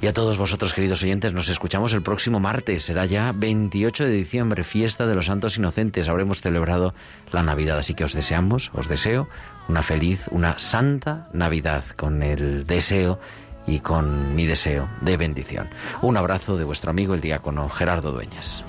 Y 0.02 0.08
a 0.08 0.12
todos 0.12 0.38
vosotros, 0.38 0.74
queridos 0.74 1.02
oyentes, 1.02 1.32
nos 1.32 1.48
escuchamos 1.48 1.92
el 1.92 2.02
próximo 2.02 2.40
martes. 2.40 2.82
Será 2.82 3.06
ya 3.06 3.32
28 3.32 4.04
de 4.04 4.10
diciembre, 4.10 4.64
fiesta 4.64 5.06
de 5.06 5.14
los 5.14 5.26
santos 5.26 5.56
inocentes. 5.56 6.08
Habremos 6.08 6.40
celebrado 6.40 6.94
la 7.30 7.42
Navidad. 7.42 7.78
Así 7.78 7.94
que 7.94 8.04
os 8.04 8.12
deseamos, 8.12 8.70
os 8.74 8.88
deseo 8.88 9.28
una 9.70 9.82
feliz, 9.84 10.26
una 10.32 10.58
santa 10.58 11.28
Navidad 11.32 11.84
con 11.96 12.24
el 12.24 12.66
deseo 12.66 13.20
y 13.68 13.78
con 13.78 14.34
mi 14.34 14.44
deseo 14.44 14.88
de 15.00 15.16
bendición. 15.16 15.68
Un 16.02 16.16
abrazo 16.16 16.56
de 16.56 16.64
vuestro 16.64 16.90
amigo 16.90 17.14
el 17.14 17.20
diácono 17.20 17.68
Gerardo 17.68 18.10
Dueñas. 18.10 18.64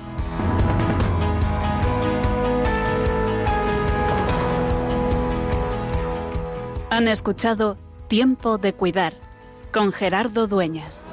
Han 6.92 7.08
escuchado 7.08 7.78
Tiempo 8.08 8.60
de 8.60 8.74
Cuidar 8.74 9.16
con 9.72 9.92
Gerardo 9.92 10.46
Dueñas. 10.46 11.04